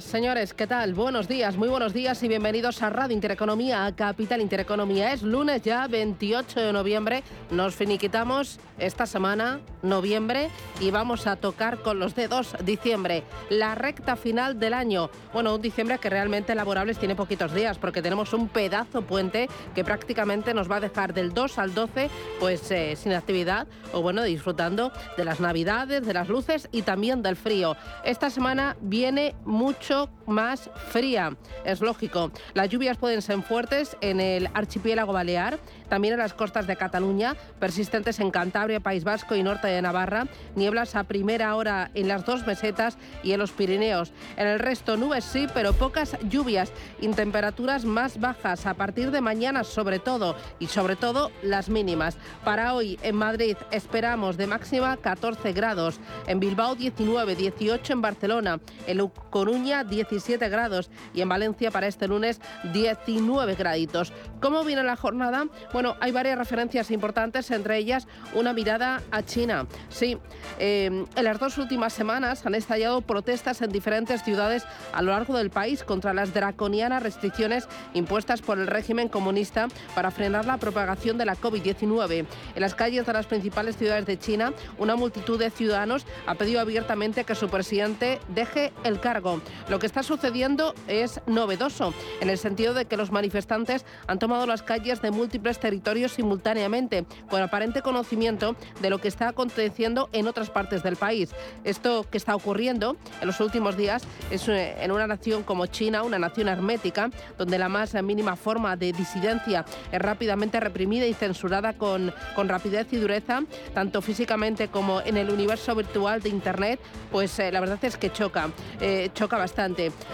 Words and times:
Señores, 0.00 0.54
¿qué 0.54 0.66
tal? 0.66 0.92
Buenos 0.92 1.28
días, 1.28 1.56
muy 1.56 1.68
buenos 1.68 1.92
días 1.92 2.20
y 2.24 2.28
bienvenidos 2.28 2.82
a 2.82 2.90
Radio 2.90 3.14
Intereconomía, 3.14 3.86
a 3.86 3.94
Capital 3.94 4.40
Intereconomía. 4.40 5.12
Es 5.12 5.22
lunes 5.22 5.62
ya, 5.62 5.86
28 5.86 6.60
de 6.60 6.72
noviembre. 6.72 7.22
Nos 7.50 7.76
finiquitamos 7.76 8.58
esta 8.78 9.06
semana, 9.06 9.60
noviembre, 9.82 10.50
y 10.80 10.90
vamos 10.90 11.28
a 11.28 11.36
tocar 11.36 11.78
con 11.78 12.00
los 12.00 12.16
dedos 12.16 12.56
diciembre, 12.64 13.22
la 13.50 13.76
recta 13.76 14.16
final 14.16 14.58
del 14.58 14.74
año. 14.74 15.10
Bueno, 15.32 15.54
un 15.54 15.62
diciembre 15.62 15.98
que 15.98 16.10
realmente 16.10 16.56
laborables 16.56 16.98
tiene 16.98 17.14
poquitos 17.14 17.54
días, 17.54 17.78
porque 17.78 18.02
tenemos 18.02 18.32
un 18.32 18.48
pedazo 18.48 19.02
puente 19.02 19.48
que 19.76 19.84
prácticamente 19.84 20.54
nos 20.54 20.68
va 20.68 20.76
a 20.76 20.80
dejar 20.80 21.14
del 21.14 21.32
2 21.32 21.58
al 21.58 21.72
12, 21.72 22.10
pues 22.40 22.68
eh, 22.72 22.96
sin 22.96 23.12
actividad, 23.12 23.68
o 23.92 24.02
bueno, 24.02 24.24
disfrutando 24.24 24.90
de 25.16 25.24
las 25.24 25.38
navidades, 25.38 26.04
de 26.04 26.14
las 26.14 26.28
luces 26.28 26.68
y 26.72 26.82
también 26.82 27.22
del 27.22 27.36
frío. 27.36 27.76
Esta 28.04 28.28
semana 28.28 28.76
viene 28.80 29.36
mucho 29.44 29.83
más 30.26 30.70
fría. 30.88 31.36
Es 31.64 31.80
lógico. 31.80 32.30
Las 32.54 32.68
lluvias 32.70 32.96
pueden 32.96 33.20
ser 33.20 33.42
fuertes 33.42 33.96
en 34.00 34.20
el 34.20 34.48
archipiélago 34.54 35.12
balear, 35.12 35.58
también 35.88 36.14
en 36.14 36.20
las 36.20 36.32
costas 36.32 36.66
de 36.66 36.76
Cataluña, 36.76 37.36
persistentes 37.58 38.18
en 38.20 38.30
Cantabria, 38.30 38.80
País 38.80 39.04
Vasco 39.04 39.34
y 39.34 39.42
norte 39.42 39.68
de 39.68 39.82
Navarra, 39.82 40.26
nieblas 40.54 40.94
a 40.94 41.04
primera 41.04 41.54
hora 41.56 41.90
en 41.94 42.08
las 42.08 42.24
dos 42.24 42.46
mesetas 42.46 42.96
y 43.22 43.32
en 43.32 43.40
los 43.40 43.52
Pirineos. 43.52 44.12
En 44.36 44.46
el 44.46 44.58
resto 44.58 44.96
nubes 44.96 45.24
sí, 45.24 45.46
pero 45.52 45.74
pocas 45.74 46.16
lluvias 46.28 46.72
y 47.00 47.08
temperaturas 47.08 47.84
más 47.84 48.18
bajas 48.18 48.66
a 48.66 48.74
partir 48.74 49.10
de 49.10 49.20
mañana 49.20 49.64
sobre 49.64 49.98
todo 49.98 50.34
y 50.58 50.66
sobre 50.68 50.96
todo 50.96 51.30
las 51.42 51.68
mínimas. 51.68 52.16
Para 52.44 52.74
hoy 52.74 52.98
en 53.02 53.16
Madrid 53.16 53.56
esperamos 53.70 54.36
de 54.36 54.46
máxima 54.46 54.96
14 54.96 55.52
grados, 55.52 56.00
en 56.26 56.40
Bilbao 56.40 56.74
19, 56.74 57.36
18 57.36 57.92
en 57.92 58.00
Barcelona, 58.00 58.60
en 58.86 59.06
Coruña 59.30 59.73
17 59.82 60.48
grados 60.48 60.90
y 61.12 61.22
en 61.22 61.28
Valencia 61.28 61.70
para 61.72 61.88
este 61.88 62.06
lunes 62.06 62.40
19 62.72 63.54
graditos. 63.56 64.12
¿Cómo 64.40 64.62
viene 64.62 64.84
la 64.84 64.94
jornada? 64.94 65.46
Bueno, 65.72 65.96
hay 66.00 66.12
varias 66.12 66.38
referencias 66.38 66.90
importantes, 66.90 67.50
entre 67.50 67.78
ellas 67.78 68.06
una 68.34 68.52
mirada 68.52 69.02
a 69.10 69.22
China. 69.22 69.66
Sí, 69.88 70.18
eh, 70.58 71.04
en 71.16 71.24
las 71.24 71.40
dos 71.40 71.58
últimas 71.58 71.92
semanas 71.92 72.46
han 72.46 72.54
estallado 72.54 73.00
protestas 73.00 73.62
en 73.62 73.70
diferentes 73.70 74.22
ciudades 74.22 74.64
a 74.92 75.02
lo 75.02 75.12
largo 75.12 75.36
del 75.36 75.50
país 75.50 75.82
contra 75.82 76.14
las 76.14 76.32
draconianas 76.34 77.02
restricciones 77.02 77.66
impuestas 77.94 78.42
por 78.42 78.58
el 78.58 78.66
régimen 78.66 79.08
comunista 79.08 79.68
para 79.94 80.10
frenar 80.10 80.44
la 80.44 80.58
propagación 80.58 81.18
de 81.18 81.24
la 81.24 81.36
COVID-19. 81.36 82.26
En 82.54 82.60
las 82.60 82.74
calles 82.74 83.06
de 83.06 83.12
las 83.12 83.26
principales 83.26 83.76
ciudades 83.76 84.06
de 84.06 84.18
China, 84.18 84.52
una 84.78 84.96
multitud 84.96 85.38
de 85.38 85.50
ciudadanos 85.50 86.06
ha 86.26 86.34
pedido 86.34 86.60
abiertamente 86.60 87.24
que 87.24 87.34
su 87.34 87.48
presidente 87.48 88.20
deje 88.28 88.72
el 88.84 89.00
cargo. 89.00 89.40
Lo 89.68 89.78
que 89.78 89.86
está 89.86 90.02
sucediendo 90.02 90.74
es 90.88 91.22
novedoso, 91.26 91.94
en 92.20 92.28
el 92.28 92.36
sentido 92.36 92.74
de 92.74 92.84
que 92.84 92.98
los 92.98 93.10
manifestantes 93.10 93.86
han 94.06 94.18
tomado 94.18 94.46
las 94.46 94.62
calles 94.62 95.00
de 95.00 95.10
múltiples 95.10 95.58
territorios 95.58 96.12
simultáneamente, 96.12 97.06
con 97.30 97.40
aparente 97.40 97.80
conocimiento 97.80 98.56
de 98.82 98.90
lo 98.90 98.98
que 98.98 99.08
está 99.08 99.28
aconteciendo 99.28 100.10
en 100.12 100.28
otras 100.28 100.50
partes 100.50 100.82
del 100.82 100.96
país. 100.96 101.30
Esto 101.64 102.04
que 102.10 102.18
está 102.18 102.36
ocurriendo 102.36 102.98
en 103.22 103.26
los 103.26 103.40
últimos 103.40 103.74
días 103.78 104.02
es 104.30 104.46
eh, 104.48 104.76
en 104.80 104.92
una 104.92 105.06
nación 105.06 105.42
como 105.44 105.64
China, 105.64 106.02
una 106.02 106.18
nación 106.18 106.48
hermética, 106.48 107.10
donde 107.38 107.58
la 107.58 107.70
más 107.70 107.94
mínima 108.02 108.36
forma 108.36 108.76
de 108.76 108.92
disidencia 108.92 109.64
es 109.90 109.98
rápidamente 109.98 110.60
reprimida 110.60 111.06
y 111.06 111.14
censurada 111.14 111.72
con, 111.72 112.12
con 112.36 112.50
rapidez 112.50 112.92
y 112.92 112.96
dureza, 112.96 113.42
tanto 113.72 114.02
físicamente 114.02 114.68
como 114.68 115.00
en 115.00 115.16
el 115.16 115.30
universo 115.30 115.74
virtual 115.74 116.20
de 116.20 116.28
Internet, 116.28 116.80
pues 117.10 117.38
eh, 117.38 117.50
la 117.50 117.60
verdad 117.60 117.78
es 117.82 117.96
que 117.96 118.12
choca, 118.12 118.50
eh, 118.78 119.08
choca 119.14 119.38
bastante 119.38 119.53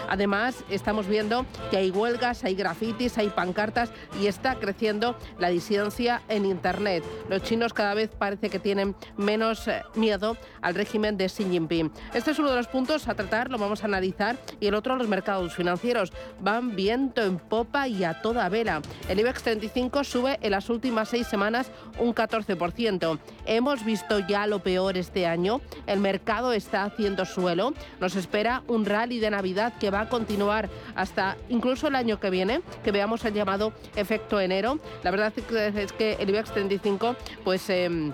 Además, 0.09 0.63
estamos 0.69 1.07
viendo 1.07 1.45
que 1.71 1.77
hay 1.77 1.89
huelgas, 1.89 2.43
hay 2.43 2.55
grafitis, 2.55 3.17
hay 3.17 3.29
pancartas 3.29 3.91
y 4.21 4.27
está 4.27 4.55
creciendo 4.55 5.17
la 5.39 5.49
disidencia 5.49 6.21
en 6.29 6.45
Internet. 6.45 7.03
Los 7.29 7.43
chinos 7.43 7.73
cada 7.73 7.93
vez 7.93 8.11
parece 8.17 8.49
que 8.49 8.59
tienen 8.59 8.95
menos 9.17 9.67
eh, 9.67 9.83
miedo 9.95 10.37
al 10.61 10.75
régimen 10.75 11.17
de 11.17 11.27
Xi 11.27 11.45
Jinping. 11.45 11.91
Este 12.13 12.31
es 12.31 12.39
uno 12.39 12.49
de 12.49 12.57
los 12.57 12.67
puntos 12.67 13.07
a 13.07 13.15
tratar, 13.15 13.49
lo 13.49 13.57
vamos 13.57 13.83
a 13.83 13.87
analizar, 13.87 14.37
y 14.59 14.67
el 14.67 14.75
otro, 14.75 14.95
los 14.95 15.07
mercados 15.07 15.55
financieros. 15.55 16.13
Van 16.39 16.75
viento 16.75 17.23
en 17.23 17.39
popa 17.39 17.87
y 17.87 18.03
a 18.03 18.21
toda 18.21 18.47
vela. 18.49 18.81
El 19.09 19.19
IBEX 19.19 19.43
35 19.43 20.03
sube 20.03 20.37
en 20.41 20.51
las 20.51 20.69
últimas 20.69 21.09
seis 21.09 21.27
semanas 21.27 21.71
un 21.99 22.13
14%. 22.13 23.19
Hemos 23.45 23.83
visto 23.83 24.19
ya 24.19 24.45
lo 24.45 24.59
peor 24.59 24.97
este 24.97 25.25
año. 25.25 25.61
El 25.87 25.99
mercado 25.99 26.53
está 26.53 26.83
haciendo 26.83 27.25
suelo. 27.25 27.73
Nos 27.99 28.15
espera 28.15 28.63
un 28.67 28.85
rally 28.85 29.19
de 29.19 29.30
Navidad 29.31 29.73
que 29.79 29.89
va 29.89 30.01
a 30.01 30.09
continuar 30.09 30.69
hasta 30.95 31.37
incluso 31.49 31.87
el 31.87 31.95
año 31.95 32.19
que 32.19 32.29
viene, 32.29 32.61
que 32.83 32.91
veamos 32.91 33.25
el 33.25 33.33
llamado 33.33 33.73
efecto 33.95 34.39
enero. 34.39 34.79
La 35.03 35.11
verdad 35.11 35.33
es 35.35 35.91
que 35.91 36.13
el 36.19 36.29
IBEX 36.29 36.51
35 36.51 37.15
pues 37.43 37.69
em, 37.69 38.11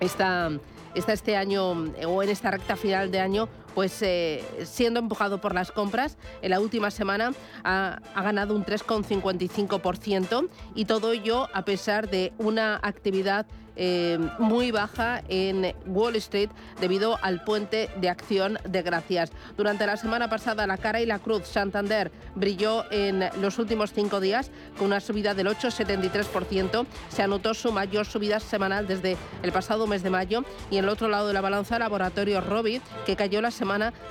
está, 0.00 0.50
está 0.94 1.12
este 1.12 1.36
año 1.36 1.70
o 2.06 2.22
en 2.22 2.28
esta 2.28 2.50
recta 2.50 2.76
final 2.76 3.10
de 3.10 3.20
año 3.20 3.48
pues 3.74 4.00
eh, 4.02 4.44
siendo 4.64 5.00
empujado 5.00 5.40
por 5.40 5.54
las 5.54 5.72
compras, 5.72 6.16
en 6.42 6.50
la 6.50 6.60
última 6.60 6.90
semana 6.90 7.32
ha, 7.64 8.00
ganado 8.14 8.54
un 8.54 8.64
3,55% 8.64 10.48
y 10.74 10.84
todo 10.84 11.12
ello 11.12 11.48
a 11.52 11.64
pesar 11.64 12.08
de 12.08 12.32
una 12.38 12.80
actividad 12.82 13.46
eh, 13.76 14.18
muy 14.38 14.70
baja 14.70 15.22
en 15.28 15.74
Wall 15.86 16.14
Street 16.16 16.50
debido 16.80 17.18
al 17.22 17.42
puente 17.42 17.90
de 17.96 18.08
acción 18.08 18.58
de 18.64 18.82
gracias. 18.82 19.32
Durante 19.56 19.86
la 19.86 19.96
semana 19.96 20.28
pasada, 20.28 20.66
la 20.66 20.76
cara 20.76 21.00
y 21.00 21.06
la 21.06 21.18
cruz 21.18 21.46
Santander 21.46 22.12
brilló 22.36 22.84
en 22.92 23.24
los 23.40 23.58
últimos 23.58 23.92
cinco 23.92 24.20
días 24.20 24.50
con 24.78 24.86
una 24.88 25.00
subida 25.00 25.34
del 25.34 25.48
8,73%. 25.48 26.86
Se 27.08 27.22
anotó 27.22 27.54
su 27.54 27.72
mayor 27.72 28.06
subida 28.06 28.38
semanal 28.38 28.86
desde 28.86 29.16
el 29.42 29.52
pasado 29.52 29.86
mes 29.86 30.02
de 30.02 30.10
mayo. 30.10 30.44
Y 30.70 30.78
en 30.78 30.84
el 30.84 30.90
otro 30.90 31.08
lado 31.08 31.26
de 31.26 31.34
la 31.34 31.40
balanza, 31.40 31.78
Laboratorio 31.78 32.40
Robbie, 32.40 32.80
que 33.06 33.16
cayó 33.16 33.40
la 33.40 33.50
semana 33.50 33.63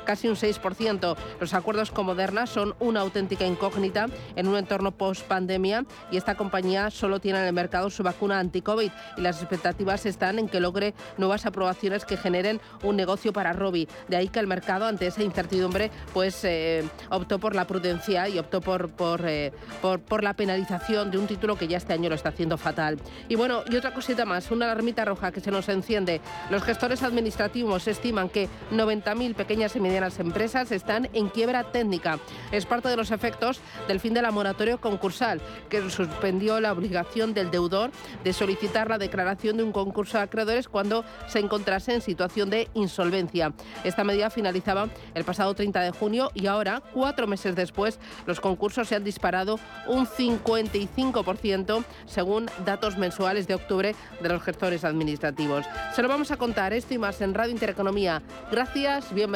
casi 0.06 0.28
un 0.28 0.36
6%. 0.36 1.16
Los 1.40 1.53
acuerdos 1.53 1.91
con 1.91 2.06
Moderna 2.06 2.47
son 2.47 2.75
una 2.80 3.02
auténtica 3.02 3.46
incógnita 3.46 4.08
en 4.36 4.47
un 4.47 4.58
entorno 4.58 4.91
post-pandemia 4.91 5.86
y 6.12 6.18
esta 6.18 6.36
compañía 6.36 6.90
solo 6.90 7.19
tiene 7.19 7.40
en 7.40 7.46
el 7.46 7.53
mercado 7.53 7.90
su 7.90 8.03
vacuna 8.03 8.40
anti-COVID 8.40 8.91
y 9.18 9.22
las 9.22 9.40
expectativas 9.40 10.06
están 10.06 10.40
en 10.40 10.50
que 10.50 10.59
logre 10.59 10.94
nuevas 11.18 11.46
aprobaciones 11.46 12.06
que 12.06 12.18
generen 12.18 12.59
un 12.84 12.96
negocio 12.96 13.34
para 13.34 13.53
Robi. 13.53 13.88
De 14.08 14.16
ahí 14.16 14.28
que 14.28 14.40
el 14.40 14.47
mercado, 14.47 14.86
ante 14.86 15.08
esa 15.08 15.24
incertidumbre, 15.24 15.91
pues 16.14 16.44
eh, 16.44 16.84
optó 17.09 17.40
por 17.40 17.56
la 17.56 17.66
prudencia 17.66 18.28
y 18.28 18.40
optó 18.40 18.62
por, 18.62 18.91
eh, 19.25 19.52
por, 19.81 20.00
por, 20.02 20.24
la 20.24 20.34
penalización 20.34 21.12
de 21.12 21.18
un 21.18 21.28
título 21.28 21.58
que 21.58 21.68
ya 21.68 21.78
este 21.78 21.94
año 21.94 22.09
lo 22.09 22.16
está 22.16 22.30
haciendo 22.30 22.58
fatal. 22.58 22.97
Y 23.30 23.35
bueno, 23.35 23.64
y 23.70 23.75
otra 23.75 23.94
cosita 23.94 24.25
más, 24.25 24.52
una 24.52 24.66
alarmita 24.66 25.06
roja 25.06 25.31
que 25.31 25.41
se 25.41 25.52
nos 25.52 25.70
enciende. 25.70 26.22
Los 26.50 26.64
gestores 26.64 27.03
administrativos 27.03 27.88
estiman 27.88 28.30
que 28.30 28.47
90.000 28.72 29.35
pequeñas 29.43 29.75
y 29.75 29.81
medianas 29.81 30.21
empresas 30.21 30.71
están 30.71 31.09
en 31.11 31.27
quiebra 31.27 31.65
técnica. 31.65 32.17
Es 32.53 32.65
parte 32.65 32.87
de 32.87 32.95
los 32.95 33.11
efectos 33.11 33.59
del 33.89 33.99
fin 33.99 34.13
de 34.13 34.21
la 34.21 34.31
moratoria 34.31 34.78
concursal, 34.78 35.41
que 35.67 35.90
suspendió 35.90 36.61
la 36.61 36.72
obligación 36.72 37.34
del 37.34 37.51
deudor 37.51 37.91
de 38.23 38.31
solicitar 38.31 38.90
la 38.90 38.97
declaración 38.97 39.57
de 39.57 39.63
un 39.63 39.73
concurso 39.73 40.17
de 40.17 40.23
acreedores 40.23 40.69
cuando 40.69 41.03
se 41.28 41.40
encontrase 41.40 41.93
en 41.93 41.99
situación 41.99 42.49
de 42.49 42.69
insolvencia. 42.73 43.51
Esta 43.84 44.05
medida 44.05 44.29
finalizaba 44.29 44.87
el 45.13 45.25
pasado 45.25 45.53
30 45.53 45.81
de 45.81 45.91
junio 45.91 46.31
y 46.34 46.47
ahora, 46.47 46.81
cuatro 46.93 47.28
meses 47.28 47.53
después, 47.53 47.99
los 48.25 48.39
concursos 48.39 48.87
se 48.87 48.96
han 48.96 49.03
disparado 49.03 49.59
un 49.87 50.07
55% 50.07 51.84
según 52.05 52.49
datos 52.63 52.97
mensuales 52.97 53.46
de 53.46 53.55
octubre 53.55 53.93
de 54.22 54.29
los 54.29 54.41
gestores 54.41 54.85
administrativos. 54.85 55.66
Se 55.93 56.01
lo 56.01 56.07
vamos 56.07 56.31
a 56.31 56.37
contar 56.37 56.72
esto 56.72 56.93
y 56.93 56.97
más 56.97 57.19
en 57.19 57.34
Radio 57.34 57.51
Intereconomía. 57.51 58.22
Gracias, 58.49 59.13
bienvenidos. 59.13 59.33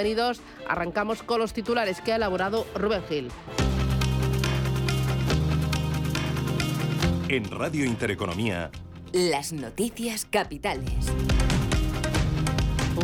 Arrancamos 0.68 1.24
con 1.24 1.40
los 1.40 1.54
titulares 1.54 2.02
que 2.02 2.14
ha 2.14 2.18
elaborado 2.18 2.68
Rubén 2.76 3.02
Gil. 3.10 3.32
En 7.30 7.50
Radio 7.50 7.84
Intereconomía, 7.84 8.70
las 9.12 9.54
noticias 9.54 10.26
capitales. 10.30 11.12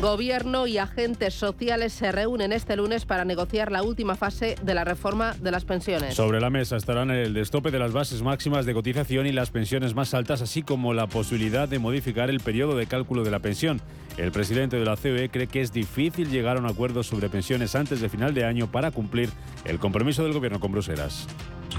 Gobierno 0.02 0.66
y 0.66 0.80
agentes 0.80 1.36
sociales 1.36 1.94
se 1.94 2.12
reúnen 2.12 2.52
este 2.52 2.76
lunes 2.76 3.06
para 3.06 3.26
negociar 3.26 3.72
la 3.72 3.84
última 3.84 4.16
fase 4.16 4.56
de 4.62 4.74
la 4.74 4.84
reforma 4.84 5.36
de 5.40 5.52
las 5.52 5.66
pensiones. 5.66 6.16
Sobre 6.16 6.42
la 6.42 6.50
mesa 6.50 6.78
estarán 6.78 7.12
el 7.12 7.34
destope 7.34 7.70
de 7.72 7.80
las 7.80 7.94
bases 7.94 8.22
máximas 8.22 8.66
de 8.66 8.74
cotización 8.74 9.28
y 9.28 9.32
las 9.32 9.52
pensiones 9.52 9.94
más 9.94 10.14
altas, 10.14 10.42
así 10.42 10.64
como 10.64 10.94
la 10.94 11.08
posibilidad 11.08 11.70
de 11.70 11.80
modificar 11.80 12.30
el 12.30 12.40
periodo 12.40 12.76
de 12.76 12.88
cálculo 12.88 13.24
de 13.24 13.32
la 13.32 13.40
pensión. 13.40 13.82
El 14.18 14.32
presidente 14.32 14.78
de 14.78 14.86
la 14.86 14.98
COE 14.98 15.30
cree 15.30 15.48
que 15.48 15.62
es 15.62 15.72
difícil 15.72 16.30
llegar 16.30 16.58
a 16.58 16.60
un 16.60 16.68
acuerdo 16.68 17.04
sobre 17.04 17.30
pensiones 17.30 17.76
antes 17.76 18.02
de 18.02 18.10
final 18.10 18.34
de 18.34 18.46
año 18.46 18.72
para 18.72 18.92
cumplir 18.92 19.30
el 19.66 19.80
compromiso 19.80 20.24
del 20.24 20.34
gobierno 20.34 20.60
con 20.60 20.72
Bruselas. 20.72 21.28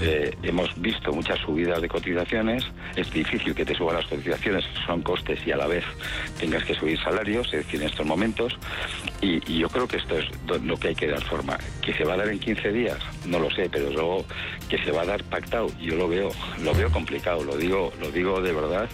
Eh, 0.01 0.35
hemos 0.43 0.69
visto 0.81 1.11
muchas 1.13 1.39
subidas 1.39 1.81
de 1.81 1.87
cotizaciones. 1.87 2.65
Es 2.95 3.11
difícil 3.11 3.55
que 3.55 3.65
te 3.65 3.75
suban 3.75 3.95
las 3.95 4.05
cotizaciones, 4.05 4.65
son 4.85 5.01
costes 5.01 5.39
y 5.45 5.51
a 5.51 5.57
la 5.57 5.67
vez 5.67 5.83
tengas 6.39 6.63
que 6.63 6.75
subir 6.75 6.99
salarios, 6.99 7.47
es 7.53 7.65
decir, 7.65 7.81
en 7.81 7.87
estos 7.87 8.05
momentos. 8.05 8.57
Y, 9.21 9.39
yo 9.55 9.69
creo 9.69 9.87
que 9.87 9.97
esto 9.97 10.17
es 10.17 10.27
lo 10.63 10.77
que 10.77 10.89
hay 10.89 10.95
que 10.95 11.07
dar 11.07 11.23
forma. 11.23 11.57
¿Que 11.81 11.93
se 11.93 12.03
va 12.03 12.13
a 12.13 12.17
dar 12.17 12.27
en 12.27 12.39
15 12.39 12.71
días? 12.71 12.97
No 13.25 13.39
lo 13.39 13.49
sé, 13.51 13.69
pero 13.71 13.89
luego 13.89 14.25
que 14.69 14.77
se 14.83 14.91
va 14.91 15.03
a 15.03 15.05
dar 15.05 15.23
pactado, 15.23 15.67
yo 15.79 15.95
lo 15.95 16.07
veo, 16.07 16.31
lo 16.63 16.73
veo 16.73 16.91
complicado, 16.91 17.43
lo 17.43 17.55
digo, 17.55 17.91
lo 17.99 18.11
digo 18.11 18.41
de 18.41 18.53
verdad. 18.53 18.89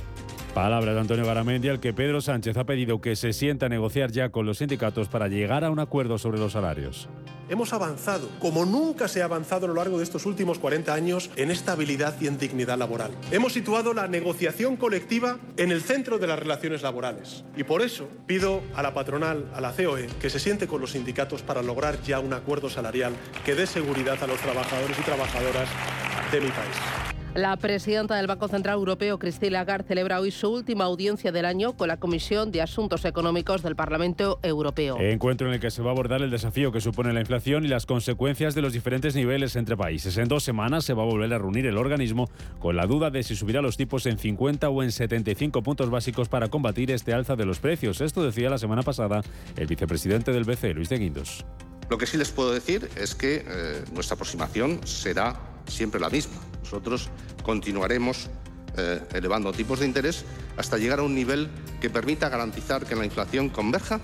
Palabra 0.54 0.94
de 0.94 1.00
Antonio 1.00 1.26
Garamendi, 1.26 1.70
al 1.70 1.80
que 1.80 1.94
Pedro 1.94 2.20
Sánchez 2.20 2.58
ha 2.58 2.66
pedido 2.66 3.00
que 3.00 3.16
se 3.16 3.32
sienta 3.32 3.68
a 3.68 3.70
negociar 3.70 4.12
ya 4.12 4.30
con 4.30 4.46
los 4.46 4.58
sindicatos 4.58 5.08
para 5.08 5.30
llegar 5.30 5.64
a 5.64 5.72
un 5.72 5.80
acuerdo 5.80 6.18
sobre 6.18 6.40
los 6.40 6.52
salarios. 6.52 7.08
Hemos 7.48 7.72
avanzado, 7.72 8.28
como 8.40 8.66
nunca 8.66 9.08
se 9.08 9.22
ha 9.22 9.26
avanzado 9.26 9.66
a 9.66 9.70
lo 9.70 9.76
largo 9.76 9.98
de 9.98 10.04
estos 10.04 10.26
últimos 10.26 10.60
40 10.60 10.94
años, 10.94 11.30
en 11.38 11.52
estabilidad 11.52 12.16
y 12.20 12.28
en 12.28 12.38
dignidad 12.38 12.78
laboral. 12.78 13.12
Hemos 13.32 13.54
situado 13.54 13.94
la 13.94 14.10
negociación 14.10 14.76
colectiva 14.76 15.38
en 15.56 15.72
el 15.72 15.82
centro 15.82 16.18
de 16.18 16.28
las 16.28 16.40
relaciones 16.40 16.82
laborales. 16.82 17.46
Y 17.56 17.64
por 17.64 17.82
eso 17.82 18.10
pido 18.26 18.62
a 18.76 18.82
la 18.82 18.94
patronal, 18.94 19.50
a 19.54 19.62
la 19.62 19.72
COE, 19.72 20.08
que 20.20 20.30
se 20.30 20.40
siente 20.40 20.68
con 20.68 20.82
los 20.82 20.92
sindicatos 20.92 21.44
para 21.44 21.62
lograr 21.62 22.02
ya 22.04 22.20
un 22.20 22.34
acuerdo 22.34 22.70
salarial 22.70 23.14
que 23.46 23.56
dé 23.56 23.66
seguridad 23.68 24.22
a 24.22 24.28
los 24.28 24.40
trabajadores 24.40 25.00
y 25.00 25.02
trabajadoras 25.04 25.70
de 26.30 26.42
mi 26.42 26.50
país. 26.50 27.21
La 27.34 27.56
presidenta 27.56 28.18
del 28.18 28.28
Banco 28.28 28.50
Central 28.50 28.76
Europeo, 28.76 29.18
Christine 29.18 29.52
Lagarde, 29.52 29.88
celebra 29.88 30.20
hoy 30.20 30.32
su 30.32 30.50
última 30.50 30.84
audiencia 30.84 31.32
del 31.32 31.46
año 31.46 31.78
con 31.78 31.88
la 31.88 31.96
Comisión 31.96 32.52
de 32.52 32.62
Asuntos 32.62 33.06
Económicos 33.06 33.64
del 33.64 33.78
Parlamento 33.78 34.42
Europeo. 34.44 35.00
Encuentro 35.00 35.48
en 35.48 35.54
el 35.54 35.62
que 35.62 35.72
se 35.72 35.82
va 35.82 35.92
a 35.92 35.94
abordar 35.94 36.22
el 36.22 36.30
desafío 36.30 36.74
que 36.74 36.82
supone 36.82 37.14
la 37.14 37.22
inflación 37.22 37.64
y 37.64 37.70
las 37.70 37.86
consecuencias 37.86 38.54
de 38.54 38.62
los 38.62 38.74
diferentes 38.74 39.16
niveles 39.16 39.56
entre 39.56 39.78
países. 39.78 40.18
En 40.18 40.28
dos 40.28 40.44
semanas 40.44 40.84
se 40.84 40.94
va 40.94 41.04
a 41.04 41.06
volver 41.06 41.34
a 41.34 41.38
reunir 41.38 41.66
el 41.68 41.78
organismo 41.78 42.30
con 42.60 42.76
la 42.76 42.86
duda 42.86 43.12
de 43.12 43.24
si 43.24 43.38
subirá 43.38 43.62
los 43.62 43.78
tipos 43.78 44.06
en 44.08 44.18
50 44.18 44.68
o 44.68 44.84
en 44.84 44.92
75 44.92 45.64
puntos 45.64 45.90
básicos 45.90 46.28
para 46.28 46.50
combatir 46.50 46.92
este 46.92 47.14
alza 47.14 47.38
de 47.38 47.46
los 47.46 47.60
precios. 47.60 48.02
Esto 48.02 48.26
decía 48.26 48.50
la 48.50 48.58
semana 48.58 48.84
pasada 48.84 49.22
el 49.56 49.68
vicepresidente 49.68 50.34
del 50.34 50.44
BCE, 50.44 50.74
Luis 50.74 50.90
de 50.90 50.98
Guindos. 50.98 51.46
Lo 51.90 51.98
que 51.98 52.08
sí 52.08 52.18
les 52.18 52.32
puedo 52.32 52.54
decir 52.54 52.90
es 52.98 53.16
que 53.16 53.46
eh, 53.48 53.84
nuestra 53.94 54.16
aproximación 54.16 54.86
será 54.86 55.51
siempre 55.72 56.00
la 56.00 56.10
misma. 56.10 56.36
Nosotros 56.64 57.10
continuaremos 57.44 58.30
eh, 58.78 59.02
elevando 59.14 59.52
tipos 59.52 59.80
de 59.80 59.86
interés 59.86 60.24
hasta 60.58 60.78
llegar 60.78 61.00
a 61.00 61.04
un 61.04 61.16
nivel 61.16 61.50
que 61.82 61.90
permita 61.90 62.30
garantizar 62.30 62.86
que 62.86 62.96
la 62.96 63.06
inflación 63.06 63.50
converja 63.50 64.00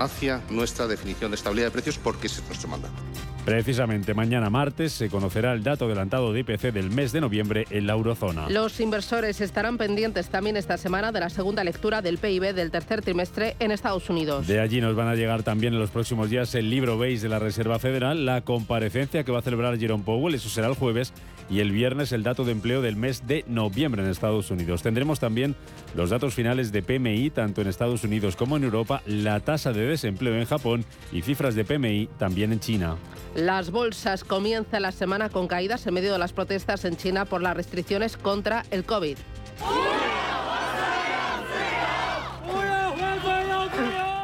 hacia 0.00 0.42
nuestra 0.50 0.88
definición 0.88 1.30
de 1.30 1.36
estabilidad 1.36 1.68
de 1.68 1.70
precios 1.70 1.98
porque 1.98 2.26
ese 2.26 2.40
es 2.40 2.46
nuestro 2.48 2.68
mandato. 2.68 2.94
Precisamente 3.44 4.12
mañana 4.12 4.50
martes 4.50 4.92
se 4.92 5.08
conocerá 5.08 5.52
el 5.52 5.62
dato 5.62 5.86
adelantado 5.86 6.32
de 6.32 6.40
IPC 6.40 6.72
del 6.72 6.90
mes 6.90 7.12
de 7.12 7.20
noviembre 7.20 7.66
en 7.70 7.86
la 7.86 7.94
eurozona. 7.94 8.50
Los 8.50 8.80
inversores 8.80 9.40
estarán 9.40 9.78
pendientes 9.78 10.28
también 10.28 10.56
esta 10.56 10.76
semana 10.76 11.10
de 11.10 11.20
la 11.20 11.30
segunda 11.30 11.64
lectura 11.64 12.02
del 12.02 12.18
PIB 12.18 12.54
del 12.54 12.70
tercer 12.70 13.00
trimestre 13.02 13.56
en 13.58 13.70
Estados 13.70 14.10
Unidos. 14.10 14.46
De 14.46 14.60
allí 14.60 14.80
nos 14.80 14.94
van 14.94 15.08
a 15.08 15.14
llegar 15.14 15.42
también 15.42 15.72
en 15.72 15.80
los 15.80 15.90
próximos 15.90 16.28
días 16.28 16.54
el 16.54 16.68
libro 16.68 16.98
beige 16.98 17.22
de 17.22 17.28
la 17.28 17.38
Reserva 17.38 17.78
Federal, 17.78 18.26
la 18.26 18.42
comparecencia 18.42 19.24
que 19.24 19.32
va 19.32 19.38
a 19.38 19.42
celebrar 19.42 19.78
Jerome 19.78 20.04
Powell, 20.04 20.34
eso 20.34 20.48
será 20.48 20.68
el 20.68 20.74
jueves, 20.74 21.12
y 21.50 21.60
el 21.60 21.72
viernes 21.72 22.12
el 22.12 22.22
dato 22.22 22.44
de 22.44 22.52
empleo 22.52 22.80
del 22.80 22.96
mes 22.96 23.26
de 23.26 23.44
noviembre 23.48 24.02
en 24.02 24.08
Estados 24.08 24.50
Unidos. 24.50 24.82
Tendremos 24.82 25.18
también 25.18 25.56
los 25.94 26.10
datos 26.10 26.34
finales 26.34 26.72
de 26.72 26.82
PMI 26.82 27.30
tanto 27.30 27.60
en 27.60 27.66
Estados 27.66 28.04
Unidos 28.04 28.36
como 28.36 28.56
en 28.56 28.64
Europa, 28.64 29.02
la 29.04 29.40
tasa 29.40 29.72
de 29.72 29.86
desempleo 29.86 30.36
en 30.36 30.46
Japón 30.46 30.84
y 31.12 31.22
cifras 31.22 31.54
de 31.54 31.64
PMI 31.64 32.08
también 32.18 32.52
en 32.52 32.60
China. 32.60 32.96
Las 33.34 33.70
bolsas 33.70 34.24
comienzan 34.24 34.82
la 34.82 34.92
semana 34.92 35.28
con 35.28 35.48
caídas 35.48 35.86
en 35.86 35.94
medio 35.94 36.12
de 36.12 36.18
las 36.18 36.32
protestas 36.32 36.84
en 36.84 36.96
China 36.96 37.24
por 37.24 37.42
las 37.42 37.56
restricciones 37.56 38.16
contra 38.16 38.64
el 38.70 38.84
COVID. 38.84 39.16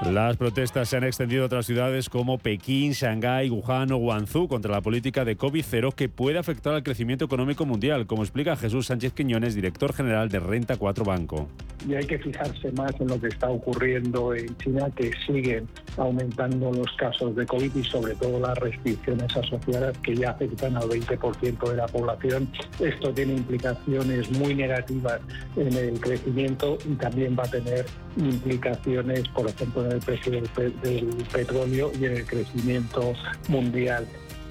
Las 0.05 0.37
protestas 0.37 0.91
se 0.91 0.99
han 0.99 1.05
extendido 1.05 1.43
a 1.43 1.47
otras 1.47 1.67
ciudades 1.67 2.11
como 2.11 2.37
Pekín, 2.39 2.93
Shanghái, 2.93 3.49
Wuhan 3.49 3.91
o 3.93 3.97
Guangzhou 3.97 4.47
contra 4.47 4.71
la 4.71 4.83
política 4.83 5.25
de 5.25 5.39
COVID-0 5.39 5.95
que 5.95 6.09
puede 6.11 6.39
afectar 6.39 6.75
al 6.75 6.83
crecimiento 6.83 7.25
económico 7.25 7.65
mundial, 7.65 8.07
como 8.07 8.23
explica 8.23 8.57
Jesús 8.57 8.87
Sánchez 8.87 9.15
Quiñones, 9.15 9.55
director 9.55 9.95
general 9.95 10.29
de 10.29 10.39
Renta 10.39 10.77
4 10.77 11.05
Banco. 11.05 11.49
Y 11.89 11.95
hay 11.95 12.07
que 12.07 12.19
fijarse 12.19 12.71
más 12.73 12.93
en 13.01 13.09
lo 13.09 13.21
que 13.21 13.29
está 13.29 13.49
ocurriendo 13.49 14.35
en 14.35 14.55
China, 14.59 14.91
que 14.95 15.11
siguen 15.27 15.67
aumentando 15.97 16.73
los 16.73 16.93
casos 16.97 17.35
de 17.35 17.47
COVID 17.47 17.75
y 17.75 17.85
sobre 17.85 18.15
todo 18.17 18.39
las 18.39 18.59
restricciones 18.59 19.35
asociadas 19.35 19.97
que 19.99 20.15
ya 20.15 20.31
afectan 20.31 20.77
al 20.77 20.89
20% 20.89 21.71
de 21.71 21.77
la 21.77 21.87
población. 21.87 22.49
Esto 22.79 23.13
tiene 23.15 23.35
implicaciones 23.35 24.31
muy 24.39 24.55
negativas 24.55 25.21
en 25.57 25.73
el 25.73 25.99
crecimiento 26.01 26.77
y 26.85 26.95
también 26.97 27.35
va 27.37 27.45
a 27.45 27.51
tener 27.51 27.87
implicaciones, 28.17 29.29
por 29.29 29.49
ejemplo, 29.49 29.86
en 29.87 29.93
el 29.93 30.01
precio 30.01 30.33
del, 30.33 30.81
del 30.83 31.07
petróleo 31.33 31.93
y 31.99 32.05
en 32.05 32.17
el 32.17 32.27
crecimiento 32.27 33.15
mundial. 33.49 34.07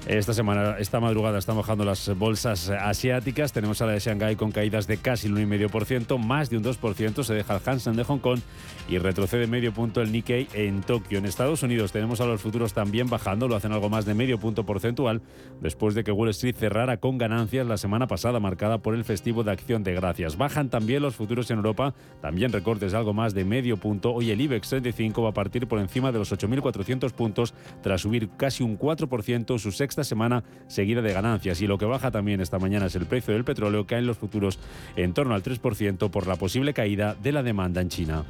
Esta 0.07 0.35
semana, 0.35 0.75
esta 0.77 0.99
madrugada, 0.99 1.39
están 1.39 1.57
bajando 1.57 1.83
las 1.83 2.15
bolsas 2.15 2.69
asiáticas. 2.69 3.51
Tenemos 3.53 3.81
a 3.81 3.87
la 3.87 3.93
de 3.93 3.99
Shanghái 3.99 4.35
con 4.35 4.51
caídas 4.51 4.85
de 4.85 4.97
casi 4.97 5.25
el 5.25 5.33
1,5%, 5.33 6.19
más 6.19 6.51
de 6.51 6.57
un 6.57 6.63
2%. 6.63 7.23
Se 7.23 7.33
deja 7.33 7.55
el 7.55 7.61
Hansen 7.65 7.95
de 7.95 8.03
Hong 8.03 8.19
Kong 8.19 8.39
y 8.87 8.99
retrocede 8.99 9.47
medio 9.47 9.73
punto 9.73 10.03
el 10.03 10.11
Nikkei 10.11 10.47
en 10.53 10.83
Tokio. 10.83 11.17
En 11.17 11.25
Estados 11.25 11.63
Unidos 11.63 11.91
tenemos 11.91 12.21
a 12.21 12.27
los 12.27 12.39
futuros 12.39 12.73
también 12.73 13.09
bajando, 13.09 13.47
lo 13.47 13.55
hacen 13.55 13.71
algo 13.71 13.89
más 13.89 14.05
de 14.05 14.13
medio 14.13 14.37
punto 14.37 14.63
porcentual, 14.63 15.23
después 15.59 15.95
de 15.95 16.03
que 16.03 16.11
Wall 16.11 16.29
Street 16.29 16.55
cerrara 16.55 16.97
con 16.97 17.17
ganancias 17.17 17.65
la 17.65 17.77
semana 17.77 18.05
pasada, 18.05 18.39
marcada 18.39 18.77
por 18.77 18.93
el 18.93 19.05
festivo 19.05 19.43
de 19.43 19.53
Acción 19.53 19.83
de 19.83 19.95
Gracias. 19.95 20.37
Bajan 20.37 20.69
también 20.69 21.01
los 21.01 21.15
futuros 21.15 21.49
en 21.49 21.57
Europa, 21.57 21.95
también 22.21 22.51
recortes 22.51 22.93
algo 22.93 23.15
más 23.15 23.33
de 23.33 23.43
medio 23.43 23.77
punto. 23.77 24.13
Hoy 24.13 24.29
el 24.29 24.39
IBEX 24.39 24.69
35 24.69 25.23
va 25.23 25.29
a 25.29 25.33
partir 25.33 25.67
por 25.67 25.79
encima 25.79 26.11
de 26.11 26.19
los 26.19 26.31
8.400 26.31 27.11
puntos 27.11 27.55
tras 27.81 28.01
subir 28.01 28.29
casi 28.37 28.63
un 28.63 28.77
4% 28.77 29.57
su 29.57 29.71
sexta 29.71 29.94
semana 30.03 30.43
seguida 30.67 31.01
de 31.01 31.13
ganancias. 31.13 31.61
Y 31.61 31.67
lo 31.67 31.77
que 31.77 31.85
baja 31.85 32.11
también 32.11 32.41
esta 32.41 32.59
mañana 32.59 32.87
es 32.87 32.95
el 32.95 33.05
precio 33.05 33.33
del 33.33 33.43
petróleo, 33.43 33.87
que 33.87 33.95
en 33.95 34.07
los 34.07 34.17
futuros 34.17 34.59
en 34.95 35.13
torno 35.13 35.35
al 35.35 35.43
3% 35.43 36.09
por 36.09 36.27
la 36.27 36.35
posible 36.35 36.73
caída 36.73 37.15
de 37.15 37.31
la 37.31 37.43
demanda 37.43 37.81
en 37.81 37.89
China. 37.89 38.25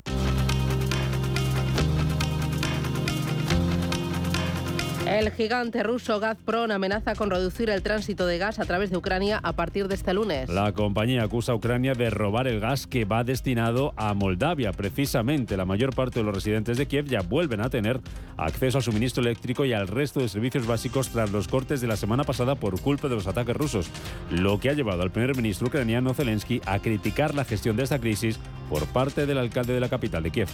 El 5.16 5.32
gigante 5.32 5.82
ruso 5.82 6.20
Gazprom 6.20 6.72
amenaza 6.72 7.16
con 7.16 7.30
reducir 7.30 7.70
el 7.70 7.82
tránsito 7.82 8.28
de 8.28 8.38
gas 8.38 8.60
a 8.60 8.66
través 8.66 8.90
de 8.90 8.98
Ucrania 8.98 9.40
a 9.42 9.54
partir 9.54 9.88
de 9.88 9.96
este 9.96 10.14
lunes. 10.14 10.50
La 10.50 10.74
compañía 10.74 11.24
acusa 11.24 11.54
a 11.54 11.56
Ucrania 11.56 11.94
de 11.94 12.10
robar 12.10 12.50
el 12.50 12.60
gas 12.60 12.86
que 12.86 13.06
va 13.06 13.24
destinado 13.24 13.94
a 13.96 14.14
Moldavia. 14.14 14.74
Precisamente 14.74 15.56
la 15.56 15.64
mayor 15.64 15.96
parte 15.96 16.20
de 16.20 16.26
los 16.26 16.36
residentes 16.36 16.78
de 16.78 16.88
Kiev 16.88 17.06
ya 17.06 17.22
vuelven 17.22 17.62
a 17.62 17.70
tener 17.70 18.02
acceso 18.36 18.80
al 18.80 18.84
suministro 18.84 19.24
eléctrico 19.24 19.64
y 19.64 19.72
al 19.72 19.88
resto 19.88 20.20
de 20.20 20.28
servicios 20.28 20.68
básicos 20.68 21.08
tras 21.08 21.32
los 21.32 21.48
cortes 21.48 21.80
de 21.80 21.88
la 21.88 21.96
semana 21.96 22.26
pasada 22.26 22.56
por 22.56 22.82
culpa 22.82 23.08
de 23.08 23.16
los 23.16 23.26
ataques 23.26 23.56
rusos, 23.56 23.88
lo 24.30 24.60
que 24.60 24.70
ha 24.70 24.74
llevado 24.74 25.02
al 25.02 25.12
primer 25.12 25.34
ministro 25.38 25.68
ucraniano 25.68 26.14
Zelensky 26.14 26.60
a 26.66 26.80
criticar 26.80 27.36
la 27.36 27.46
gestión 27.46 27.78
de 27.78 27.84
esta 27.84 28.00
crisis 28.00 28.38
por 28.70 28.86
parte 28.88 29.26
del 29.26 29.38
alcalde 29.38 29.72
de 29.72 29.80
la 29.80 29.88
capital 29.88 30.24
de 30.24 30.32
Kiev. 30.32 30.50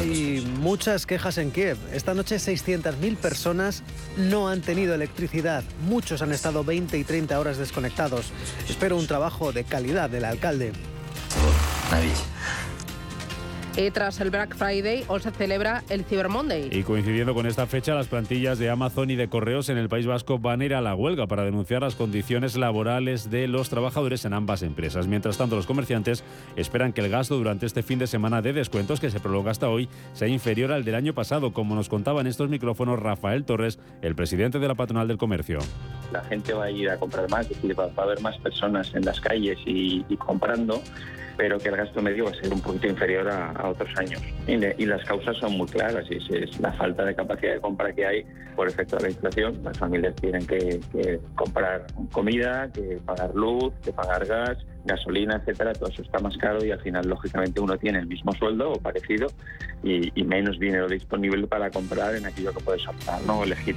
Hay 0.00 0.46
muchas 0.60 1.06
quejas 1.06 1.38
en 1.38 1.50
Kiev. 1.50 1.76
Esta 1.92 2.14
noche 2.14 2.36
600.000 2.36 3.16
personas 3.16 3.82
no 4.16 4.48
han 4.48 4.60
tenido 4.60 4.94
electricidad. 4.94 5.64
Muchos 5.88 6.22
han 6.22 6.32
estado 6.32 6.62
20 6.64 6.98
y 6.98 7.04
30 7.04 7.38
horas 7.38 7.58
desconectados. 7.58 8.32
Espero 8.68 8.96
un 8.96 9.06
trabajo 9.06 9.52
de 9.52 9.64
calidad 9.64 10.08
del 10.08 10.24
alcalde. 10.24 10.72
Y 13.74 13.90
tras 13.90 14.20
el 14.20 14.28
Black 14.28 14.54
Friday, 14.54 15.02
hoy 15.08 15.20
se 15.20 15.30
celebra 15.30 15.82
el 15.88 16.04
Cyber 16.04 16.28
Monday. 16.28 16.68
Y 16.70 16.82
coincidiendo 16.82 17.32
con 17.32 17.46
esta 17.46 17.66
fecha, 17.66 17.94
las 17.94 18.06
plantillas 18.06 18.58
de 18.58 18.68
Amazon 18.68 19.10
y 19.10 19.16
de 19.16 19.28
Correos 19.28 19.70
en 19.70 19.78
el 19.78 19.88
País 19.88 20.06
Vasco 20.06 20.38
van 20.38 20.60
a 20.60 20.64
ir 20.66 20.74
a 20.74 20.82
la 20.82 20.94
huelga 20.94 21.26
para 21.26 21.42
denunciar 21.44 21.80
las 21.80 21.94
condiciones 21.94 22.54
laborales 22.54 23.30
de 23.30 23.48
los 23.48 23.70
trabajadores 23.70 24.26
en 24.26 24.34
ambas 24.34 24.62
empresas. 24.62 25.06
Mientras 25.06 25.38
tanto, 25.38 25.56
los 25.56 25.66
comerciantes 25.66 26.22
esperan 26.54 26.92
que 26.92 27.00
el 27.00 27.08
gasto 27.08 27.38
durante 27.38 27.64
este 27.64 27.82
fin 27.82 27.98
de 27.98 28.06
semana 28.06 28.42
de 28.42 28.52
descuentos, 28.52 29.00
que 29.00 29.10
se 29.10 29.20
prolonga 29.20 29.50
hasta 29.50 29.70
hoy, 29.70 29.88
sea 30.12 30.28
inferior 30.28 30.70
al 30.70 30.84
del 30.84 30.94
año 30.94 31.14
pasado, 31.14 31.54
como 31.54 31.74
nos 31.74 31.88
contaba 31.88 32.20
en 32.20 32.26
estos 32.26 32.50
micrófonos 32.50 33.00
Rafael 33.00 33.44
Torres, 33.44 33.78
el 34.02 34.14
presidente 34.14 34.58
de 34.58 34.68
la 34.68 34.74
patronal 34.74 35.08
del 35.08 35.16
comercio. 35.16 35.60
La 36.12 36.22
gente 36.24 36.52
va 36.52 36.64
a 36.64 36.70
ir 36.70 36.90
a 36.90 36.98
comprar 36.98 37.30
más, 37.30 37.50
es 37.50 37.56
decir, 37.56 37.78
va, 37.78 37.88
a 37.96 38.02
haber 38.02 38.20
más 38.20 38.36
personas 38.36 38.94
en 38.94 39.06
las 39.06 39.18
calles 39.18 39.58
y, 39.64 40.04
y 40.10 40.16
comprando 40.18 40.82
pero 41.36 41.58
que 41.58 41.68
el 41.68 41.76
gasto 41.76 42.02
medio 42.02 42.24
va 42.24 42.30
a 42.30 42.34
ser 42.34 42.52
un 42.52 42.60
poquito 42.60 42.86
inferior 42.86 43.28
a, 43.28 43.68
otros 43.68 43.90
años. 43.96 44.20
Y, 44.46 44.86
las 44.86 45.04
causas 45.04 45.36
son 45.38 45.56
muy 45.56 45.66
claras, 45.66 46.04
y 46.10 46.16
es, 46.16 46.60
la 46.60 46.72
falta 46.72 47.04
de 47.04 47.14
capacidad 47.14 47.54
de 47.54 47.60
compra 47.60 47.92
que 47.92 48.06
hay 48.06 48.26
por 48.56 48.68
efecto 48.68 48.96
de 48.96 49.04
la 49.04 49.10
inflación. 49.10 49.60
Las 49.62 49.78
familias 49.78 50.14
tienen 50.16 50.46
que, 50.46 50.80
comprar 51.34 51.86
comida, 52.10 52.70
que 52.72 52.98
pagar 53.04 53.34
luz, 53.34 53.72
que 53.82 53.92
pagar 53.92 54.26
gas, 54.26 54.58
gasolina, 54.84 55.36
etcétera, 55.36 55.72
todo 55.72 55.88
eso 55.88 56.02
está 56.02 56.18
más 56.18 56.36
caro 56.36 56.64
y 56.64 56.70
al 56.70 56.80
final, 56.80 57.08
lógicamente, 57.08 57.60
uno 57.60 57.78
tiene 57.78 58.00
el 58.00 58.06
mismo 58.06 58.32
sueldo 58.32 58.72
o 58.72 58.80
parecido 58.80 59.28
y, 59.82 60.10
y 60.18 60.24
menos 60.24 60.58
dinero 60.58 60.88
disponible 60.88 61.46
para 61.46 61.70
comprar 61.70 62.16
en 62.16 62.26
aquello 62.26 62.52
que 62.52 62.60
puedes 62.60 62.86
optar, 62.86 63.20
¿no? 63.22 63.44
elegir. 63.44 63.76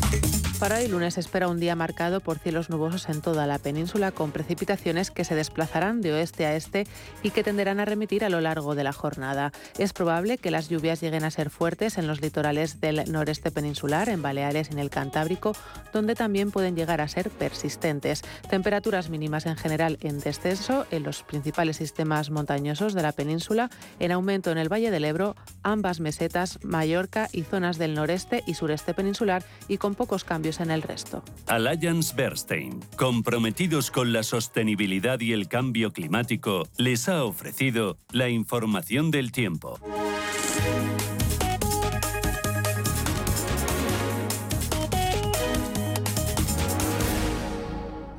Para 0.61 0.77
hoy 0.77 0.87
lunes 0.87 1.17
espera 1.17 1.47
un 1.47 1.59
día 1.59 1.75
marcado 1.75 2.19
por 2.19 2.37
cielos 2.37 2.69
nubosos 2.69 3.09
en 3.09 3.21
toda 3.21 3.47
la 3.47 3.57
península 3.57 4.11
con 4.11 4.31
precipitaciones 4.31 5.09
que 5.09 5.25
se 5.25 5.33
desplazarán 5.33 6.01
de 6.01 6.13
oeste 6.13 6.45
a 6.45 6.55
este 6.55 6.85
y 7.23 7.31
que 7.31 7.43
tenderán 7.43 7.79
a 7.79 7.85
remitir 7.85 8.23
a 8.23 8.29
lo 8.29 8.41
largo 8.41 8.75
de 8.75 8.83
la 8.83 8.93
jornada. 8.93 9.51
Es 9.79 9.91
probable 9.91 10.37
que 10.37 10.51
las 10.51 10.69
lluvias 10.69 11.01
lleguen 11.01 11.23
a 11.23 11.31
ser 11.31 11.49
fuertes 11.49 11.97
en 11.97 12.05
los 12.05 12.21
litorales 12.21 12.79
del 12.79 13.11
noreste 13.11 13.49
peninsular, 13.49 14.07
en 14.07 14.21
Baleares 14.21 14.69
y 14.69 14.73
en 14.73 14.79
el 14.79 14.91
Cantábrico, 14.91 15.55
donde 15.93 16.13
también 16.13 16.51
pueden 16.51 16.75
llegar 16.75 17.01
a 17.01 17.07
ser 17.07 17.31
persistentes. 17.31 18.21
Temperaturas 18.47 19.09
mínimas 19.09 19.47
en 19.47 19.57
general 19.57 19.97
en 20.01 20.19
descenso 20.19 20.85
en 20.91 21.01
los 21.01 21.23
principales 21.23 21.77
sistemas 21.77 22.29
montañosos 22.29 22.93
de 22.93 23.01
la 23.01 23.13
península, 23.13 23.71
en 23.99 24.11
aumento 24.11 24.51
en 24.51 24.59
el 24.59 24.71
Valle 24.71 24.91
del 24.91 25.05
Ebro, 25.05 25.35
ambas 25.63 25.99
mesetas, 25.99 26.59
Mallorca 26.61 27.29
y 27.31 27.41
zonas 27.41 27.79
del 27.79 27.95
noreste 27.95 28.43
y 28.45 28.53
sureste 28.53 28.93
peninsular 28.93 29.43
y 29.67 29.79
con 29.79 29.95
pocos 29.95 30.23
cambios 30.23 30.50
en 30.59 30.71
el 30.71 30.81
resto. 30.81 31.23
Alliance 31.47 32.13
Bernstein, 32.15 32.79
comprometidos 32.95 33.91
con 33.91 34.11
la 34.11 34.23
sostenibilidad 34.23 35.19
y 35.19 35.33
el 35.33 35.47
cambio 35.47 35.93
climático, 35.93 36.67
les 36.77 37.07
ha 37.09 37.23
ofrecido 37.23 37.97
la 38.11 38.29
información 38.29 39.11
del 39.11 39.31
tiempo. 39.31 39.79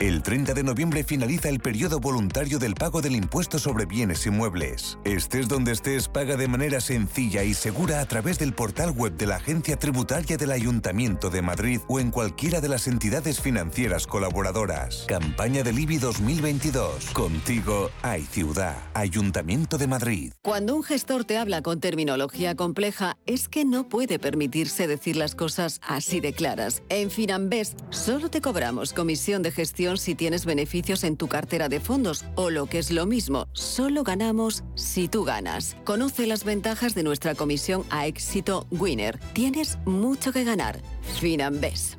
El 0.02 0.20
30 0.20 0.54
de 0.54 0.64
noviembre 0.64 1.04
finaliza 1.04 1.48
el 1.48 1.60
periodo 1.60 2.00
voluntario 2.00 2.58
del 2.58 2.74
pago 2.74 3.00
del 3.00 3.14
impuesto 3.14 3.60
sobre 3.60 3.86
bienes 3.86 4.26
inmuebles. 4.26 4.98
Estés 5.04 5.46
donde 5.46 5.70
estés, 5.70 6.08
paga 6.08 6.36
de 6.36 6.48
manera 6.48 6.80
sencilla 6.80 7.44
y 7.44 7.54
segura 7.54 8.00
a 8.00 8.06
través 8.06 8.36
del 8.40 8.52
portal 8.52 8.90
web 8.90 9.16
de 9.16 9.28
la 9.28 9.36
Agencia 9.36 9.76
Tributaria 9.76 10.36
del 10.36 10.50
Ayuntamiento 10.50 11.30
de 11.30 11.40
Madrid 11.42 11.80
o 11.86 12.00
en 12.00 12.10
cualquiera 12.10 12.60
de 12.60 12.68
las 12.68 12.88
entidades 12.88 13.40
financieras 13.40 14.08
colaboradoras. 14.08 15.04
Campaña 15.06 15.62
del 15.62 15.78
IBI 15.78 15.98
2022. 15.98 17.10
Contigo 17.12 17.92
hay 18.02 18.22
ciudad. 18.22 18.74
Ayuntamiento 18.94 19.78
de 19.78 19.86
Madrid. 19.86 20.32
Cuando 20.42 20.74
un 20.74 20.82
gestor 20.82 21.24
te 21.24 21.38
habla 21.38 21.62
con 21.62 21.78
terminología 21.78 22.56
compleja, 22.56 23.18
es 23.24 23.48
que 23.48 23.64
no 23.64 23.88
puede 23.88 24.18
permitirse 24.18 24.88
decir 24.88 25.14
las 25.14 25.36
cosas 25.36 25.80
así 25.86 26.18
de 26.18 26.32
claras. 26.32 26.82
En 26.88 27.08
Finambest 27.12 27.78
solo 27.90 28.30
te 28.30 28.40
cobramos 28.40 28.92
comisión 28.92 29.42
de 29.42 29.52
gestión 29.52 29.91
si 29.98 30.14
tienes 30.14 30.44
beneficios 30.44 31.04
en 31.04 31.16
tu 31.16 31.28
cartera 31.28 31.68
de 31.68 31.80
fondos 31.80 32.24
o 32.34 32.50
lo 32.50 32.66
que 32.66 32.78
es 32.78 32.90
lo 32.90 33.06
mismo, 33.06 33.48
solo 33.52 34.04
ganamos 34.04 34.64
si 34.74 35.08
tú 35.08 35.24
ganas. 35.24 35.76
Conoce 35.84 36.26
las 36.26 36.44
ventajas 36.44 36.94
de 36.94 37.02
nuestra 37.02 37.34
comisión 37.34 37.84
a 37.90 38.06
éxito 38.06 38.66
Winner. 38.70 39.18
Tienes 39.32 39.78
mucho 39.86 40.32
que 40.32 40.44
ganar. 40.44 40.80
Finambes. 41.20 41.96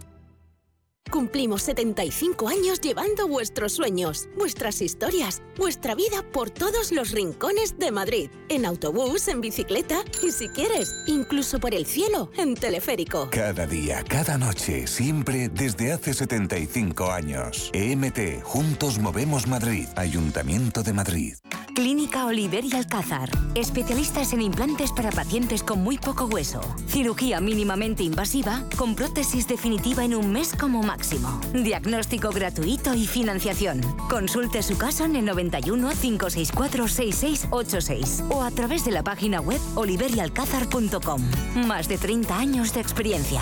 Cumplimos 1.12 1.62
75 1.63 2.48
años 2.48 2.81
llevando 2.81 3.27
vuestros 3.27 3.74
sueños, 3.74 4.29
vuestras 4.36 4.81
historias, 4.81 5.43
vuestra 5.57 5.95
vida 5.95 6.24
por 6.31 6.50
todos 6.50 6.91
los 6.91 7.12
rincones 7.12 7.77
de 7.77 7.91
Madrid. 7.91 8.29
En 8.50 8.65
autobús, 8.65 9.27
en 9.27 9.41
bicicleta 9.41 10.03
y 10.24 10.31
si 10.31 10.50
quieres, 10.50 10.91
incluso 11.05 11.60
por 11.60 11.75
el 11.75 11.86
cielo, 11.86 12.31
en 12.38 12.55
teleférico. 12.55 13.29
Cada 13.31 13.67
día, 13.67 14.03
cada 14.03 14.38
noche, 14.38 14.88
siempre 14.88 15.50
desde 15.50 15.91
hace 15.91 16.13
75 16.13 17.12
años. 17.12 17.69
EMT, 17.74 18.41
Juntos 18.43 18.98
Movemos 18.98 19.48
Madrid, 19.48 19.88
Ayuntamiento 19.95 20.81
de 20.81 20.93
Madrid. 20.93 21.36
Clínica 21.74 22.27
Oliver 22.27 22.63
y 22.63 22.74
Alcázar. 22.75 23.29
Especialistas 23.55 24.31
en 24.33 24.41
implantes 24.43 24.91
para 24.91 25.12
pacientes 25.12 25.63
con 25.63 25.81
muy 25.83 25.98
poco 25.98 26.25
hueso. 26.25 26.62
Cirugía 26.88 27.41
mínimamente 27.41 28.03
invasiva 28.03 28.63
con 28.77 28.95
prótesis 28.95 29.48
definitiva 29.48 30.05
en 30.05 30.13
un 30.13 30.31
mes 30.31 30.53
como 30.53 30.83
máximo. 30.93 31.41
Diagnóstico 31.53 32.29
gratuito 32.29 32.93
y 32.93 33.07
financiación. 33.07 33.81
Consulte 34.09 34.62
su 34.62 34.77
caso 34.77 35.05
en 35.05 35.15
el 35.15 35.25
91 35.25 35.89
564 35.89 36.88
6686 36.88 38.23
o 38.29 38.43
a 38.43 38.51
través 38.51 38.85
de 38.85 38.91
la 38.91 39.03
página 39.03 39.41
web 39.41 39.59
oliverialcázar.com. 39.75 41.21
Más 41.67 41.88
de 41.88 41.97
30 41.97 42.38
años 42.38 42.73
de 42.73 42.81
experiencia. 42.81 43.41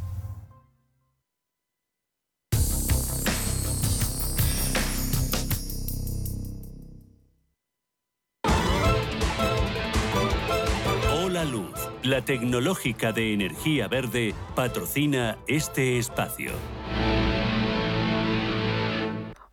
La 12.03 12.23
tecnológica 12.23 13.11
de 13.11 13.33
energía 13.33 13.87
verde, 13.87 14.33
patrocina 14.55 15.37
este 15.47 15.97
espacio. 15.97 16.51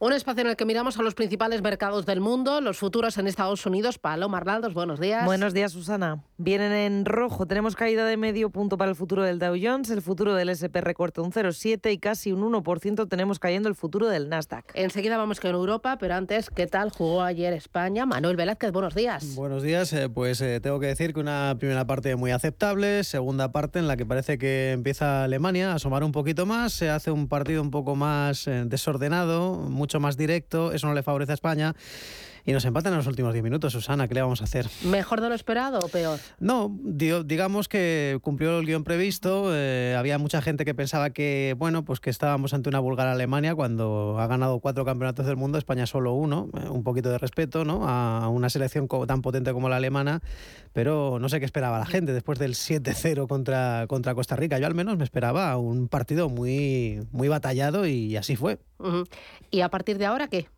Un 0.00 0.12
espacio 0.12 0.42
en 0.42 0.50
el 0.50 0.56
que 0.56 0.64
miramos 0.64 0.98
a 0.98 1.02
los 1.02 1.14
principales 1.14 1.60
mercados 1.60 2.06
del 2.06 2.20
mundo, 2.20 2.60
los 2.60 2.78
futuros 2.78 3.18
en 3.18 3.26
Estados 3.26 3.66
Unidos. 3.66 3.98
Paloma 3.98 4.38
Arnaldos, 4.38 4.72
buenos 4.72 5.00
días. 5.00 5.24
Buenos 5.24 5.52
días, 5.52 5.72
Susana. 5.72 6.22
Vienen 6.40 6.70
en 6.70 7.04
rojo. 7.04 7.46
Tenemos 7.46 7.74
caída 7.74 8.06
de 8.06 8.16
medio 8.16 8.50
punto 8.50 8.78
para 8.78 8.92
el 8.92 8.96
futuro 8.96 9.24
del 9.24 9.40
Dow 9.40 9.56
Jones, 9.60 9.90
el 9.90 10.02
futuro 10.02 10.36
del 10.36 10.50
SP 10.54 10.78
recorta 10.80 11.20
un 11.20 11.32
0,7 11.32 11.92
y 11.92 11.98
casi 11.98 12.30
un 12.30 12.42
1% 12.42 13.08
tenemos 13.08 13.40
cayendo 13.40 13.68
el 13.68 13.74
futuro 13.74 14.06
del 14.06 14.28
Nasdaq. 14.28 14.64
Enseguida 14.74 15.18
vamos 15.18 15.40
con 15.40 15.50
Europa, 15.50 15.98
pero 15.98 16.14
antes, 16.14 16.48
¿qué 16.48 16.68
tal 16.68 16.90
jugó 16.90 17.22
ayer 17.22 17.52
España? 17.54 18.06
Manuel 18.06 18.36
Velázquez, 18.36 18.70
buenos 18.70 18.94
días. 18.94 19.34
Buenos 19.34 19.64
días. 19.64 19.92
Eh, 19.92 20.08
pues 20.08 20.40
eh, 20.40 20.60
tengo 20.60 20.78
que 20.78 20.86
decir 20.86 21.12
que 21.12 21.18
una 21.18 21.56
primera 21.58 21.88
parte 21.88 22.14
muy 22.14 22.30
aceptable, 22.30 23.02
segunda 23.02 23.50
parte 23.50 23.80
en 23.80 23.88
la 23.88 23.96
que 23.96 24.06
parece 24.06 24.38
que 24.38 24.70
empieza 24.70 25.24
Alemania 25.24 25.72
a 25.72 25.74
asomar 25.74 26.04
un 26.04 26.12
poquito 26.12 26.46
más, 26.46 26.72
se 26.72 26.88
hace 26.88 27.10
un 27.10 27.26
partido 27.26 27.60
un 27.62 27.72
poco 27.72 27.96
más 27.96 28.46
eh, 28.46 28.62
desordenado, 28.64 29.56
mucho 29.56 29.98
más 29.98 30.16
directo, 30.16 30.70
eso 30.70 30.86
no 30.86 30.94
le 30.94 31.02
favorece 31.02 31.32
a 31.32 31.34
España. 31.34 31.74
Y 32.48 32.52
nos 32.52 32.64
empatan 32.64 32.94
en 32.94 32.96
los 32.96 33.06
últimos 33.06 33.34
10 33.34 33.44
minutos, 33.44 33.74
Susana, 33.74 34.08
¿qué 34.08 34.14
le 34.14 34.22
vamos 34.22 34.40
a 34.40 34.44
hacer? 34.44 34.70
¿Mejor 34.82 35.20
de 35.20 35.28
lo 35.28 35.34
esperado 35.34 35.80
o 35.80 35.88
peor? 35.88 36.18
No, 36.38 36.74
digamos 36.82 37.68
que 37.68 38.18
cumplió 38.22 38.58
el 38.58 38.64
guion 38.64 38.84
previsto. 38.84 39.54
Eh, 39.54 39.94
había 39.98 40.16
mucha 40.16 40.40
gente 40.40 40.64
que 40.64 40.74
pensaba 40.74 41.10
que, 41.10 41.54
bueno, 41.58 41.84
pues 41.84 42.00
que 42.00 42.08
estábamos 42.08 42.54
ante 42.54 42.70
una 42.70 42.80
vulgar 42.80 43.06
Alemania 43.06 43.54
cuando 43.54 44.18
ha 44.18 44.26
ganado 44.28 44.60
cuatro 44.60 44.86
campeonatos 44.86 45.26
del 45.26 45.36
mundo, 45.36 45.58
España 45.58 45.84
solo 45.84 46.14
uno. 46.14 46.48
Eh, 46.58 46.70
un 46.70 46.84
poquito 46.84 47.10
de 47.10 47.18
respeto, 47.18 47.66
¿no? 47.66 47.86
A 47.86 48.30
una 48.30 48.48
selección 48.48 48.88
tan 49.06 49.20
potente 49.20 49.52
como 49.52 49.68
la 49.68 49.76
alemana, 49.76 50.22
pero 50.72 51.18
no 51.20 51.28
sé 51.28 51.40
qué 51.40 51.44
esperaba 51.44 51.78
la 51.78 51.84
gente 51.84 52.14
después 52.14 52.38
del 52.38 52.54
7-0 52.54 53.26
contra, 53.26 53.84
contra 53.88 54.14
Costa 54.14 54.36
Rica. 54.36 54.58
Yo 54.58 54.66
al 54.66 54.74
menos 54.74 54.96
me 54.96 55.04
esperaba 55.04 55.54
un 55.58 55.88
partido 55.88 56.30
muy, 56.30 57.06
muy 57.12 57.28
batallado 57.28 57.86
y 57.86 58.16
así 58.16 58.36
fue. 58.36 58.58
¿Y 59.50 59.60
a 59.60 59.68
partir 59.68 59.98
de 59.98 60.06
ahora 60.06 60.28
qué? 60.28 60.48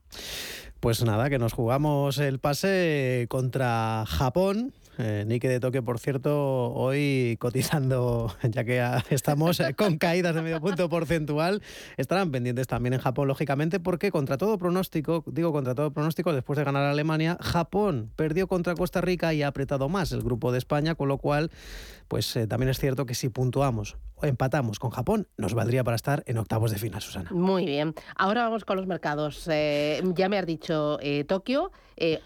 Pues 0.81 1.05
nada, 1.05 1.29
que 1.29 1.39
nos 1.39 1.53
jugamos 1.53 2.17
el 2.17 2.39
pase 2.39 3.27
contra 3.29 4.05
Japón. 4.09 4.73
Eh, 5.03 5.25
Nike 5.27 5.49
de 5.49 5.61
Tokio, 5.61 5.83
por 5.83 5.99
cierto, 5.99 6.73
hoy 6.73 7.37
cotizando, 7.41 8.35
ya 8.43 8.65
que 8.65 8.85
estamos 9.09 9.63
con 9.77 9.97
caídas 9.97 10.35
de 10.35 10.43
medio 10.43 10.61
punto 10.61 10.89
porcentual, 10.89 11.63
estarán 11.97 12.31
pendientes 12.31 12.67
también 12.67 12.93
en 12.95 13.01
Japón, 13.01 13.29
lógicamente, 13.29 13.81
porque 13.81 14.11
contra 14.11 14.37
todo 14.37 14.59
pronóstico, 14.59 15.25
digo 15.27 15.53
contra 15.53 15.75
todo 15.75 15.91
pronóstico, 15.93 16.35
después 16.35 16.59
de 16.59 16.65
ganar 16.65 16.83
a 16.83 16.91
Alemania, 16.91 17.39
Japón 17.41 18.11
perdió 18.15 18.47
contra 18.47 18.75
Costa 18.75 19.01
Rica 19.01 19.33
y 19.33 19.43
ha 19.43 19.49
apretado 19.49 19.89
más 19.89 20.13
el 20.13 20.23
grupo 20.23 20.53
de 20.53 20.59
España, 20.59 20.95
con 20.95 21.09
lo 21.09 21.17
cual, 21.17 21.51
pues 22.09 22.37
eh, 22.37 22.47
también 22.47 22.69
es 22.69 22.79
cierto 22.79 23.07
que 23.07 23.15
si 23.15 23.31
puntuamos 23.31 23.97
o 24.17 24.27
empatamos 24.27 24.79
con 24.79 24.91
Japón, 24.91 25.29
nos 25.39 25.55
valdría 25.55 25.83
para 25.83 25.95
estar 25.95 26.23
en 26.27 26.37
octavos 26.37 26.71
de 26.73 26.79
final, 26.79 27.01
Susana. 27.01 27.31
Muy 27.33 27.65
bien. 27.65 27.95
Ahora 28.17 28.43
vamos 28.43 28.67
con 28.67 28.77
los 28.77 28.87
mercados. 28.87 29.49
Eh, 29.51 30.03
ya 30.15 30.29
me 30.29 30.37
has 30.37 30.45
dicho 30.45 30.99
Tokio. 31.27 31.73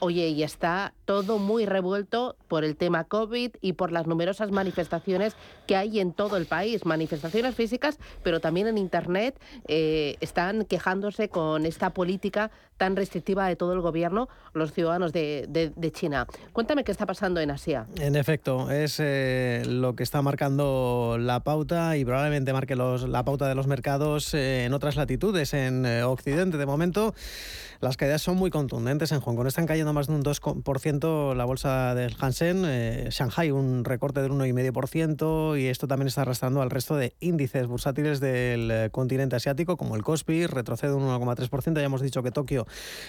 oye, 0.00 0.28
y 0.28 0.42
está 0.42 0.92
todo 1.04 1.38
muy 1.38 1.66
revuelto 1.66 2.36
por 2.48 2.63
el 2.64 2.76
tema 2.76 3.04
COVID 3.04 3.52
y 3.60 3.74
por 3.74 3.92
las 3.92 4.06
numerosas 4.06 4.50
manifestaciones 4.50 5.36
que 5.66 5.76
hay 5.76 6.00
en 6.00 6.12
todo 6.12 6.36
el 6.36 6.46
país. 6.46 6.84
Manifestaciones 6.84 7.54
físicas, 7.54 7.98
pero 8.22 8.40
también 8.40 8.66
en 8.66 8.78
Internet 8.78 9.40
eh, 9.68 10.16
están 10.20 10.64
quejándose 10.64 11.28
con 11.28 11.66
esta 11.66 11.90
política 11.90 12.50
tan 12.76 12.96
restrictiva 12.96 13.46
de 13.46 13.56
todo 13.56 13.72
el 13.72 13.80
gobierno 13.80 14.28
los 14.52 14.72
ciudadanos 14.72 15.12
de, 15.12 15.92
China. 15.92 16.26
Cuéntame 16.52 16.84
qué 16.84 16.92
está 16.92 17.06
pasando 17.06 17.40
en 17.40 17.50
Asia. 17.50 17.86
En 18.00 18.16
efecto, 18.16 18.70
es 18.70 18.96
eh, 18.98 19.62
lo 19.66 19.94
que 19.94 20.02
está 20.02 20.22
marcando 20.22 21.16
la 21.18 21.40
pauta 21.40 21.96
y 21.96 22.04
probablemente 22.04 22.52
marque 22.52 22.76
los, 22.76 23.08
la 23.08 23.24
pauta 23.24 23.48
de 23.48 23.54
los 23.54 23.66
mercados 23.66 24.34
eh, 24.34 24.64
en 24.64 24.72
otras 24.72 24.96
latitudes, 24.96 25.54
en 25.54 25.84
Occidente. 26.04 26.56
De 26.56 26.66
momento, 26.66 27.14
las 27.84 27.98
caídas 27.98 28.22
son 28.22 28.36
muy 28.36 28.50
contundentes. 28.50 29.12
En 29.12 29.20
Hong 29.20 29.36
Kong 29.36 29.46
están 29.46 29.66
cayendo 29.66 29.92
más 29.92 30.06
de 30.06 30.14
un 30.14 30.22
2% 30.22 31.34
la 31.34 31.44
bolsa 31.44 31.94
del 31.94 32.16
Hansen, 32.18 32.62
eh, 32.64 33.08
Shanghai 33.10 33.50
un 33.50 33.84
recorte 33.84 34.22
del 34.22 34.32
1,5% 34.32 35.60
y 35.60 35.66
esto 35.66 35.86
también 35.86 36.08
está 36.08 36.22
arrastrando 36.22 36.62
al 36.62 36.70
resto 36.70 36.96
de 36.96 37.14
índices 37.20 37.66
bursátiles 37.66 38.20
del 38.20 38.70
eh, 38.70 38.88
continente 38.90 39.36
asiático, 39.36 39.76
como 39.76 39.96
el 39.96 40.02
Kospi, 40.02 40.46
retrocede 40.46 40.94
un 40.94 41.02
1,3%. 41.02 41.78
Ya 41.78 41.84
hemos 41.84 42.00
dicho 42.00 42.22
que 42.22 42.30
Tokio 42.30 42.63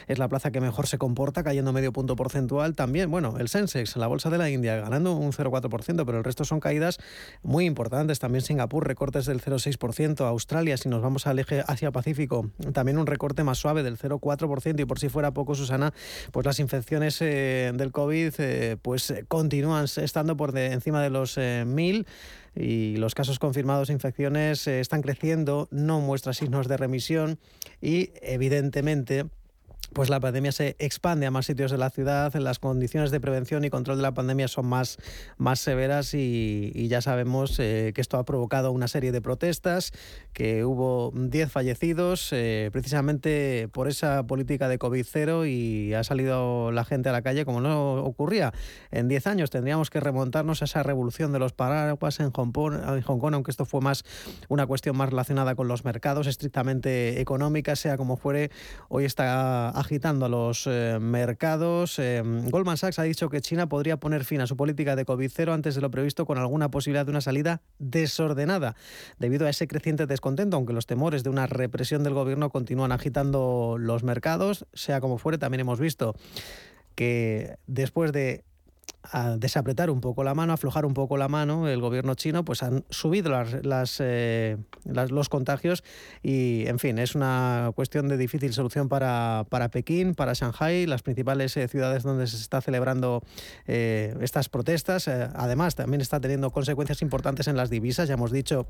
es 0.07 0.19
la 0.19 0.27
plaza 0.27 0.51
que 0.51 0.61
mejor 0.61 0.87
se 0.87 0.97
comporta, 0.97 1.43
cayendo 1.43 1.73
medio 1.73 1.93
punto 1.93 2.15
porcentual. 2.15 2.75
También, 2.75 3.11
bueno, 3.11 3.35
el 3.39 3.49
Sensex, 3.49 3.95
la 3.97 4.07
bolsa 4.07 4.29
de 4.29 4.37
la 4.37 4.49
India, 4.49 4.77
ganando 4.77 5.15
un 5.15 5.31
0,4%, 5.31 6.05
pero 6.05 6.17
el 6.17 6.23
resto 6.23 6.45
son 6.45 6.59
caídas 6.59 6.99
muy 7.43 7.65
importantes. 7.65 8.19
También 8.19 8.41
Singapur, 8.43 8.87
recortes 8.87 9.25
del 9.25 9.41
0,6%. 9.41 10.25
Australia, 10.25 10.77
si 10.77 10.89
nos 10.89 11.01
vamos 11.01 11.27
al 11.27 11.39
eje 11.39 11.63
Asia-Pacífico, 11.65 12.49
también 12.73 12.97
un 12.97 13.07
recorte 13.07 13.43
más 13.43 13.57
suave 13.57 13.83
del 13.83 13.97
0,4% 13.97 14.79
y 14.79 14.85
por 14.85 14.99
si 14.99 15.09
fuera 15.09 15.31
poco, 15.31 15.55
Susana, 15.55 15.93
pues 16.31 16.45
las 16.45 16.59
infecciones 16.59 17.21
eh, 17.21 17.71
del 17.75 17.91
COVID 17.91 18.33
eh, 18.39 18.77
pues 18.81 19.11
eh, 19.11 19.25
continúan 19.27 19.85
estando 19.85 20.37
por 20.37 20.57
encima 20.57 21.01
de 21.01 21.09
los 21.09 21.37
mil 21.65 22.05
y 22.55 22.95
los 22.97 23.15
casos 23.15 23.39
confirmados 23.39 23.87
de 23.87 23.93
infecciones 23.93 24.67
están 24.67 25.01
creciendo, 25.01 25.67
no 25.71 25.99
muestra 25.99 26.33
signos 26.33 26.67
de 26.67 26.77
remisión 26.77 27.39
y 27.81 28.11
evidentemente 28.21 29.25
pues 29.93 30.09
la 30.09 30.19
pandemia 30.19 30.51
se 30.51 30.75
expande 30.79 31.25
a 31.25 31.31
más 31.31 31.45
sitios 31.45 31.71
de 31.71 31.77
la 31.77 31.89
ciudad, 31.89 32.33
las 32.35 32.59
condiciones 32.59 33.11
de 33.11 33.19
prevención 33.19 33.63
y 33.65 33.69
control 33.69 33.97
de 33.97 34.03
la 34.03 34.13
pandemia 34.13 34.47
son 34.47 34.65
más, 34.65 34.97
más 35.37 35.59
severas 35.59 36.13
y, 36.13 36.87
ya 36.87 37.01
sabemos 37.01 37.59
eh, 37.59 37.91
que 37.95 38.01
esto 38.01 38.17
ha 38.17 38.25
provocado 38.25 38.71
una 38.71 38.87
serie 38.87 39.11
de 39.11 39.21
protestas, 39.21 39.91
que 40.33 40.63
hubo 40.63 41.11
10 41.15 41.51
fallecidos 41.51 42.29
eh, 42.31 42.69
precisamente 42.71 43.69
por 43.71 43.87
esa 43.87 44.27
política 44.27 44.67
de 44.67 44.77
COVID-0 44.77 45.49
y 45.49 45.93
ha 45.93 46.03
salido 46.03 46.71
la 46.71 46.85
gente 46.85 47.09
a 47.09 47.11
la 47.11 47.21
calle 47.21 47.45
como 47.45 47.61
no 47.61 47.95
ocurría 47.95 48.53
en 48.91 49.07
10 49.07 49.27
años. 49.27 49.49
Tendríamos 49.49 49.89
que 49.89 49.99
remontarnos 49.99 50.61
a 50.61 50.65
esa 50.65 50.83
revolución 50.83 51.31
de 51.31 51.39
los 51.39 51.53
paraguas 51.53 52.19
en 52.19 52.31
Hong 52.31 52.51
Kong, 52.51 52.73
en 52.73 53.01
Hong 53.01 53.19
Kong 53.19 53.33
aunque 53.33 53.51
esto 53.51 53.65
fue 53.65 53.81
más 53.81 54.03
una 54.47 54.67
cuestión 54.67 54.95
más 54.97 55.09
relacionada 55.09 55.55
con 55.55 55.67
los 55.67 55.85
mercados, 55.85 56.27
estrictamente 56.27 57.21
económica, 57.21 57.75
sea 57.75 57.97
como 57.97 58.17
fuere, 58.17 58.51
hoy 58.89 59.05
está 59.05 59.69
agitando 59.75 60.25
a 60.25 60.29
los 60.29 60.65
eh, 60.67 60.97
mercados. 60.99 61.99
Eh, 61.99 62.23
Goldman 62.23 62.77
Sachs 62.77 62.99
ha 62.99 63.03
dicho 63.03 63.29
que 63.29 63.41
China 63.41 63.67
podría 63.67 63.97
poner 63.97 64.23
fin 64.23 64.41
a 64.41 64.47
su 64.47 64.55
política 64.55 64.95
de 64.95 65.05
COVID-0 65.05 65.53
antes 65.53 65.75
de 65.75 65.81
lo 65.81 65.91
previsto 65.91 66.25
con 66.25 66.37
alguna 66.37 66.71
posibilidad 66.71 67.05
de 67.05 67.11
una 67.11 67.21
salida 67.21 67.61
desordenada 67.77 68.75
debido 69.19 69.45
a 69.45 69.49
ese 69.49 69.67
creciente 69.67 70.07
descontento, 70.07 70.57
aunque 70.57 70.73
los 70.73 70.87
temores 70.87 71.23
de 71.23 71.29
una 71.29 71.47
represión 71.47 72.03
del 72.03 72.13
gobierno 72.13 72.49
continúan 72.49 72.91
agitando 72.91 73.77
los 73.79 74.03
mercados. 74.03 74.65
Sea 74.73 75.01
como 75.01 75.17
fuere, 75.17 75.37
también 75.37 75.61
hemos 75.61 75.79
visto 75.79 76.15
que 76.95 77.57
después 77.67 78.11
de 78.13 78.45
a 79.11 79.37
desapretar 79.37 79.89
un 79.89 80.01
poco 80.01 80.23
la 80.23 80.33
mano, 80.33 80.53
aflojar 80.53 80.85
un 80.85 80.93
poco 80.93 81.17
la 81.17 81.27
mano, 81.27 81.67
el 81.67 81.79
gobierno 81.79 82.15
chino, 82.15 82.43
pues 82.43 82.63
han 82.63 82.83
subido 82.89 83.29
las, 83.29 83.97
eh, 83.99 84.57
los 84.83 85.29
contagios 85.29 85.83
y, 86.23 86.65
en 86.67 86.79
fin, 86.79 86.97
es 86.99 87.15
una 87.15 87.71
cuestión 87.75 88.07
de 88.07 88.17
difícil 88.17 88.53
solución 88.53 88.89
para, 88.89 89.45
para 89.49 89.69
Pekín, 89.69 90.15
para 90.15 90.33
Shanghai, 90.33 90.85
las 90.85 91.03
principales 91.03 91.55
eh, 91.57 91.67
ciudades 91.67 92.03
donde 92.03 92.27
se 92.27 92.37
está 92.37 92.61
celebrando 92.61 93.23
eh, 93.67 94.15
estas 94.21 94.49
protestas. 94.49 95.07
además, 95.07 95.75
también 95.75 96.01
está 96.01 96.19
teniendo 96.19 96.49
consecuencias 96.51 97.01
importantes 97.01 97.47
en 97.47 97.57
las 97.57 97.69
divisas, 97.69 98.07
ya 98.07 98.15
hemos 98.15 98.31
dicho 98.31 98.67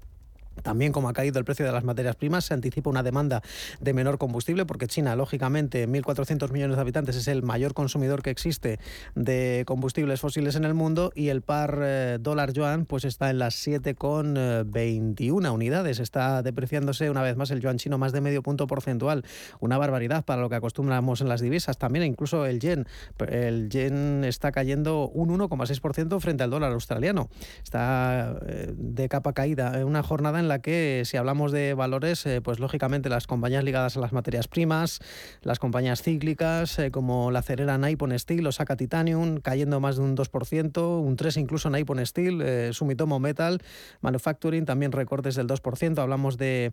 también 0.61 0.91
como 0.91 1.09
ha 1.09 1.13
caído 1.13 1.39
el 1.39 1.45
precio 1.45 1.65
de 1.65 1.71
las 1.71 1.83
materias 1.83 2.15
primas, 2.15 2.45
se 2.45 2.53
anticipa 2.53 2.89
una 2.89 3.03
demanda 3.03 3.41
de 3.79 3.93
menor 3.93 4.17
combustible 4.17 4.65
porque 4.65 4.87
China, 4.87 5.15
lógicamente, 5.15 5.87
1.400 5.87 6.51
millones 6.51 6.77
de 6.77 6.81
habitantes, 6.81 7.15
es 7.15 7.27
el 7.27 7.43
mayor 7.43 7.73
consumidor 7.73 8.21
que 8.21 8.29
existe 8.29 8.79
de 9.15 9.63
combustibles 9.65 10.21
fósiles 10.21 10.55
en 10.55 10.65
el 10.65 10.73
mundo 10.73 11.11
y 11.15 11.29
el 11.29 11.41
par 11.41 11.79
eh, 11.81 12.17
dólar-yuan 12.19 12.85
pues 12.85 13.05
está 13.05 13.29
en 13.29 13.39
las 13.39 13.55
7,21 13.67 15.53
unidades. 15.53 15.99
Está 15.99 16.41
depreciándose 16.41 17.09
una 17.09 17.21
vez 17.21 17.35
más 17.35 17.51
el 17.51 17.61
yuan 17.61 17.77
chino 17.77 17.97
más 17.97 18.11
de 18.11 18.21
medio 18.21 18.43
punto 18.43 18.67
porcentual. 18.67 19.23
Una 19.59 19.77
barbaridad 19.77 20.25
para 20.25 20.41
lo 20.41 20.49
que 20.49 20.55
acostumbramos 20.55 21.21
en 21.21 21.29
las 21.29 21.41
divisas. 21.41 21.77
También 21.77 22.05
incluso 22.05 22.45
el 22.45 22.59
yen. 22.59 22.87
El 23.27 23.69
yen 23.69 24.23
está 24.23 24.51
cayendo 24.51 25.09
un 25.09 25.29
1,6% 25.37 26.19
frente 26.19 26.43
al 26.43 26.49
dólar 26.49 26.71
australiano. 26.71 27.29
Está 27.63 28.37
eh, 28.45 28.73
de 28.75 29.09
capa 29.09 29.33
caída. 29.33 29.85
Una 29.85 30.03
jornada 30.03 30.39
en 30.45 30.49
la 30.49 30.59
que 30.59 31.01
si 31.05 31.17
hablamos 31.17 31.51
de 31.51 31.73
valores, 31.73 32.25
eh, 32.25 32.39
pues 32.39 32.59
lógicamente 32.59 33.09
las 33.09 33.27
compañías 33.27 33.63
ligadas 33.63 33.97
a 33.97 33.99
las 33.99 34.13
materias 34.13 34.47
primas, 34.47 34.99
las 35.41 35.59
compañías 35.59 36.01
cíclicas 36.01 36.77
eh, 36.79 36.91
como 36.91 37.31
la 37.31 37.41
cerera 37.41 37.77
Nippon 37.77 38.17
Steel, 38.17 38.45
Osaka 38.47 38.75
Titanium, 38.75 39.39
cayendo 39.41 39.79
más 39.79 39.97
de 39.97 40.03
un 40.03 40.15
2%, 40.15 41.01
un 41.01 41.17
3% 41.17 41.41
incluso 41.41 41.69
Nippon 41.69 42.05
Steel, 42.05 42.41
eh, 42.41 42.69
Sumitomo 42.73 43.19
Metal, 43.19 43.61
Manufacturing, 44.01 44.65
también 44.65 44.91
recortes 44.91 45.35
del 45.35 45.47
2%. 45.47 45.97
Hablamos 45.99 46.37
de 46.37 46.71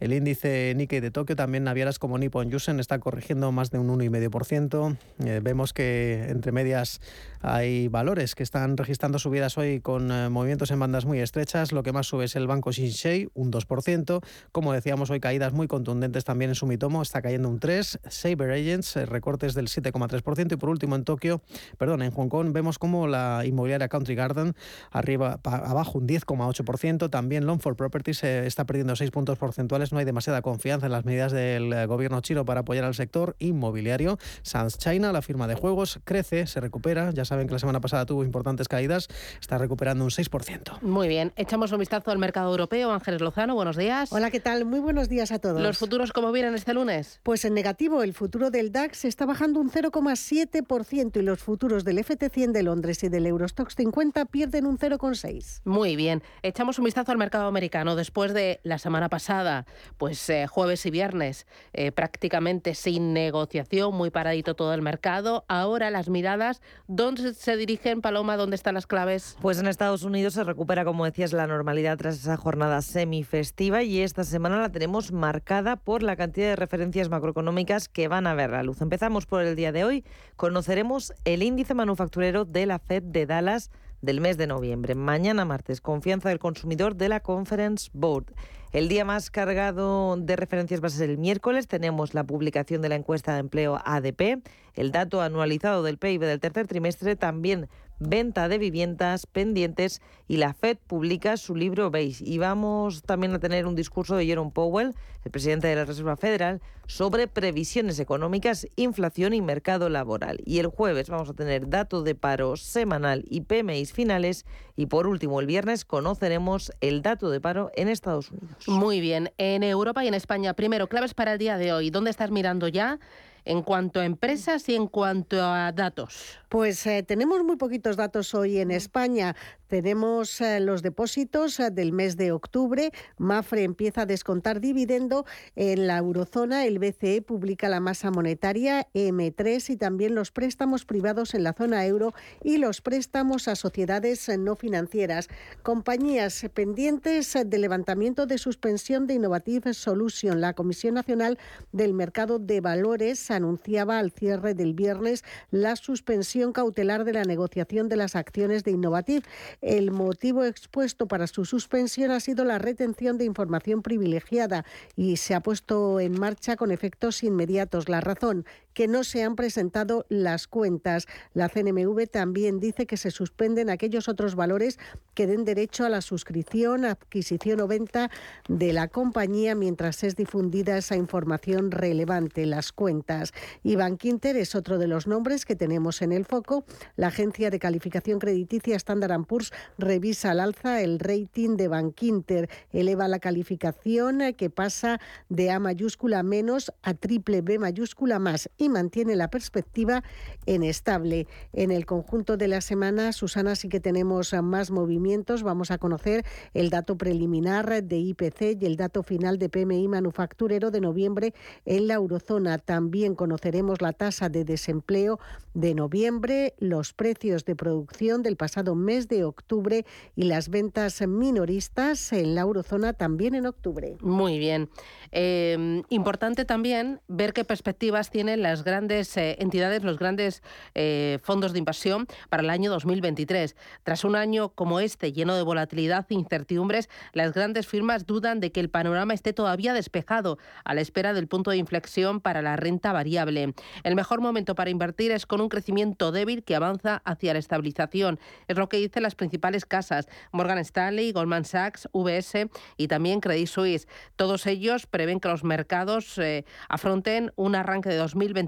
el 0.00 0.12
índice 0.12 0.72
Nikkei 0.76 1.00
de 1.00 1.10
Tokio, 1.10 1.36
también 1.36 1.64
navieras 1.64 1.98
como 1.98 2.18
Nippon 2.18 2.50
Yusen 2.50 2.80
está 2.80 2.98
corrigiendo 2.98 3.52
más 3.52 3.70
de 3.70 3.78
un 3.78 3.88
1,5%. 3.88 4.96
vemos 5.42 5.72
que 5.72 6.26
entre 6.28 6.52
medias 6.52 7.00
hay 7.40 7.88
valores 7.88 8.34
que 8.34 8.42
están 8.42 8.76
registrando 8.76 9.18
subidas 9.18 9.58
hoy 9.58 9.80
con 9.80 10.08
movimientos 10.32 10.70
en 10.70 10.78
bandas 10.78 11.04
muy 11.04 11.20
estrechas. 11.20 11.72
Lo 11.72 11.82
que 11.82 11.92
más 11.92 12.06
sube 12.06 12.24
es 12.24 12.36
el 12.36 12.46
banco 12.46 12.72
Shinsei 12.72 13.28
un 13.34 13.50
2%. 13.50 14.20
Como 14.52 14.72
decíamos, 14.72 15.10
hoy 15.10 15.20
caídas 15.20 15.52
muy 15.52 15.66
contundentes 15.66 16.24
también 16.24 16.50
en 16.50 16.54
Sumitomo, 16.54 17.02
está 17.02 17.22
cayendo 17.22 17.48
un 17.48 17.60
3%. 17.60 18.00
Saber 18.08 18.50
Agents, 18.50 18.96
eh, 18.96 19.06
recortes 19.06 19.54
del 19.54 19.68
7,3%. 19.68 20.54
Y 20.54 20.56
por 20.56 20.68
último, 20.68 20.96
en 20.96 21.04
Tokio, 21.04 21.42
perdón, 21.78 22.02
en 22.02 22.10
Hong 22.10 22.28
Kong, 22.28 22.52
vemos 22.52 22.78
como 22.78 23.06
la 23.06 23.42
inmobiliaria 23.44 23.88
Country 23.88 24.14
Garden, 24.14 24.54
arriba, 24.90 25.40
abajo 25.42 25.98
un 25.98 26.06
10,8%. 26.06 27.10
También 27.10 27.46
Longford 27.46 27.76
Properties 27.76 28.24
eh, 28.24 28.46
está 28.46 28.64
perdiendo 28.64 28.96
6 28.96 29.10
puntos 29.10 29.38
porcentuales. 29.38 29.92
No 29.92 29.98
hay 29.98 30.04
demasiada 30.04 30.42
confianza 30.42 30.86
en 30.86 30.92
las 30.92 31.04
medidas 31.04 31.32
del 31.32 31.72
eh, 31.72 31.86
gobierno 31.86 32.20
chino 32.20 32.44
para 32.44 32.60
apoyar 32.60 32.84
al 32.84 32.94
sector 32.94 33.36
inmobiliario. 33.38 34.18
Sans 34.42 34.78
China, 34.78 35.12
la 35.12 35.22
firma 35.22 35.46
de 35.48 35.54
juegos, 35.54 36.00
crece, 36.04 36.46
se 36.46 36.60
recupera. 36.60 37.10
Ya 37.10 37.24
saben 37.30 37.46
que 37.46 37.52
la 37.52 37.60
semana 37.60 37.80
pasada 37.80 38.04
tuvo 38.06 38.24
importantes 38.24 38.66
caídas. 38.66 39.06
Está 39.40 39.56
recuperando 39.56 40.02
un 40.02 40.10
6%. 40.10 40.80
Muy 40.82 41.06
bien. 41.06 41.32
Echamos 41.36 41.70
un 41.70 41.78
vistazo 41.78 42.10
al 42.10 42.18
mercado 42.18 42.50
europeo. 42.50 42.90
Ángeles 42.90 43.20
Lozano, 43.20 43.54
buenos 43.54 43.76
días. 43.76 44.12
Hola, 44.12 44.32
¿qué 44.32 44.40
tal? 44.40 44.64
Muy 44.64 44.80
buenos 44.80 45.08
días 45.08 45.30
a 45.30 45.38
todos. 45.38 45.62
¿Los 45.62 45.78
futuros 45.78 46.12
cómo 46.12 46.32
vienen 46.32 46.56
este 46.56 46.74
lunes? 46.74 47.20
Pues 47.22 47.44
en 47.44 47.54
negativo, 47.54 48.02
el 48.02 48.14
futuro 48.14 48.50
del 48.50 48.72
DAX 48.72 49.04
está 49.04 49.26
bajando 49.26 49.60
un 49.60 49.70
0,7% 49.70 51.20
y 51.20 51.22
los 51.22 51.38
futuros 51.38 51.84
del 51.84 51.98
FT100 51.98 52.50
de 52.50 52.64
Londres 52.64 53.04
y 53.04 53.08
del 53.08 53.26
Eurostox 53.26 53.76
50 53.76 54.24
pierden 54.24 54.66
un 54.66 54.76
0,6%. 54.76 55.60
Muy 55.64 55.94
bien. 55.94 56.24
Echamos 56.42 56.80
un 56.80 56.86
vistazo 56.86 57.12
al 57.12 57.18
mercado 57.18 57.46
americano 57.46 57.94
después 57.94 58.34
de 58.34 58.58
la 58.64 58.78
semana 58.78 59.08
pasada, 59.08 59.66
pues 59.98 60.28
eh, 60.30 60.48
jueves 60.48 60.84
y 60.84 60.90
viernes, 60.90 61.46
eh, 61.74 61.92
prácticamente 61.92 62.74
sin 62.74 63.12
negociación, 63.12 63.94
muy 63.94 64.10
paradito 64.10 64.56
todo 64.56 64.74
el 64.74 64.82
mercado. 64.82 65.44
Ahora 65.46 65.90
las 65.90 66.08
miradas, 66.08 66.60
¿dónde 66.88 67.19
se 67.20 67.56
dirigen, 67.56 68.00
Paloma? 68.00 68.36
¿Dónde 68.36 68.56
están 68.56 68.74
las 68.74 68.86
claves? 68.86 69.36
Pues 69.40 69.58
en 69.58 69.66
Estados 69.66 70.02
Unidos 70.02 70.34
se 70.34 70.44
recupera, 70.44 70.84
como 70.84 71.04
decías, 71.04 71.32
la 71.32 71.46
normalidad 71.46 71.96
tras 71.98 72.16
esa 72.16 72.36
jornada 72.36 72.82
semifestiva 72.82 73.82
y 73.82 74.00
esta 74.00 74.24
semana 74.24 74.58
la 74.58 74.70
tenemos 74.70 75.12
marcada 75.12 75.76
por 75.76 76.02
la 76.02 76.16
cantidad 76.16 76.48
de 76.48 76.56
referencias 76.56 77.08
macroeconómicas 77.08 77.88
que 77.88 78.08
van 78.08 78.26
a 78.26 78.34
ver 78.34 78.50
la 78.50 78.62
luz. 78.62 78.80
Empezamos 78.80 79.26
por 79.26 79.42
el 79.42 79.56
día 79.56 79.72
de 79.72 79.84
hoy. 79.84 80.04
Conoceremos 80.36 81.12
el 81.24 81.42
índice 81.42 81.74
manufacturero 81.74 82.44
de 82.44 82.66
la 82.66 82.78
Fed 82.78 83.02
de 83.02 83.26
Dallas 83.26 83.70
del 84.02 84.20
mes 84.20 84.36
de 84.36 84.46
noviembre. 84.46 84.94
Mañana 84.94 85.44
martes, 85.44 85.80
confianza 85.80 86.28
del 86.28 86.38
consumidor 86.38 86.96
de 86.96 87.08
la 87.08 87.20
Conference 87.20 87.90
Board. 87.92 88.32
El 88.72 88.88
día 88.88 89.04
más 89.04 89.30
cargado 89.30 90.16
de 90.16 90.36
referencias 90.36 90.80
va 90.80 90.86
a 90.86 90.90
ser 90.90 91.10
el 91.10 91.18
miércoles. 91.18 91.66
Tenemos 91.66 92.14
la 92.14 92.22
publicación 92.22 92.82
de 92.82 92.88
la 92.88 92.94
encuesta 92.94 93.34
de 93.34 93.40
empleo 93.40 93.80
ADP, 93.84 94.42
el 94.74 94.92
dato 94.92 95.20
anualizado 95.22 95.82
del 95.82 95.98
PIB 95.98 96.20
del 96.20 96.38
tercer 96.38 96.68
trimestre, 96.68 97.16
también 97.16 97.68
venta 98.00 98.48
de 98.48 98.58
viviendas 98.58 99.26
pendientes 99.26 100.00
y 100.26 100.38
la 100.38 100.54
Fed 100.54 100.78
publica 100.86 101.36
su 101.36 101.54
libro 101.54 101.90
Beige. 101.90 102.24
Y 102.26 102.38
vamos 102.38 103.02
también 103.02 103.34
a 103.34 103.38
tener 103.38 103.66
un 103.66 103.76
discurso 103.76 104.16
de 104.16 104.26
Jerome 104.26 104.50
Powell, 104.52 104.94
el 105.24 105.30
presidente 105.30 105.68
de 105.68 105.76
la 105.76 105.84
Reserva 105.84 106.16
Federal, 106.16 106.60
sobre 106.86 107.28
previsiones 107.28 108.00
económicas, 108.00 108.66
inflación 108.76 109.34
y 109.34 109.42
mercado 109.42 109.88
laboral. 109.88 110.40
Y 110.44 110.58
el 110.58 110.66
jueves 110.66 111.08
vamos 111.08 111.28
a 111.28 111.34
tener 111.34 111.68
dato 111.68 112.02
de 112.02 112.14
paro 112.14 112.56
semanal 112.56 113.24
y 113.28 113.42
PMIs 113.42 113.92
finales. 113.92 114.46
Y 114.76 114.86
por 114.86 115.06
último, 115.06 115.38
el 115.40 115.46
viernes 115.46 115.84
conoceremos 115.84 116.72
el 116.80 117.02
dato 117.02 117.30
de 117.30 117.40
paro 117.40 117.70
en 117.76 117.88
Estados 117.88 118.30
Unidos. 118.30 118.66
Muy 118.66 119.00
bien. 119.00 119.30
En 119.38 119.62
Europa 119.62 120.04
y 120.04 120.08
en 120.08 120.14
España, 120.14 120.54
primero, 120.54 120.88
claves 120.88 121.14
para 121.14 121.34
el 121.34 121.38
día 121.38 121.58
de 121.58 121.72
hoy. 121.72 121.90
¿Dónde 121.90 122.10
estás 122.10 122.30
mirando 122.30 122.66
ya? 122.66 122.98
En 123.44 123.62
cuanto 123.62 124.00
a 124.00 124.04
empresas 124.04 124.68
y 124.68 124.74
en 124.74 124.86
cuanto 124.86 125.42
a 125.42 125.72
datos? 125.72 126.38
Pues 126.48 126.86
eh, 126.86 127.02
tenemos 127.02 127.42
muy 127.44 127.56
poquitos 127.56 127.96
datos 127.96 128.34
hoy 128.34 128.58
en 128.58 128.70
España. 128.70 129.36
Tenemos 129.70 130.40
eh, 130.40 130.58
los 130.58 130.82
depósitos 130.82 131.60
eh, 131.60 131.70
del 131.70 131.92
mes 131.92 132.16
de 132.16 132.32
octubre. 132.32 132.90
Mafre 133.18 133.62
empieza 133.62 134.02
a 134.02 134.06
descontar 134.06 134.60
dividendo 134.60 135.26
en 135.54 135.86
la 135.86 135.98
eurozona. 135.98 136.66
El 136.66 136.80
BCE 136.80 137.22
publica 137.22 137.68
la 137.68 137.78
masa 137.78 138.10
monetaria 138.10 138.88
M3 138.94 139.70
y 139.70 139.76
también 139.76 140.16
los 140.16 140.32
préstamos 140.32 140.84
privados 140.84 141.34
en 141.34 141.44
la 141.44 141.52
zona 141.52 141.86
euro 141.86 142.12
y 142.42 142.56
los 142.56 142.80
préstamos 142.80 143.46
a 143.46 143.54
sociedades 143.54 144.28
no 144.40 144.56
financieras. 144.56 145.28
Compañías 145.62 146.44
pendientes 146.52 147.38
de 147.46 147.58
levantamiento 147.58 148.26
de 148.26 148.38
suspensión 148.38 149.06
de 149.06 149.14
Innovative 149.14 149.72
Solution. 149.72 150.40
La 150.40 150.54
Comisión 150.54 150.94
Nacional 150.94 151.38
del 151.70 151.94
Mercado 151.94 152.40
de 152.40 152.60
Valores 152.60 153.30
anunciaba 153.30 154.00
al 154.00 154.10
cierre 154.10 154.54
del 154.54 154.74
viernes 154.74 155.22
la 155.52 155.76
suspensión 155.76 156.52
cautelar 156.52 157.04
de 157.04 157.12
la 157.12 157.22
negociación 157.22 157.88
de 157.88 157.94
las 157.94 158.16
acciones 158.16 158.64
de 158.64 158.72
Innovative. 158.72 159.22
El 159.60 159.90
motivo 159.90 160.44
expuesto 160.44 161.06
para 161.06 161.26
su 161.26 161.44
suspensión 161.44 162.10
ha 162.10 162.20
sido 162.20 162.44
la 162.44 162.58
retención 162.58 163.18
de 163.18 163.26
información 163.26 163.82
privilegiada 163.82 164.64
y 164.96 165.18
se 165.18 165.34
ha 165.34 165.40
puesto 165.40 166.00
en 166.00 166.18
marcha 166.18 166.56
con 166.56 166.70
efectos 166.70 167.22
inmediatos. 167.22 167.88
La 167.90 168.00
razón, 168.00 168.46
que 168.74 168.88
no 168.88 169.04
se 169.04 169.22
han 169.22 169.36
presentado 169.36 170.06
las 170.08 170.46
cuentas. 170.46 171.06
La 171.34 171.48
CNMV 171.48 172.06
también 172.08 172.60
dice 172.60 172.86
que 172.86 172.96
se 172.96 173.10
suspenden 173.10 173.70
aquellos 173.70 174.08
otros 174.08 174.34
valores 174.34 174.78
que 175.14 175.26
den 175.26 175.44
derecho 175.44 175.84
a 175.84 175.88
la 175.88 176.00
suscripción, 176.00 176.84
adquisición 176.84 177.60
o 177.60 177.66
venta 177.66 178.10
de 178.48 178.72
la 178.72 178.88
compañía 178.88 179.54
mientras 179.54 180.02
es 180.04 180.16
difundida 180.16 180.78
esa 180.78 180.96
información 180.96 181.70
relevante, 181.70 182.46
las 182.46 182.72
cuentas. 182.72 183.32
Y 183.62 183.76
Bankinter 183.76 184.36
es 184.36 184.54
otro 184.54 184.78
de 184.78 184.86
los 184.86 185.06
nombres 185.06 185.44
que 185.44 185.56
tenemos 185.56 186.02
en 186.02 186.12
el 186.12 186.24
foco. 186.24 186.64
La 186.96 187.08
agencia 187.08 187.50
de 187.50 187.58
calificación 187.58 188.18
crediticia 188.18 188.76
Standard 188.76 189.10
Poor's 189.26 189.52
revisa 189.78 190.30
al 190.30 190.40
alza 190.40 190.80
el 190.80 190.98
rating 190.98 191.56
de 191.56 191.68
Bankinter, 191.68 192.48
eleva 192.72 193.08
la 193.08 193.18
calificación 193.18 194.20
que 194.36 194.50
pasa 194.50 195.00
de 195.28 195.50
A 195.50 195.58
mayúscula 195.58 196.22
menos 196.22 196.72
a 196.82 196.94
triple 196.94 197.42
B 197.42 197.58
mayúscula 197.58 198.18
más 198.18 198.50
y 198.60 198.68
mantiene 198.68 199.16
la 199.16 199.28
perspectiva 199.28 200.04
en 200.46 200.62
estable. 200.62 201.26
En 201.52 201.70
el 201.70 201.86
conjunto 201.86 202.36
de 202.36 202.46
la 202.46 202.60
semana, 202.60 203.12
Susana, 203.12 203.56
sí 203.56 203.68
que 203.68 203.80
tenemos 203.80 204.34
más 204.42 204.70
movimientos. 204.70 205.42
Vamos 205.42 205.70
a 205.70 205.78
conocer 205.78 206.24
el 206.54 206.70
dato 206.70 206.96
preliminar 206.96 207.82
de 207.82 207.96
IPC 207.96 208.60
y 208.60 208.66
el 208.66 208.76
dato 208.76 209.02
final 209.02 209.38
de 209.38 209.48
PMI 209.48 209.88
manufacturero 209.88 210.70
de 210.70 210.80
noviembre 210.80 211.34
en 211.64 211.88
la 211.88 211.94
eurozona. 211.94 212.58
También 212.58 213.14
conoceremos 213.14 213.80
la 213.80 213.92
tasa 213.92 214.28
de 214.28 214.44
desempleo 214.44 215.18
de 215.54 215.74
noviembre, 215.74 216.54
los 216.58 216.92
precios 216.92 217.44
de 217.44 217.56
producción 217.56 218.22
del 218.22 218.36
pasado 218.36 218.74
mes 218.74 219.08
de 219.08 219.24
octubre 219.24 219.86
y 220.14 220.24
las 220.24 220.48
ventas 220.48 221.00
minoristas 221.06 222.12
en 222.12 222.34
la 222.34 222.42
eurozona 222.42 222.92
también 222.92 223.34
en 223.34 223.46
octubre. 223.46 223.96
Muy 224.00 224.38
bien. 224.38 224.68
Eh, 225.12 225.82
importante 225.88 226.44
también 226.44 227.00
ver 227.08 227.32
qué 227.32 227.44
perspectivas 227.44 228.10
tienen 228.10 228.42
las 228.42 228.49
grandes 228.64 229.16
eh, 229.16 229.36
entidades, 229.38 229.82
los 229.82 229.98
grandes 229.98 230.42
eh, 230.74 231.18
fondos 231.22 231.52
de 231.52 231.58
inversión 231.58 232.06
para 232.28 232.42
el 232.42 232.50
año 232.50 232.70
2023. 232.70 233.56
Tras 233.82 234.04
un 234.04 234.16
año 234.16 234.50
como 234.50 234.80
este, 234.80 235.12
lleno 235.12 235.34
de 235.34 235.42
volatilidad 235.42 236.06
e 236.10 236.14
incertidumbres, 236.14 236.88
las 237.12 237.32
grandes 237.32 237.66
firmas 237.66 238.06
dudan 238.06 238.40
de 238.40 238.52
que 238.52 238.60
el 238.60 238.70
panorama 238.70 239.14
esté 239.14 239.32
todavía 239.32 239.72
despejado 239.72 240.38
a 240.64 240.74
la 240.74 240.80
espera 240.80 241.12
del 241.12 241.28
punto 241.28 241.50
de 241.50 241.56
inflexión 241.56 242.20
para 242.20 242.42
la 242.42 242.56
renta 242.56 242.92
variable. 242.92 243.54
El 243.84 243.94
mejor 243.94 244.20
momento 244.20 244.54
para 244.54 244.70
invertir 244.70 245.12
es 245.12 245.26
con 245.26 245.40
un 245.40 245.48
crecimiento 245.48 246.12
débil 246.12 246.42
que 246.42 246.56
avanza 246.56 247.02
hacia 247.04 247.32
la 247.32 247.38
estabilización. 247.38 248.18
Es 248.48 248.56
lo 248.56 248.68
que 248.68 248.78
dicen 248.78 249.02
las 249.02 249.14
principales 249.14 249.64
casas, 249.64 250.08
Morgan 250.32 250.58
Stanley, 250.58 251.12
Goldman 251.12 251.44
Sachs, 251.44 251.88
VS 251.92 252.48
y 252.76 252.88
también 252.88 253.20
Credit 253.20 253.46
Suisse. 253.46 253.88
Todos 254.16 254.46
ellos 254.46 254.86
prevén 254.86 255.20
que 255.20 255.28
los 255.28 255.44
mercados 255.44 256.18
eh, 256.18 256.44
afronten 256.68 257.32
un 257.36 257.54
arranque 257.54 257.88
de 257.88 257.96
2023 257.96 258.39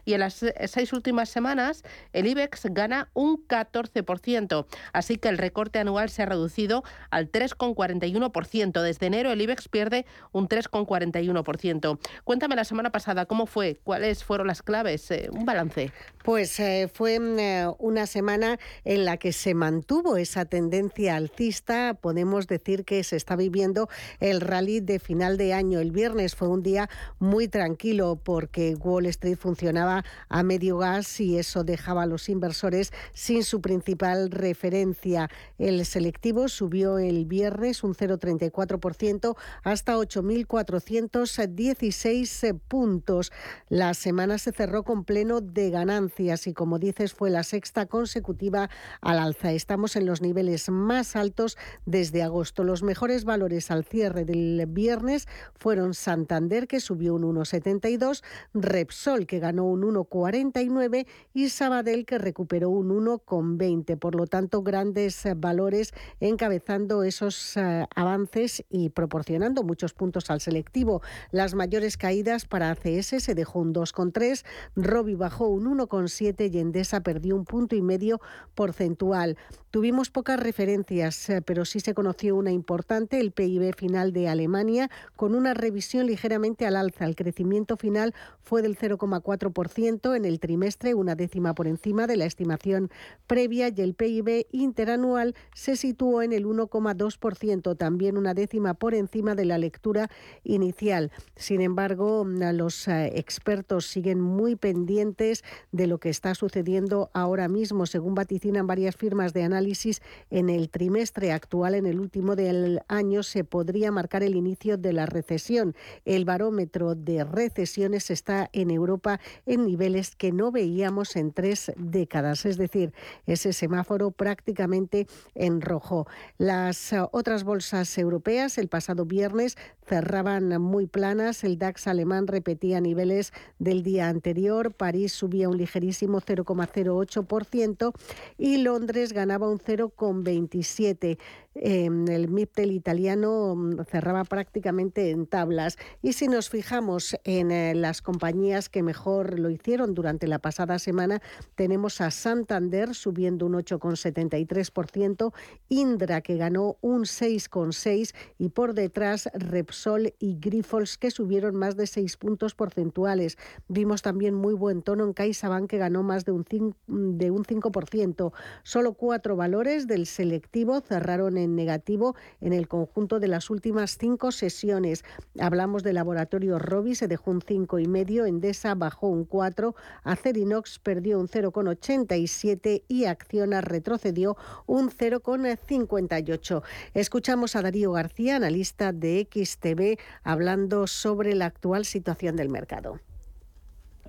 y 0.05 0.13
en 0.13 0.21
las 0.21 0.43
seis 0.65 0.93
últimas 0.93 1.29
semanas 1.29 1.83
el 2.13 2.27
IBEX 2.27 2.65
gana 2.71 3.09
un 3.13 3.45
14%, 3.47 4.65
así 4.93 5.17
que 5.17 5.29
el 5.29 5.37
recorte 5.37 5.79
anual 5.79 6.09
se 6.09 6.23
ha 6.23 6.25
reducido 6.25 6.83
al 7.09 7.31
3,41%. 7.31 8.81
Desde 8.81 9.05
enero 9.05 9.31
el 9.31 9.41
IBEX 9.41 9.67
pierde 9.67 10.05
un 10.31 10.47
3,41%. 10.47 11.99
Cuéntame 12.23 12.55
la 12.55 12.63
semana 12.63 12.91
pasada 12.91 13.25
cómo 13.25 13.45
fue, 13.45 13.79
cuáles 13.83 14.23
fueron 14.23 14.47
las 14.47 14.61
claves, 14.61 15.09
eh, 15.11 15.29
un 15.31 15.45
balance. 15.45 15.91
Pues 16.23 16.59
eh, 16.59 16.89
fue 16.93 17.15
eh, 17.15 17.67
una 17.79 18.05
semana 18.05 18.59
en 18.83 19.05
la 19.05 19.17
que 19.17 19.33
se 19.33 19.53
mantuvo 19.53 20.17
esa 20.17 20.45
tendencia 20.45 21.15
alcista. 21.15 21.95
Podemos 21.95 22.47
decir 22.47 22.85
que 22.85 23.03
se 23.03 23.15
está 23.15 23.35
viviendo 23.35 23.89
el 24.19 24.41
rally 24.41 24.79
de 24.79 24.99
final 24.99 25.37
de 25.37 25.53
año. 25.53 25.79
El 25.79 25.91
viernes 25.91 26.35
fue 26.35 26.47
un 26.47 26.63
día 26.63 26.89
muy 27.19 27.47
tranquilo 27.47 28.19
porque 28.23 28.75
Wall 28.75 29.05
Street 29.07 29.37
funcionaba 29.37 29.90
a 30.29 30.43
medio 30.43 30.77
gas 30.77 31.19
y 31.19 31.37
eso 31.37 31.63
dejaba 31.63 32.03
a 32.03 32.05
los 32.05 32.29
inversores 32.29 32.91
sin 33.13 33.43
su 33.43 33.61
principal 33.61 34.29
referencia. 34.31 35.29
El 35.57 35.85
selectivo 35.85 36.47
subió 36.47 36.97
el 36.97 37.25
viernes 37.25 37.83
un 37.83 37.93
0,34% 37.93 39.35
hasta 39.63 39.97
8.416 39.97 42.59
puntos. 42.67 43.31
La 43.69 43.93
semana 43.93 44.37
se 44.37 44.51
cerró 44.51 44.83
con 44.83 45.05
pleno 45.05 45.41
de 45.41 45.69
ganancias 45.69 46.47
y 46.47 46.53
como 46.53 46.79
dices 46.79 47.13
fue 47.13 47.29
la 47.29 47.43
sexta 47.43 47.85
consecutiva 47.85 48.69
al 49.01 49.19
alza. 49.19 49.51
Estamos 49.51 49.95
en 49.95 50.05
los 50.05 50.21
niveles 50.21 50.69
más 50.69 51.15
altos 51.15 51.57
desde 51.85 52.23
agosto. 52.23 52.63
Los 52.63 52.83
mejores 52.83 53.25
valores 53.25 53.71
al 53.71 53.83
cierre 53.83 54.25
del 54.25 54.65
viernes 54.67 55.27
fueron 55.55 55.93
Santander 55.93 56.67
que 56.67 56.79
subió 56.79 57.15
un 57.15 57.23
1,72, 57.23 58.23
Repsol 58.53 59.25
que 59.25 59.39
ganó 59.39 59.65
un 59.65 59.80
un 59.83 59.95
1,49 59.95 61.05
y 61.33 61.49
Sabadell 61.49 62.05
que 62.05 62.17
recuperó 62.17 62.69
un 62.69 62.89
1,20. 62.89 63.97
Por 63.97 64.15
lo 64.15 64.27
tanto, 64.27 64.61
grandes 64.63 65.25
eh, 65.25 65.33
valores 65.35 65.93
encabezando 66.19 67.03
esos 67.03 67.57
eh, 67.57 67.85
avances 67.95 68.63
y 68.69 68.89
proporcionando 68.89 69.63
muchos 69.63 69.93
puntos 69.93 70.29
al 70.29 70.41
selectivo. 70.41 71.01
Las 71.31 71.53
mayores 71.53 71.97
caídas 71.97 72.45
para 72.45 72.71
ACS 72.71 73.23
se 73.23 73.35
dejó 73.35 73.59
un 73.59 73.73
2,3, 73.73 74.45
Robi 74.75 75.15
bajó 75.15 75.47
un 75.47 75.77
1,7 75.77 76.53
y 76.53 76.59
Endesa 76.59 77.01
perdió 77.01 77.35
un 77.35 77.45
punto 77.45 77.75
y 77.75 77.81
medio 77.81 78.21
porcentual. 78.55 79.37
Tuvimos 79.71 80.09
pocas 80.09 80.37
referencias, 80.37 81.29
eh, 81.29 81.41
pero 81.41 81.63
sí 81.63 81.79
se 81.79 81.93
conoció 81.93 82.35
una 82.35 82.51
importante, 82.51 83.19
el 83.19 83.31
PIB 83.31 83.73
final 83.73 84.11
de 84.11 84.27
Alemania, 84.27 84.89
con 85.15 85.33
una 85.33 85.53
revisión 85.53 86.07
ligeramente 86.07 86.65
al 86.65 86.75
alza. 86.75 87.05
El 87.05 87.15
crecimiento 87.15 87.77
final 87.77 88.13
fue 88.41 88.61
del 88.61 88.77
0,4% 88.77 89.70
en 89.77 90.25
el 90.25 90.39
trimestre, 90.39 90.93
una 90.93 91.15
décima 91.15 91.55
por 91.55 91.65
encima 91.65 92.05
de 92.05 92.17
la 92.17 92.25
estimación 92.25 92.89
previa, 93.25 93.69
y 93.69 93.81
el 93.81 93.93
PIB 93.93 94.47
interanual 94.51 95.33
se 95.53 95.75
situó 95.75 96.21
en 96.21 96.33
el 96.33 96.45
1,2%, 96.45 97.77
también 97.77 98.17
una 98.17 98.33
décima 98.33 98.73
por 98.73 98.93
encima 98.93 99.33
de 99.33 99.45
la 99.45 99.57
lectura 99.57 100.09
inicial. 100.43 101.11
Sin 101.35 101.61
embargo, 101.61 102.25
los 102.25 102.87
eh, 102.87 103.13
expertos 103.15 103.85
siguen 103.85 104.19
muy 104.19 104.55
pendientes 104.55 105.43
de 105.71 105.87
lo 105.87 105.99
que 105.99 106.09
está 106.09 106.35
sucediendo 106.35 107.09
ahora 107.13 107.47
mismo, 107.47 107.85
según 107.85 108.13
vaticinan 108.13 108.67
varias 108.67 108.95
firmas 108.95 109.33
de 109.33 109.43
análisis 109.43 110.01
en 110.29 110.49
el 110.49 110.69
trimestre 110.69 111.31
actual, 111.31 111.75
en 111.75 111.85
el 111.85 111.99
último 111.99 112.35
del 112.35 112.81
año, 112.87 113.23
se 113.23 113.43
podría 113.43 113.91
marcar 113.91 114.21
el 114.23 114.35
inicio 114.35 114.77
de 114.77 114.93
la 114.93 115.05
recesión. 115.05 115.75
El 116.03 116.25
barómetro 116.25 116.95
de 116.95 117.23
recesiones 117.23 118.11
está 118.11 118.49
en 118.51 118.69
Europa 118.69 119.19
en 119.45 119.60
niveles 119.65 120.15
que 120.15 120.31
no 120.31 120.51
veíamos 120.51 121.15
en 121.15 121.31
tres 121.31 121.71
décadas, 121.77 122.45
es 122.45 122.57
decir, 122.57 122.93
ese 123.25 123.53
semáforo 123.53 124.11
prácticamente 124.11 125.07
en 125.35 125.61
rojo. 125.61 126.07
Las 126.37 126.93
eh, 126.93 127.01
otras 127.11 127.43
bolsas 127.43 127.97
europeas 127.97 128.57
el 128.57 128.67
pasado 128.67 129.05
viernes 129.05 129.57
cerraban 129.85 130.61
muy 130.61 130.87
planas. 130.87 131.43
El 131.43 131.57
DAX 131.57 131.87
alemán 131.87 132.27
repetía 132.27 132.79
niveles 132.79 133.33
del 133.59 133.83
día 133.83 134.07
anterior. 134.07 134.73
París 134.73 135.11
subía 135.11 135.49
un 135.49 135.57
ligerísimo 135.57 136.21
0,08% 136.21 137.93
y 138.37 138.57
Londres 138.57 139.13
ganaba 139.13 139.49
un 139.49 139.59
0,27%. 139.59 141.17
Em, 141.53 142.07
el 142.07 142.29
MIPTEL 142.29 142.71
italiano 142.71 143.55
mm, 143.55 143.83
cerraba 143.89 144.23
prácticamente 144.23 145.09
en 145.09 145.27
tablas. 145.27 145.77
Y 146.01 146.13
si 146.13 146.27
nos 146.27 146.49
fijamos 146.49 147.17
en 147.25 147.51
eh, 147.51 147.75
las 147.75 148.01
compañías 148.01 148.69
que 148.69 148.83
mejor 148.83 149.37
lo 149.37 149.49
hicieron 149.49 149.93
durante 149.93 150.27
la 150.27 150.39
pasada 150.39 150.79
semana, 150.79 151.21
tenemos 151.55 151.99
a 151.99 152.09
Santander 152.09 152.95
subiendo 152.95 153.45
un 153.45 153.53
8,73%, 153.53 155.33
Indra 155.67 156.21
que 156.21 156.37
ganó 156.37 156.77
un 156.79 157.01
6,6% 157.01 158.13
y 158.37 158.49
por 158.49 158.73
detrás 158.73 159.29
Repsol 159.33 160.13
y 160.19 160.37
Grifols 160.39 160.97
que 160.97 161.11
subieron 161.11 161.55
más 161.55 161.75
de 161.75 161.85
6 161.87 162.15
puntos 162.15 162.55
porcentuales. 162.55 163.37
Vimos 163.67 164.01
también 164.01 164.35
muy 164.35 164.53
buen 164.53 164.81
tono 164.81 165.03
en 165.03 165.13
CaixaBank 165.13 165.69
que 165.69 165.77
ganó 165.77 166.01
más 166.01 166.23
de 166.23 166.31
un, 166.31 166.45
de 166.87 167.31
un 167.31 167.43
5%. 167.43 168.31
Solo 168.63 168.93
cuatro 168.93 169.35
valores 169.35 169.87
del 169.87 170.05
selectivo 170.05 170.79
cerraron 170.81 171.37
en 171.37 171.40
negativo 171.47 172.15
en 172.39 172.53
el 172.53 172.67
conjunto 172.67 173.19
de 173.19 173.27
las 173.27 173.49
últimas 173.49 173.97
cinco 173.97 174.31
sesiones. 174.31 175.03
Hablamos 175.39 175.83
del 175.83 175.95
laboratorio 175.95 176.59
Robi, 176.59 176.95
se 176.95 177.07
dejó 177.07 177.31
un 177.31 177.41
5,5, 177.41 178.27
Endesa 178.27 178.75
bajó 178.75 179.07
un 179.07 179.25
4, 179.25 179.75
Acerinox 180.03 180.79
perdió 180.79 181.19
un 181.19 181.27
0,87 181.27 182.83
y 182.87 183.05
Acciona 183.05 183.61
retrocedió 183.61 184.37
un 184.65 184.89
0,58. 184.89 186.63
Escuchamos 186.93 187.55
a 187.55 187.61
Darío 187.61 187.91
García, 187.91 188.37
analista 188.37 188.91
de 188.91 189.27
XTV, 189.31 189.99
hablando 190.23 190.87
sobre 190.87 191.35
la 191.35 191.45
actual 191.47 191.85
situación 191.85 192.35
del 192.35 192.49
mercado 192.49 192.99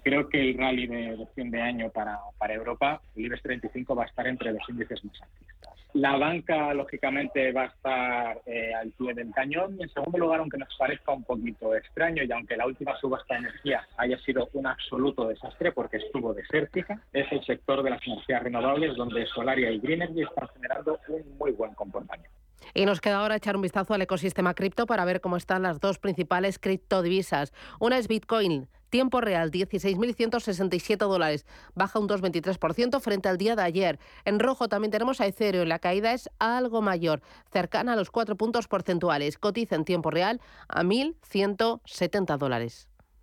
creo 0.02 0.28
que 0.28 0.40
el 0.40 0.58
rally 0.58 0.86
de, 0.86 1.26
fin 1.34 1.50
de 1.50 1.60
año 1.60 1.90
para, 1.90 2.18
para 2.38 2.54
Europa, 2.54 3.00
el 3.16 3.26
IBEX 3.26 3.42
35 3.42 3.94
va 3.94 4.04
a 4.04 4.06
estar 4.06 4.26
entre 4.26 4.52
los 4.52 4.68
índices 4.68 5.04
más 5.04 5.22
altistas. 5.22 5.72
La 5.94 6.16
banca, 6.16 6.72
lógicamente, 6.72 7.52
va 7.52 7.64
a 7.64 7.66
estar 7.66 8.40
eh, 8.46 8.72
al 8.74 8.92
pie 8.92 9.12
del 9.12 9.30
cañón. 9.30 9.76
Y 9.78 9.82
en 9.82 9.90
segundo 9.90 10.18
lugar, 10.18 10.40
aunque 10.40 10.56
nos 10.56 10.74
parezca 10.78 11.12
un 11.12 11.22
poquito 11.22 11.74
extraño 11.74 12.22
y 12.22 12.32
aunque 12.32 12.56
la 12.56 12.66
última 12.66 12.96
subasta 12.96 13.34
de 13.34 13.40
energía 13.40 13.86
haya 13.98 14.18
sido 14.20 14.48
un 14.54 14.66
absoluto 14.66 15.28
desastre 15.28 15.72
porque 15.72 15.98
estuvo 15.98 16.32
desértica, 16.32 16.98
es 17.12 17.30
el 17.30 17.44
sector 17.44 17.82
de 17.82 17.90
las 17.90 18.06
energías 18.06 18.42
renovables 18.42 18.96
donde 18.96 19.26
Solaria 19.26 19.70
y 19.70 19.80
Green 19.80 20.00
Energy 20.02 20.22
están 20.22 20.48
generando 20.54 20.98
un 21.08 21.36
muy 21.36 21.52
buen 21.52 21.74
comportamiento. 21.74 22.41
Y 22.75 22.87
nos 22.87 23.01
queda 23.01 23.18
ahora 23.18 23.37
echar 23.37 23.57
un 23.57 23.62
vistazo 23.62 23.94
al 23.94 24.03
ecosistema 24.03 24.55
cripto 24.55 24.87
para 24.87 25.05
ver 25.05 25.20
cómo 25.20 25.37
están 25.37 25.62
las 25.62 25.81
dos 25.81 25.98
principales 25.98 26.59
criptodivisas. 26.59 27.53
Una 27.81 27.98
es 27.98 28.09
Bitcoin, 28.09 28.68
tiempo 28.92 29.20
real 29.22 29.51
16.167 29.51 30.98
dólares, 30.98 31.46
baja 31.75 31.98
un 31.98 32.09
2,23% 32.09 33.01
frente 33.01 33.29
al 33.29 33.38
día 33.38 33.57
de 33.57 33.62
ayer. 33.62 33.98
En 34.25 34.38
rojo 34.38 34.68
también 34.68 34.90
tenemos 34.90 35.20
a 35.20 35.27
Ethereum, 35.27 35.66
la 35.66 35.79
caída 35.79 36.12
es 36.12 36.29
algo 36.38 36.83
mayor, 36.83 37.22
cercana 37.51 37.94
a 37.94 37.96
los 37.96 38.11
4 38.11 38.37
puntos 38.37 38.68
porcentuales. 38.68 39.38
Cotiza 39.38 39.77
en 39.77 39.85
tiempo 39.85 40.11
real 40.11 40.40
a 40.68 40.83
1.170 40.83 42.37
dólares. 42.37 42.91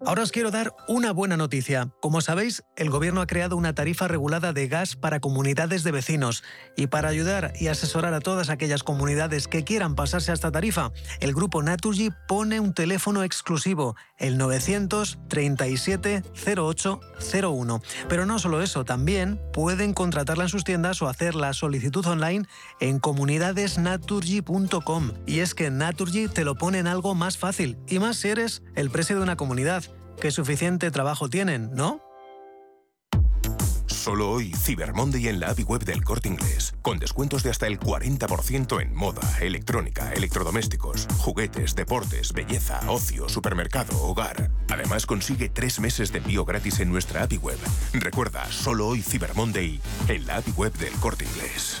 Ahora 0.00 0.22
os 0.22 0.32
quiero 0.32 0.50
dar 0.50 0.74
una 0.86 1.12
buena 1.12 1.36
noticia. 1.36 1.90
Como 2.02 2.20
sabéis, 2.20 2.64
el 2.76 2.90
gobierno 2.90 3.22
ha 3.22 3.26
creado 3.26 3.56
una 3.56 3.74
tarifa 3.74 4.08
regulada 4.08 4.52
de 4.52 4.68
gas 4.68 4.96
para 4.96 5.20
comunidades 5.20 5.82
de 5.82 5.92
vecinos. 5.92 6.44
Y 6.76 6.88
para 6.88 7.08
ayudar 7.08 7.54
y 7.58 7.68
asesorar 7.68 8.12
a 8.12 8.20
todas 8.20 8.50
aquellas 8.50 8.82
comunidades 8.82 9.48
que 9.48 9.64
quieran 9.64 9.94
pasarse 9.94 10.32
a 10.32 10.34
esta 10.34 10.52
tarifa, 10.52 10.92
el 11.20 11.32
grupo 11.32 11.62
Naturgy 11.62 12.10
pone 12.28 12.60
un 12.60 12.74
teléfono 12.74 13.22
exclusivo, 13.22 13.96
el 14.18 14.36
937 14.36 16.22
0801. 16.44 17.80
Pero 18.08 18.26
no 18.26 18.38
solo 18.38 18.60
eso, 18.62 18.84
también 18.84 19.40
pueden 19.54 19.94
contratarla 19.94 20.44
en 20.44 20.50
sus 20.50 20.64
tiendas 20.64 21.00
o 21.00 21.08
hacer 21.08 21.34
la 21.34 21.54
solicitud 21.54 22.04
online 22.04 22.44
en 22.80 22.98
comunidadesnaturgy.com. 22.98 25.12
Y 25.24 25.38
es 25.38 25.54
que 25.54 25.70
Naturgy 25.70 26.28
te 26.28 26.44
lo 26.44 26.56
pone 26.56 26.80
en 26.80 26.88
algo 26.88 27.14
más 27.14 27.38
fácil, 27.38 27.78
y 27.88 28.00
más 28.00 28.18
si 28.18 28.28
eres 28.28 28.62
el 28.74 28.90
precio 28.90 29.16
de 29.16 29.22
una 29.22 29.36
comunidad. 29.36 29.93
Qué 30.20 30.30
suficiente 30.30 30.90
trabajo 30.90 31.28
tienen, 31.28 31.70
¿no? 31.74 32.00
Solo 34.04 34.32
hoy, 34.32 34.52
Cyber 34.52 34.92
Monday 34.92 35.28
en 35.28 35.40
la 35.40 35.48
API 35.48 35.62
web 35.62 35.82
del 35.82 36.04
Corte 36.04 36.28
Inglés, 36.28 36.74
con 36.82 36.98
descuentos 36.98 37.42
de 37.42 37.48
hasta 37.48 37.66
el 37.66 37.80
40% 37.80 38.82
en 38.82 38.94
moda, 38.94 39.22
electrónica, 39.40 40.12
electrodomésticos, 40.12 41.08
juguetes, 41.16 41.74
deportes, 41.74 42.34
belleza, 42.34 42.80
ocio, 42.88 43.30
supermercado, 43.30 43.98
hogar. 44.02 44.50
Además, 44.68 45.06
consigue 45.06 45.48
tres 45.48 45.80
meses 45.80 46.12
de 46.12 46.18
envío 46.18 46.44
gratis 46.44 46.80
en 46.80 46.90
nuestra 46.90 47.22
API 47.22 47.38
web. 47.38 47.58
Recuerda, 47.94 48.44
solo 48.52 48.88
hoy 48.88 49.00
Cyber 49.00 49.34
Monday 49.34 49.80
en 50.08 50.26
la 50.26 50.36
API 50.36 50.50
web 50.50 50.74
del 50.74 50.92
Corte 51.00 51.24
Inglés. 51.24 51.80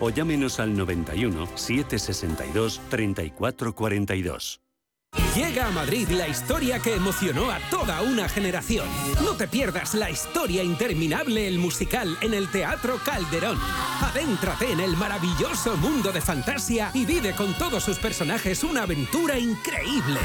o 0.00 0.10
llámenos 0.10 0.60
al 0.60 0.76
91 0.76 1.48
762 1.54 2.80
3442. 2.88 4.60
Llega 5.34 5.66
a 5.66 5.70
Madrid 5.70 6.08
la 6.10 6.28
historia 6.28 6.78
que 6.78 6.94
emocionó 6.94 7.50
a 7.50 7.58
toda 7.70 8.02
una 8.02 8.28
generación. 8.28 8.86
No 9.24 9.32
te 9.34 9.48
pierdas 9.48 9.94
la 9.94 10.10
historia 10.10 10.62
interminable, 10.62 11.48
el 11.48 11.58
musical, 11.58 12.18
en 12.20 12.34
el 12.34 12.48
Teatro 12.48 12.98
Calderón. 13.04 13.58
Adéntrate 14.02 14.70
en 14.72 14.80
el 14.80 14.96
maravilloso 14.96 15.76
mundo 15.76 16.10
de 16.12 16.20
fantasía 16.20 16.90
y 16.94 17.06
vive 17.06 17.34
con 17.34 17.54
todos 17.54 17.82
sus 17.82 17.98
personajes 17.98 18.62
una 18.64 18.84
aventura 18.84 19.38
increíble. 19.38 20.20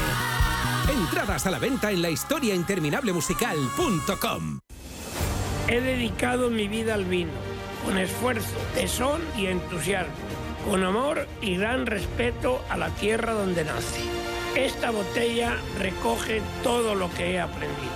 Entradas 0.88 1.46
a 1.46 1.50
la 1.50 1.58
venta 1.58 1.90
en 1.90 2.02
la 2.02 2.10
historiainterminablemusical.com. 2.10 4.60
He 5.68 5.80
dedicado 5.80 6.48
mi 6.48 6.68
vida 6.68 6.94
al 6.94 7.06
vino, 7.06 7.32
con 7.86 7.96
esfuerzo, 7.98 8.56
tesón 8.74 9.22
y 9.38 9.46
entusiasmo, 9.46 10.12
con 10.68 10.84
amor 10.84 11.26
y 11.40 11.56
gran 11.56 11.86
respeto 11.86 12.60
a 12.68 12.76
la 12.76 12.90
tierra 12.90 13.32
donde 13.32 13.64
nací. 13.64 14.02
Esta 14.56 14.90
botella 14.90 15.56
recoge 15.78 16.42
todo 16.62 16.94
lo 16.94 17.10
que 17.14 17.32
he 17.32 17.40
aprendido. 17.40 17.92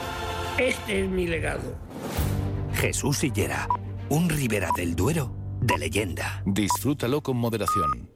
Este 0.59 1.05
es 1.05 1.11
mi 1.11 1.27
legado. 1.27 1.75
Jesús 2.75 3.19
Sillera, 3.19 3.67
un 4.09 4.29
Ribera 4.29 4.69
del 4.77 4.95
Duero 4.95 5.35
de 5.61 5.77
leyenda. 5.77 6.43
Disfrútalo 6.47 7.21
con 7.21 7.37
moderación. 7.37 8.11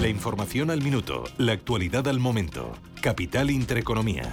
La 0.00 0.08
información 0.08 0.70
al 0.70 0.82
minuto, 0.82 1.24
la 1.36 1.52
actualidad 1.52 2.06
al 2.08 2.18
momento. 2.18 2.72
Capital 3.00 3.50
Intereconomía. 3.50 4.32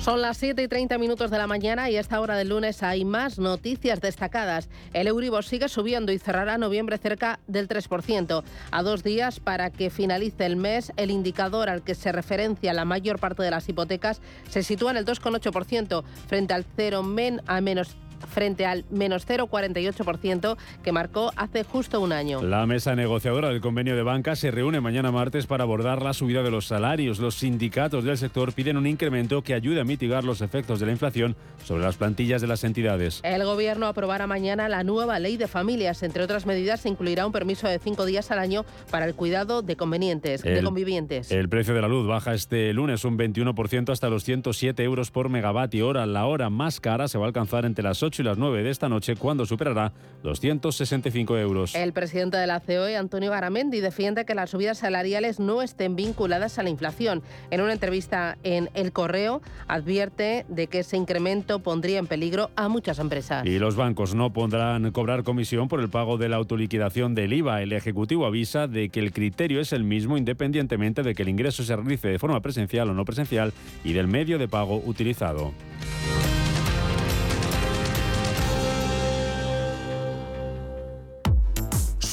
Son 0.00 0.22
las 0.22 0.38
7 0.38 0.62
y 0.62 0.66
30 0.66 0.96
minutos 0.96 1.30
de 1.30 1.36
la 1.36 1.46
mañana 1.46 1.90
y 1.90 1.96
a 1.96 2.00
esta 2.00 2.22
hora 2.22 2.34
del 2.34 2.48
lunes 2.48 2.82
hay 2.82 3.04
más 3.04 3.38
noticias 3.38 4.00
destacadas. 4.00 4.70
El 4.94 5.08
Euribor 5.08 5.44
sigue 5.44 5.68
subiendo 5.68 6.10
y 6.10 6.18
cerrará 6.18 6.56
noviembre 6.56 6.96
cerca 6.96 7.38
del 7.46 7.68
3%. 7.68 8.42
A 8.70 8.82
dos 8.82 9.02
días 9.04 9.40
para 9.40 9.68
que 9.68 9.90
finalice 9.90 10.46
el 10.46 10.56
mes, 10.56 10.90
el 10.96 11.10
indicador 11.10 11.68
al 11.68 11.82
que 11.82 11.94
se 11.94 12.12
referencia 12.12 12.72
la 12.72 12.86
mayor 12.86 13.18
parte 13.18 13.42
de 13.42 13.50
las 13.50 13.68
hipotecas 13.68 14.22
se 14.48 14.62
sitúa 14.62 14.92
en 14.92 14.96
el 14.96 15.04
2,8% 15.04 16.02
frente 16.28 16.54
al 16.54 16.64
0 16.76 17.02
men 17.02 17.42
a 17.46 17.60
menos 17.60 17.94
frente 18.28 18.66
al 18.66 18.84
menos 18.90 19.26
0,48% 19.26 20.56
que 20.82 20.92
marcó 20.92 21.32
hace 21.36 21.64
justo 21.64 22.00
un 22.00 22.12
año. 22.12 22.42
La 22.42 22.66
mesa 22.66 22.94
negociadora 22.94 23.48
del 23.48 23.60
convenio 23.60 23.96
de 23.96 24.02
banca 24.02 24.36
se 24.36 24.50
reúne 24.50 24.80
mañana 24.80 25.10
martes 25.10 25.46
para 25.46 25.64
abordar 25.64 26.02
la 26.02 26.12
subida 26.12 26.42
de 26.42 26.50
los 26.50 26.66
salarios. 26.66 27.18
Los 27.18 27.36
sindicatos 27.36 28.04
del 28.04 28.18
sector 28.18 28.52
piden 28.52 28.76
un 28.76 28.86
incremento 28.86 29.42
que 29.42 29.54
ayude 29.54 29.80
a 29.80 29.84
mitigar 29.84 30.24
los 30.24 30.40
efectos 30.40 30.80
de 30.80 30.86
la 30.86 30.92
inflación 30.92 31.36
sobre 31.64 31.82
las 31.82 31.96
plantillas 31.96 32.40
de 32.40 32.46
las 32.46 32.64
entidades. 32.64 33.20
El 33.22 33.44
gobierno 33.44 33.86
aprobará 33.86 34.26
mañana 34.26 34.68
la 34.68 34.84
nueva 34.84 35.18
ley 35.18 35.36
de 35.36 35.48
familias. 35.48 36.02
Entre 36.02 36.22
otras 36.22 36.46
medidas, 36.46 36.80
se 36.80 36.88
incluirá 36.88 37.26
un 37.26 37.32
permiso 37.32 37.68
de 37.68 37.78
cinco 37.78 38.04
días 38.04 38.30
al 38.30 38.38
año 38.38 38.64
para 38.90 39.06
el 39.06 39.14
cuidado 39.14 39.62
de 39.62 39.76
convenientes, 39.76 40.42
de 40.42 40.62
convivientes. 40.62 41.30
El 41.30 41.48
precio 41.48 41.74
de 41.74 41.82
la 41.82 41.88
luz 41.88 42.06
baja 42.06 42.34
este 42.34 42.72
lunes 42.72 43.04
un 43.04 43.18
21% 43.18 43.90
hasta 43.90 44.08
los 44.08 44.24
107 44.24 44.82
euros 44.82 45.10
por 45.10 45.28
megavatio 45.28 45.88
hora. 45.88 46.06
La 46.06 46.26
hora 46.26 46.50
más 46.50 46.80
cara 46.80 47.08
se 47.08 47.18
va 47.18 47.24
a 47.24 47.28
alcanzar 47.28 47.64
entre 47.64 47.84
las 47.84 48.02
8 48.02 48.09
y 48.18 48.22
las 48.22 48.38
9 48.38 48.62
de 48.62 48.70
esta 48.70 48.88
noche, 48.88 49.14
cuando 49.16 49.46
superará 49.46 49.92
los 50.22 50.40
165 50.40 51.38
euros. 51.38 51.74
El 51.74 51.92
presidente 51.92 52.36
de 52.36 52.46
la 52.46 52.60
COE, 52.60 52.96
Antonio 52.96 53.30
Garamendi, 53.30 53.80
defiende 53.80 54.24
que 54.24 54.34
las 54.34 54.50
subidas 54.50 54.78
salariales 54.78 55.38
no 55.38 55.62
estén 55.62 55.96
vinculadas 55.96 56.58
a 56.58 56.62
la 56.62 56.70
inflación. 56.70 57.22
En 57.50 57.60
una 57.60 57.72
entrevista 57.72 58.36
en 58.42 58.70
El 58.74 58.92
Correo, 58.92 59.40
advierte 59.68 60.44
de 60.48 60.66
que 60.66 60.80
ese 60.80 60.96
incremento 60.96 61.60
pondría 61.60 61.98
en 61.98 62.06
peligro 62.06 62.50
a 62.56 62.68
muchas 62.68 62.98
empresas. 62.98 63.46
Y 63.46 63.58
los 63.58 63.76
bancos 63.76 64.14
no 64.14 64.32
podrán 64.32 64.90
cobrar 64.90 65.22
comisión 65.22 65.68
por 65.68 65.80
el 65.80 65.88
pago 65.88 66.18
de 66.18 66.28
la 66.28 66.36
autoliquidación 66.36 67.14
del 67.14 67.32
IVA. 67.32 67.62
El 67.62 67.72
Ejecutivo 67.72 68.26
avisa 68.26 68.66
de 68.66 68.88
que 68.88 69.00
el 69.00 69.12
criterio 69.12 69.60
es 69.60 69.72
el 69.72 69.84
mismo 69.84 70.16
independientemente 70.16 71.02
de 71.02 71.14
que 71.14 71.22
el 71.22 71.28
ingreso 71.28 71.62
se 71.62 71.76
realice 71.76 72.08
de 72.08 72.18
forma 72.18 72.40
presencial 72.40 72.90
o 72.90 72.94
no 72.94 73.04
presencial 73.04 73.52
y 73.84 73.92
del 73.92 74.08
medio 74.08 74.38
de 74.38 74.48
pago 74.48 74.82
utilizado. 74.84 75.52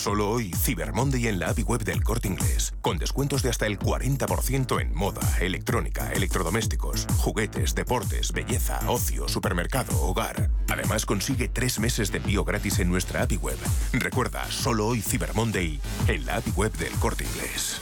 Solo 0.08 0.30
hoy, 0.30 0.52
Cyber 0.54 0.94
Monday 0.94 1.28
en 1.28 1.38
la 1.38 1.50
API 1.50 1.64
web 1.64 1.84
del 1.84 2.02
Corte 2.02 2.30
Inglés, 2.30 2.74
con 2.80 2.98
descuentos 2.98 3.44
de 3.44 3.50
hasta 3.50 3.66
el 3.66 3.78
40% 3.78 4.80
en 4.80 4.96
moda, 4.96 5.20
electrónica, 5.42 6.14
electrodomésticos, 6.14 7.06
juguetes, 7.18 7.76
deportes, 7.76 8.32
belleza, 8.32 8.80
ocio, 8.88 9.28
supermercado, 9.28 10.02
hogar. 10.02 10.50
Además, 10.70 11.06
consigue 11.06 11.50
tres 11.50 11.78
meses 11.82 12.10
de 12.10 12.20
envío 12.20 12.46
gratis 12.46 12.80
en 12.80 12.90
nuestra 12.90 13.24
API 13.24 13.36
web. 13.36 13.58
Recuerda, 13.92 14.50
solo 14.50 14.88
hoy 14.88 15.02
Cyber 15.02 15.36
Monday 15.36 15.82
en 16.08 16.26
la 16.26 16.38
API 16.38 16.52
web 16.52 16.72
del 16.78 16.94
Corte 16.94 17.26
Inglés. 17.26 17.82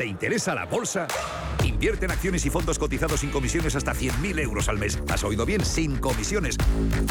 ¿Te 0.00 0.06
interesa 0.06 0.54
la 0.54 0.64
bolsa? 0.64 1.06
Invierte 1.62 2.06
en 2.06 2.10
acciones 2.10 2.46
y 2.46 2.48
fondos 2.48 2.78
cotizados 2.78 3.20
sin 3.20 3.28
comisiones 3.28 3.76
hasta 3.76 3.92
100.000 3.92 4.40
euros 4.40 4.70
al 4.70 4.78
mes. 4.78 4.98
¿Has 5.10 5.22
oído 5.24 5.44
bien? 5.44 5.62
Sin 5.62 5.98
comisiones. 5.98 6.56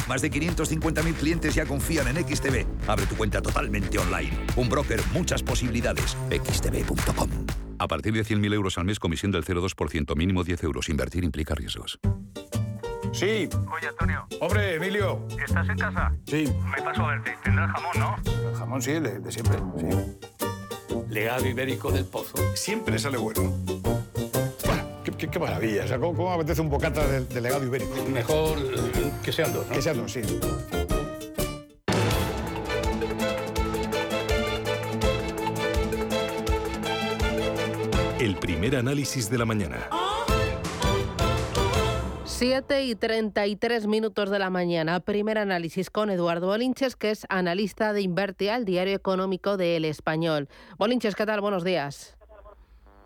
Más 0.07 0.23
de 0.23 0.31
550.000 0.31 1.13
clientes 1.13 1.53
ya 1.53 1.67
confían 1.67 2.07
en 2.07 2.27
XTB. 2.27 2.65
Abre 2.87 3.05
tu 3.05 3.15
cuenta 3.15 3.43
totalmente 3.43 3.99
online. 3.99 4.31
Un 4.55 4.69
broker, 4.69 4.99
muchas 5.13 5.43
posibilidades. 5.43 6.17
xtb.com. 6.31 7.29
A 7.77 7.87
partir 7.87 8.11
de 8.11 8.21
100.000 8.21 8.55
euros 8.55 8.75
al 8.79 8.85
mes, 8.85 8.97
comisión 8.97 9.31
del 9.31 9.45
0,2%, 9.45 10.15
mínimo 10.15 10.43
10 10.43 10.63
euros. 10.63 10.89
Invertir 10.89 11.23
implica 11.23 11.53
riesgos. 11.53 11.99
Sí. 13.11 13.47
Oye, 13.71 13.87
Antonio. 13.87 14.25
Hombre, 14.41 14.77
Emilio. 14.77 15.27
¿Estás 15.37 15.69
en 15.69 15.77
casa? 15.77 16.11
Sí. 16.25 16.51
Me 16.75 16.81
paso 16.81 17.05
a 17.05 17.11
verte. 17.11 17.37
Tendrás 17.43 17.69
jamón, 17.69 17.99
¿no? 17.99 18.49
El 18.49 18.55
jamón 18.55 18.81
sí, 18.81 18.93
de, 18.93 19.19
de 19.19 19.31
siempre. 19.31 19.59
Sí. 19.77 20.48
Legado 21.09 21.45
ibérico 21.47 21.91
del 21.91 22.05
pozo. 22.05 22.35
Siempre 22.55 22.99
sale 22.99 23.17
bueno. 23.17 23.53
Qué, 25.03 25.11
qué- 25.11 25.27
qué 25.29 25.39
maravilla. 25.39 25.85
O 25.85 25.87
sea, 25.87 25.97
¿cómo, 25.99 26.15
cómo 26.15 26.31
apetece 26.33 26.61
un 26.61 26.69
bocata 26.69 27.07
de, 27.07 27.25
de 27.25 27.41
legado 27.41 27.65
ibérico? 27.65 27.93
Mejor 28.11 28.57
eh, 28.59 29.11
que 29.23 29.31
sean 29.31 29.53
dos, 29.53 29.65
¿no? 29.67 29.73
Que 29.73 29.81
sean 29.81 29.97
dos, 29.97 30.11
sí. 30.11 30.21
El 38.19 38.35
primer 38.35 38.75
análisis 38.75 39.29
de 39.29 39.37
la 39.37 39.45
mañana. 39.45 39.89
7 42.39 42.85
y 42.85 42.95
33 42.95 43.85
minutos 43.87 44.29
de 44.29 44.39
la 44.39 44.49
mañana. 44.49 45.01
Primer 45.01 45.37
análisis 45.37 45.89
con 45.89 46.09
Eduardo 46.09 46.47
Bolinches, 46.47 46.95
que 46.95 47.11
es 47.11 47.25
analista 47.27 47.91
de 47.91 47.99
Invertia, 47.99 48.55
el 48.55 48.63
diario 48.63 48.95
económico 48.95 49.57
de 49.57 49.75
El 49.75 49.83
Español. 49.83 50.47
Bolinches, 50.77 51.17
¿qué 51.17 51.25
tal? 51.25 51.41
Buenos 51.41 51.65
días. 51.65 52.17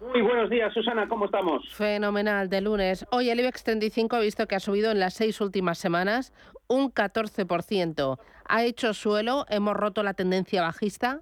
Muy 0.02 0.22
buenos 0.22 0.52
días, 0.52 0.72
Susana, 0.72 1.08
¿cómo 1.08 1.26
estamos? 1.26 1.68
Fenomenal, 1.74 2.48
de 2.48 2.62
lunes. 2.62 3.08
Hoy 3.10 3.32
el 3.32 3.40
IBEX 3.40 3.64
35 3.64 4.18
ha 4.18 4.20
visto 4.20 4.46
que 4.46 4.54
ha 4.54 4.60
subido 4.60 4.92
en 4.92 5.00
las 5.00 5.16
seis 5.16 5.42
últimas 5.42 5.80
semanas 5.80 6.32
un 6.68 6.94
14%. 6.94 8.20
¿Ha 8.48 8.64
hecho 8.64 8.94
suelo? 8.94 9.48
¿Hemos 9.50 9.76
roto 9.76 10.04
la 10.04 10.14
tendencia 10.14 10.62
bajista? 10.62 11.22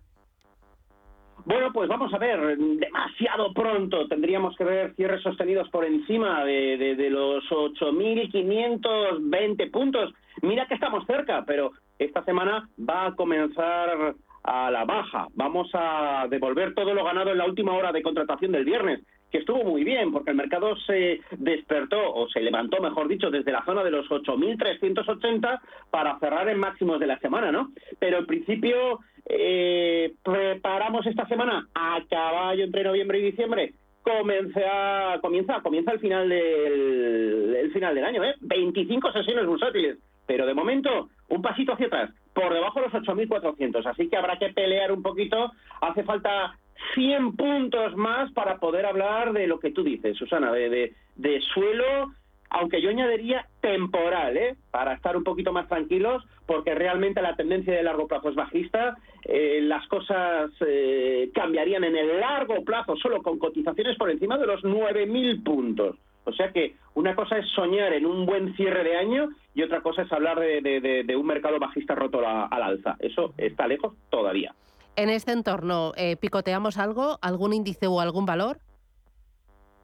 Bueno, 1.46 1.72
pues 1.74 1.90
vamos 1.90 2.14
a 2.14 2.18
ver, 2.18 2.58
demasiado 2.58 3.54
pronto 3.54 4.08
tendríamos 4.08 4.56
que 4.56 4.64
ver 4.64 4.94
cierres 4.96 5.22
sostenidos 5.24 5.70
por 5.70 5.84
encima 5.86 6.44
de, 6.46 6.78
de- 6.78 6.96
de 6.96 7.10
los 7.10 7.44
8.520 7.50 9.72
puntos. 9.72 10.14
Mira 10.42 10.66
que 10.68 10.76
estamos 10.76 11.06
cerca, 11.06 11.44
pero 11.46 11.72
esta 12.00 12.24
semana 12.24 12.70
va 12.80 13.08
a 13.08 13.16
comenzar 13.16 14.16
a 14.44 14.72
la 14.72 14.86
baja. 14.86 15.28
Vamos 15.34 15.70
a 15.74 16.26
devolver 16.30 16.74
todo 16.74 16.94
lo 16.94 17.04
ganado 17.04 17.32
en 17.32 17.38
la 17.38 17.46
última 17.46 17.74
hora 17.74 17.92
de 17.92 18.02
contratación 18.02 18.52
del 18.52 18.66
viernes 18.66 19.02
que 19.32 19.40
estuvo 19.40 19.64
muy 19.64 19.84
bien, 19.84 20.12
porque 20.12 20.32
el 20.32 20.38
mercado 20.38 20.76
se 20.86 21.22
despertó, 21.32 22.14
o 22.14 22.28
se 22.30 22.42
levantó, 22.42 22.82
mejor 22.82 23.08
dicho, 23.08 23.32
desde 23.32 23.52
la 23.52 23.64
zona 23.66 23.84
de 23.84 23.92
los 23.92 24.08
8.380 24.10 25.60
para 25.90 26.20
cerrar 26.20 26.50
en 26.50 26.60
máximos 26.60 27.00
de 27.00 27.08
la 27.08 27.20
semana, 27.20 27.52
¿no? 27.52 27.72
Pero 28.00 28.20
en 28.20 28.26
principio 28.26 29.00
eh, 29.26 30.14
preparamos 30.24 31.06
esta 31.08 31.28
semana 31.28 31.68
a 31.74 32.00
caballo 32.10 32.64
entre 32.64 32.84
noviembre 32.84 33.20
y 33.20 33.32
diciembre 33.32 33.74
comienza, 34.04 35.20
comienza, 35.22 35.62
comienza 35.62 35.92
el 35.92 36.00
final 36.00 36.30
del 36.30 37.56
el 37.56 37.72
final 37.72 37.96
del 37.96 38.06
año, 38.06 38.24
¿eh? 38.24 38.36
25 38.42 39.12
sesiones 39.12 39.46
bursátiles, 39.46 39.98
pero 40.26 40.46
de 40.46 40.54
momento 40.54 41.10
un 41.30 41.42
pasito 41.42 41.74
hacia 41.74 41.88
atrás, 41.88 42.10
por 42.34 42.54
debajo 42.54 42.82
de 42.82 42.88
los 42.88 42.94
8.400, 42.94 43.86
así 43.86 44.10
que 44.10 44.18
habrá 44.18 44.38
que 44.38 44.50
pelear 44.50 44.92
un 44.92 45.02
poquito, 45.02 45.52
hace 45.82 46.04
falta 46.04 46.56
100 46.94 47.36
puntos 47.36 47.96
más 47.96 48.32
para 48.34 48.58
poder 48.58 48.86
hablar 48.86 49.34
de 49.34 49.48
lo 49.48 49.60
que 49.60 49.72
tú 49.72 49.84
dices, 49.84 50.18
Susana, 50.18 50.52
de, 50.52 50.70
de, 50.70 50.94
de 51.16 51.42
suelo 51.54 52.12
aunque 52.52 52.82
yo 52.82 52.90
añadiría 52.90 53.48
temporal, 53.62 54.36
¿eh? 54.36 54.56
para 54.72 54.94
estar 54.94 55.16
un 55.16 55.24
poquito 55.24 55.54
más 55.54 55.70
tranquilos, 55.70 56.22
porque 56.46 56.76
realmente 56.76 57.22
la 57.22 57.36
tendencia 57.38 57.74
de 57.74 57.82
largo 57.82 58.10
plazo 58.10 58.30
es 58.30 58.36
bajista, 58.36 58.98
eh, 59.24 59.62
las 59.64 59.88
cosas 59.88 60.52
eh, 60.68 61.32
cambiarían 61.34 61.86
en 61.86 61.96
el 61.96 62.20
largo 62.20 62.62
plazo 62.66 62.98
solo 62.98 63.24
con 63.24 63.40
cotizaciones 63.40 63.98
por 63.98 64.12
encima 64.12 64.38
de 64.38 64.48
los 64.48 64.62
9.000 64.64 65.44
puntos. 65.44 65.96
O 66.26 66.34
sea 66.34 66.52
que 66.52 66.76
una 66.94 67.16
cosa 67.16 67.38
es 67.38 67.48
soñar 67.52 67.94
en 67.94 68.06
un 68.06 68.26
buen 68.26 68.54
cierre 68.56 68.84
de 68.84 68.98
año 68.98 69.30
y 69.56 69.64
otra 69.64 69.80
cosa 69.80 70.02
es 70.02 70.12
hablar 70.12 70.38
de, 70.40 71.16
un 71.18 71.26
mercado 71.26 71.58
bajista 71.58 71.96
roto 71.96 72.20
al 72.20 72.62
alza. 72.62 72.98
Eso 73.00 73.34
está 73.38 73.66
lejos 73.66 73.96
todavía. 74.10 74.54
En 74.96 75.10
este 75.10 75.32
entorno, 75.32 75.94
¿picoteamos 76.20 76.78
algo, 76.78 77.18
algún 77.22 77.54
índice 77.54 77.88
o 77.88 78.00
algún 78.02 78.26
valor? 78.26 78.60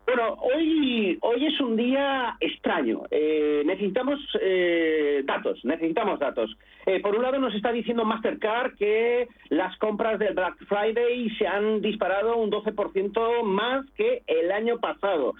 Bueno, 0.07 0.35
hoy, 0.35 1.17
hoy 1.19 1.47
es 1.47 1.59
un 1.59 1.75
día 1.75 2.37
extraño. 2.39 3.03
Eh, 3.11 3.61
necesitamos 3.65 4.17
eh, 4.39 5.21
datos, 5.25 5.59
necesitamos 5.65 6.17
datos. 6.17 6.57
Eh, 6.85 7.01
por 7.01 7.13
un 7.13 7.23
lado 7.23 7.37
nos 7.39 7.53
está 7.53 7.73
diciendo 7.73 8.05
Mastercard 8.05 8.75
que 8.77 9.27
las 9.49 9.77
compras 9.79 10.17
del 10.17 10.33
Black 10.33 10.55
Friday 10.69 11.29
se 11.31 11.45
han 11.45 11.81
disparado 11.81 12.37
un 12.37 12.49
12% 12.49 13.43
más 13.43 13.85
que 13.97 14.23
el 14.27 14.49
año 14.53 14.79
pasado 14.79 15.33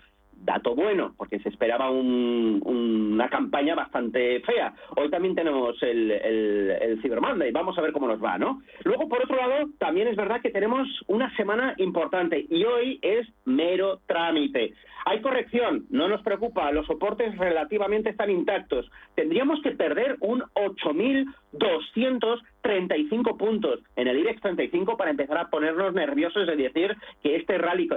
dato 0.44 0.76
bueno, 0.76 1.14
porque 1.18 1.40
se 1.40 1.50
esperaba 1.50 1.90
una 1.90 3.30
campaña 3.30 3.76
bastante 3.76 4.42
fea. 4.42 4.74
Hoy 4.96 5.10
también 5.10 5.36
tenemos 5.36 5.82
el, 5.84 6.12
el, 6.12 6.72
el 6.82 7.02
Cyber 7.02 7.22
Monday, 7.22 7.52
vamos 7.52 7.78
a 7.78 7.82
ver 7.82 7.92
cómo 7.92 8.08
nos 8.08 8.24
va, 8.24 8.38
¿no? 8.38 8.62
Luego, 8.84 9.08
por 9.08 9.24
otro 9.24 9.36
lado, 9.36 9.70
también 9.78 10.08
es 10.08 10.16
verdad 10.16 10.42
que 10.42 10.52
tenemos 10.52 10.88
una 11.08 11.36
semana 11.36 11.74
importante 11.78 12.46
y 12.50 12.64
hoy 12.64 13.00
es 13.02 13.28
mero 13.46 14.02
trámite. 14.06 14.74
Hay 15.06 15.22
corrección, 15.22 15.86
no 15.90 16.10
nos 16.10 16.22
preocupa, 16.22 16.70
los 16.74 16.86
soportes 16.86 17.38
relativamente 17.38 18.10
están 18.10 18.30
intactos. 18.30 18.92
Tendríamos 19.16 19.62
que 19.62 19.72
perder 19.72 20.18
un 20.20 20.44
8.235 20.54 23.38
puntos 23.38 23.80
en 23.96 24.10
el 24.10 24.20
IBEX 24.20 24.42
35 24.42 24.98
para 24.98 25.12
empezar 25.12 25.38
a 25.38 25.50
ponernos 25.50 25.94
nerviosos 25.94 26.46
de 26.46 26.58
decir 26.58 26.94
que 27.24 27.38
este 27.38 27.58
rally 27.58 27.88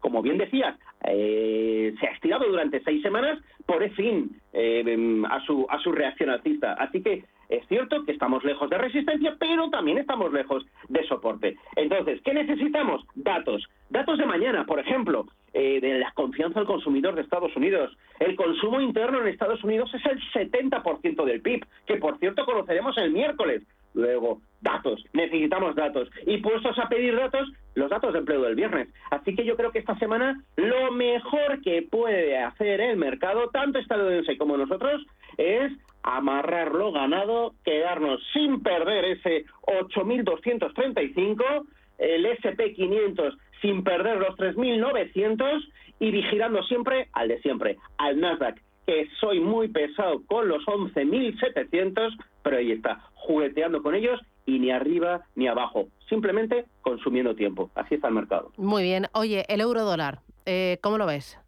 como 0.00 0.22
bien 0.22 0.38
decías, 0.38 0.76
eh, 1.04 1.94
se 2.00 2.06
ha 2.06 2.10
estirado 2.10 2.46
durante 2.46 2.82
seis 2.82 3.02
semanas 3.02 3.38
por 3.66 3.88
fin 3.90 4.30
eh, 4.52 5.22
a, 5.30 5.40
su, 5.44 5.66
a 5.68 5.78
su 5.78 5.92
reacción 5.92 6.30
alcista. 6.30 6.74
Así 6.74 7.02
que 7.02 7.24
es 7.48 7.66
cierto 7.66 8.04
que 8.04 8.12
estamos 8.12 8.44
lejos 8.44 8.70
de 8.70 8.78
resistencia, 8.78 9.36
pero 9.38 9.68
también 9.70 9.98
estamos 9.98 10.32
lejos 10.32 10.64
de 10.88 11.04
soporte. 11.06 11.56
Entonces, 11.76 12.20
¿qué 12.24 12.32
necesitamos? 12.32 13.04
Datos. 13.14 13.68
Datos 13.90 14.18
de 14.18 14.26
mañana, 14.26 14.64
por 14.64 14.78
ejemplo, 14.78 15.26
eh, 15.52 15.80
de 15.80 15.98
la 15.98 16.12
confianza 16.12 16.60
del 16.60 16.68
consumidor 16.68 17.16
de 17.16 17.22
Estados 17.22 17.54
Unidos. 17.56 17.96
El 18.20 18.36
consumo 18.36 18.80
interno 18.80 19.20
en 19.20 19.26
Estados 19.26 19.64
Unidos 19.64 19.92
es 19.94 20.02
el 20.06 20.50
70% 20.50 21.24
del 21.24 21.42
PIB, 21.42 21.66
que 21.86 21.96
por 21.96 22.18
cierto 22.18 22.44
conoceremos 22.44 22.96
el 22.98 23.10
miércoles. 23.10 23.64
Luego, 23.94 24.40
datos, 24.60 25.04
necesitamos 25.12 25.74
datos. 25.74 26.08
Y 26.26 26.38
puestos 26.38 26.78
a 26.78 26.88
pedir 26.88 27.16
datos, 27.16 27.50
los 27.74 27.90
datos 27.90 28.12
de 28.12 28.20
empleo 28.20 28.42
del 28.42 28.54
viernes. 28.54 28.88
Así 29.10 29.34
que 29.34 29.44
yo 29.44 29.56
creo 29.56 29.72
que 29.72 29.80
esta 29.80 29.98
semana 29.98 30.42
lo 30.56 30.92
mejor 30.92 31.60
que 31.62 31.82
puede 31.82 32.38
hacer 32.38 32.80
el 32.80 32.96
mercado, 32.96 33.50
tanto 33.50 33.78
estadounidense 33.78 34.36
como 34.36 34.56
nosotros, 34.56 35.02
es 35.36 35.72
amarrarlo 36.02 36.92
ganado, 36.92 37.54
quedarnos 37.64 38.20
sin 38.32 38.62
perder 38.62 39.04
ese 39.04 39.44
8.235, 39.62 41.66
el 41.98 42.26
SP500 42.26 43.36
sin 43.60 43.84
perder 43.84 44.18
los 44.18 44.36
3.900 44.36 45.68
y 45.98 46.10
vigilando 46.10 46.62
siempre 46.62 47.08
al 47.12 47.28
de 47.28 47.40
siempre, 47.40 47.76
al 47.98 48.20
Nasdaq, 48.20 48.60
que 48.90 49.08
soy 49.20 49.38
muy 49.38 49.68
pesado 49.68 50.20
con 50.26 50.48
los 50.48 50.64
11.700, 50.64 52.16
pero 52.42 52.56
ahí 52.56 52.72
está, 52.72 53.00
jugueteando 53.14 53.84
con 53.84 53.94
ellos 53.94 54.20
y 54.46 54.58
ni 54.58 54.72
arriba 54.72 55.20
ni 55.36 55.46
abajo, 55.46 55.86
simplemente 56.08 56.64
consumiendo 56.82 57.36
tiempo. 57.36 57.70
Así 57.76 57.94
está 57.94 58.08
el 58.08 58.14
mercado. 58.14 58.50
Muy 58.56 58.82
bien. 58.82 59.06
Oye, 59.12 59.44
el 59.48 59.60
euro 59.60 59.84
dólar, 59.84 60.22
eh, 60.44 60.78
¿cómo 60.82 60.98
lo 60.98 61.06
ves? 61.06 61.38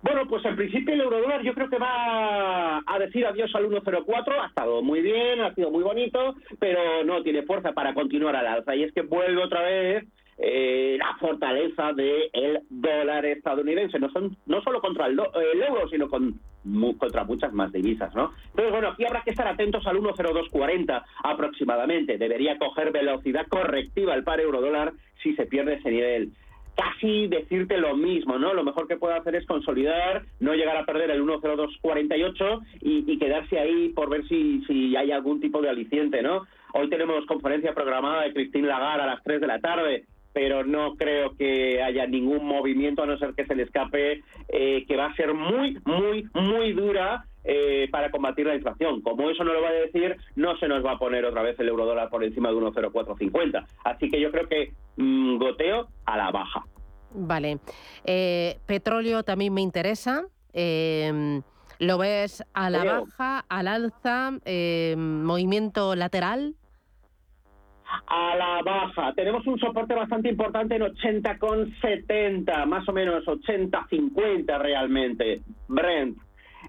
Bueno, 0.00 0.26
pues 0.26 0.42
en 0.46 0.56
principio 0.56 0.94
el 0.94 1.02
eurodólar 1.02 1.42
yo 1.42 1.52
creo 1.52 1.68
que 1.68 1.78
va 1.78 2.78
a 2.78 2.98
decir 2.98 3.26
adiós 3.26 3.54
al 3.54 3.68
1.04, 3.68 4.32
ha 4.40 4.46
estado 4.46 4.82
muy 4.82 5.02
bien, 5.02 5.42
ha 5.42 5.54
sido 5.54 5.70
muy 5.70 5.82
bonito, 5.82 6.36
pero 6.58 7.04
no 7.04 7.22
tiene 7.22 7.42
fuerza 7.42 7.72
para 7.72 7.92
continuar 7.92 8.34
al 8.34 8.46
alza. 8.46 8.74
Y 8.74 8.84
es 8.84 8.92
que 8.94 9.02
vuelve 9.02 9.42
otra 9.42 9.60
vez 9.60 10.04
eh, 10.38 10.96
la 10.98 11.16
fortaleza 11.18 11.92
del 11.92 12.60
dólar 12.68 13.24
estadounidense, 13.26 13.98
no, 13.98 14.10
son, 14.10 14.36
no 14.46 14.62
solo 14.62 14.80
contra 14.80 15.06
el, 15.06 15.18
euro, 15.18 15.88
sino 15.88 16.08
con, 16.08 16.40
contra 16.98 17.24
muchas 17.24 17.52
más 17.52 17.72
divisas. 17.72 18.14
¿no? 18.14 18.32
Entonces, 18.50 18.72
bueno, 18.72 18.88
aquí 18.88 19.04
habrá 19.04 19.22
que 19.22 19.30
estar 19.30 19.46
atentos 19.46 19.86
al 19.86 19.98
1,0240 19.98 21.02
aproximadamente. 21.22 22.18
Debería 22.18 22.58
coger 22.58 22.90
velocidad 22.92 23.46
correctiva 23.48 24.14
el 24.14 24.24
par 24.24 24.40
euro-dólar 24.40 24.92
si 25.22 25.34
se 25.34 25.46
pierde 25.46 25.74
ese 25.74 25.90
nivel 25.90 26.32
casi 26.76 27.28
decirte 27.28 27.78
lo 27.78 27.96
mismo, 27.96 28.36
¿no? 28.36 28.52
Lo 28.52 28.64
mejor 28.64 28.88
que 28.88 28.96
puede 28.96 29.16
hacer 29.16 29.36
es 29.36 29.46
consolidar, 29.46 30.24
no 30.40 30.54
llegar 30.54 30.76
a 30.76 30.84
perder 30.84 31.08
el 31.12 31.22
1.0248 31.22 32.60
y, 32.80 33.12
y 33.12 33.16
quedarse 33.16 33.60
ahí 33.60 33.90
por 33.90 34.10
ver 34.10 34.26
si, 34.26 34.60
si 34.66 34.96
hay 34.96 35.12
algún 35.12 35.40
tipo 35.40 35.62
de 35.62 35.70
aliciente, 35.70 36.20
¿no? 36.20 36.42
Hoy 36.72 36.90
tenemos 36.90 37.24
conferencia 37.26 37.74
programada 37.74 38.22
de 38.22 38.32
Cristín 38.32 38.66
Lagarde 38.66 39.04
a 39.04 39.06
las 39.06 39.22
3 39.22 39.40
de 39.40 39.46
la 39.46 39.60
tarde 39.60 40.04
pero 40.34 40.64
no 40.64 40.96
creo 40.96 41.34
que 41.36 41.80
haya 41.80 42.06
ningún 42.06 42.44
movimiento, 42.44 43.02
a 43.02 43.06
no 43.06 43.16
ser 43.16 43.34
que 43.34 43.46
se 43.46 43.54
le 43.54 43.62
escape, 43.62 44.22
eh, 44.48 44.84
que 44.86 44.96
va 44.96 45.06
a 45.06 45.14
ser 45.14 45.32
muy, 45.32 45.78
muy, 45.84 46.28
muy 46.34 46.72
dura 46.72 47.24
eh, 47.44 47.88
para 47.90 48.10
combatir 48.10 48.46
la 48.46 48.56
inflación. 48.56 49.00
Como 49.00 49.30
eso 49.30 49.44
no 49.44 49.54
lo 49.54 49.62
va 49.62 49.68
a 49.68 49.72
decir, 49.72 50.16
no 50.34 50.56
se 50.56 50.66
nos 50.66 50.84
va 50.84 50.92
a 50.92 50.98
poner 50.98 51.24
otra 51.24 51.42
vez 51.42 51.58
el 51.60 51.68
euro 51.68 51.86
dólar 51.86 52.10
por 52.10 52.24
encima 52.24 52.48
de 52.50 52.56
1,0450. 52.56 53.64
Así 53.84 54.10
que 54.10 54.20
yo 54.20 54.32
creo 54.32 54.48
que 54.48 54.72
mm, 54.96 55.38
goteo 55.38 55.86
a 56.04 56.16
la 56.16 56.30
baja. 56.32 56.64
Vale. 57.12 57.60
Eh, 58.04 58.58
petróleo 58.66 59.22
también 59.22 59.54
me 59.54 59.60
interesa. 59.60 60.26
Em, 60.52 61.42
¿Lo 61.78 61.98
ves 61.98 62.42
a 62.54 62.70
la 62.70 62.84
baja, 62.84 63.44
al 63.48 63.68
alza, 63.68 64.32
em, 64.44 65.22
movimiento 65.22 65.94
lateral? 65.94 66.54
A 68.06 68.36
la 68.36 68.62
baja. 68.62 69.12
Tenemos 69.14 69.46
un 69.46 69.58
soporte 69.58 69.94
bastante 69.94 70.28
importante 70.28 70.76
en 70.76 70.82
80,70, 70.82 72.66
más 72.66 72.88
o 72.88 72.92
menos 72.92 73.24
80,50 73.24 74.58
realmente. 74.58 75.42
Brent. 75.68 76.18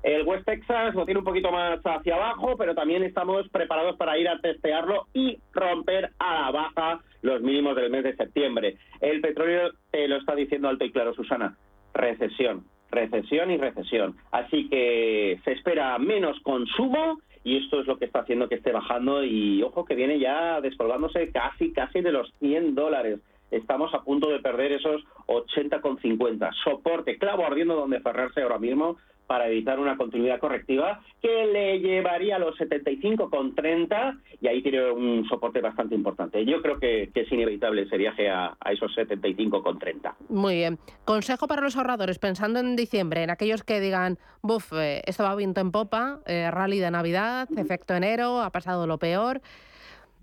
El 0.03 0.23
West 0.23 0.45
Texas 0.45 0.93
lo 0.93 1.05
tiene 1.05 1.19
un 1.19 1.25
poquito 1.25 1.51
más 1.51 1.79
hacia 1.83 2.15
abajo, 2.15 2.55
pero 2.57 2.75
también 2.75 3.03
estamos 3.03 3.47
preparados 3.49 3.95
para 3.97 4.17
ir 4.17 4.27
a 4.27 4.39
testearlo 4.39 5.07
y 5.13 5.39
romper 5.53 6.11
a 6.19 6.41
la 6.41 6.51
baja 6.51 6.99
los 7.21 7.41
mínimos 7.41 7.75
del 7.75 7.89
mes 7.89 8.03
de 8.03 8.15
septiembre. 8.15 8.77
El 9.01 9.21
petróleo 9.21 9.71
te 9.91 10.07
lo 10.07 10.17
está 10.17 10.35
diciendo 10.35 10.69
alto 10.69 10.85
y 10.85 10.91
claro, 10.91 11.13
Susana. 11.13 11.57
Recesión, 11.93 12.65
recesión 12.91 13.49
y 13.51 13.57
recesión. 13.57 14.15
Así 14.31 14.69
que 14.69 15.39
se 15.43 15.53
espera 15.53 15.97
menos 15.97 16.39
consumo 16.41 17.19
y 17.45 17.57
esto 17.57 17.79
es 17.79 17.85
lo 17.85 17.97
que 17.97 18.05
está 18.05 18.21
haciendo 18.21 18.49
que 18.49 18.55
esté 18.55 18.71
bajando 18.71 19.23
y 19.23 19.61
ojo 19.61 19.85
que 19.85 19.93
viene 19.93 20.19
ya 20.19 20.59
descolgándose 20.61 21.29
casi, 21.31 21.71
casi 21.71 22.01
de 22.01 22.11
los 22.11 22.33
100 22.39 22.73
dólares. 22.73 23.19
Estamos 23.51 23.93
a 23.93 24.01
punto 24.01 24.31
de 24.31 24.39
perder 24.39 24.71
esos 24.71 25.03
80,50. 25.27 26.51
Soporte, 26.63 27.19
clavo 27.19 27.45
ardiendo 27.45 27.75
donde 27.75 28.01
cerrarse 28.01 28.41
ahora 28.41 28.57
mismo 28.57 28.97
para 29.27 29.47
evitar 29.47 29.79
una 29.79 29.97
continuidad 29.97 30.39
correctiva 30.39 31.01
que 31.21 31.45
le 31.45 31.79
llevaría 31.79 32.35
a 32.35 32.39
los 32.39 32.55
75,30 32.57 34.19
y 34.41 34.47
ahí 34.47 34.61
tiene 34.61 34.91
un 34.91 35.25
soporte 35.27 35.61
bastante 35.61 35.95
importante. 35.95 36.45
Yo 36.45 36.61
creo 36.61 36.79
que, 36.79 37.09
es 37.13 37.31
inevitable 37.31 37.83
ese 37.83 37.97
viaje 37.97 38.29
a, 38.29 38.55
a 38.59 38.71
esos 38.71 38.95
75,30. 38.95 40.13
Muy 40.29 40.55
bien. 40.55 40.77
Consejo 41.05 41.47
para 41.47 41.61
los 41.61 41.77
ahorradores, 41.77 42.19
pensando 42.19 42.59
en 42.59 42.75
diciembre, 42.75 43.23
en 43.23 43.29
aquellos 43.29 43.63
que 43.63 43.79
digan, 43.79 44.17
buf, 44.41 44.73
eh, 44.73 45.01
esto 45.05 45.23
va 45.23 45.35
viento 45.35 45.61
en 45.61 45.71
popa, 45.71 46.19
eh, 46.25 46.49
rally 46.51 46.79
de 46.79 46.91
Navidad, 46.91 47.47
efecto 47.57 47.95
enero, 47.95 48.41
ha 48.41 48.51
pasado 48.51 48.85
lo 48.85 48.97
peor. 48.97 49.41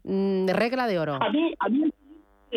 Mm, 0.05 0.49
regla 0.49 0.87
de 0.87 0.99
oro. 0.99 1.19
A 1.21 1.31
mí, 1.31 1.55
a 1.59 1.69
mí 1.69 1.93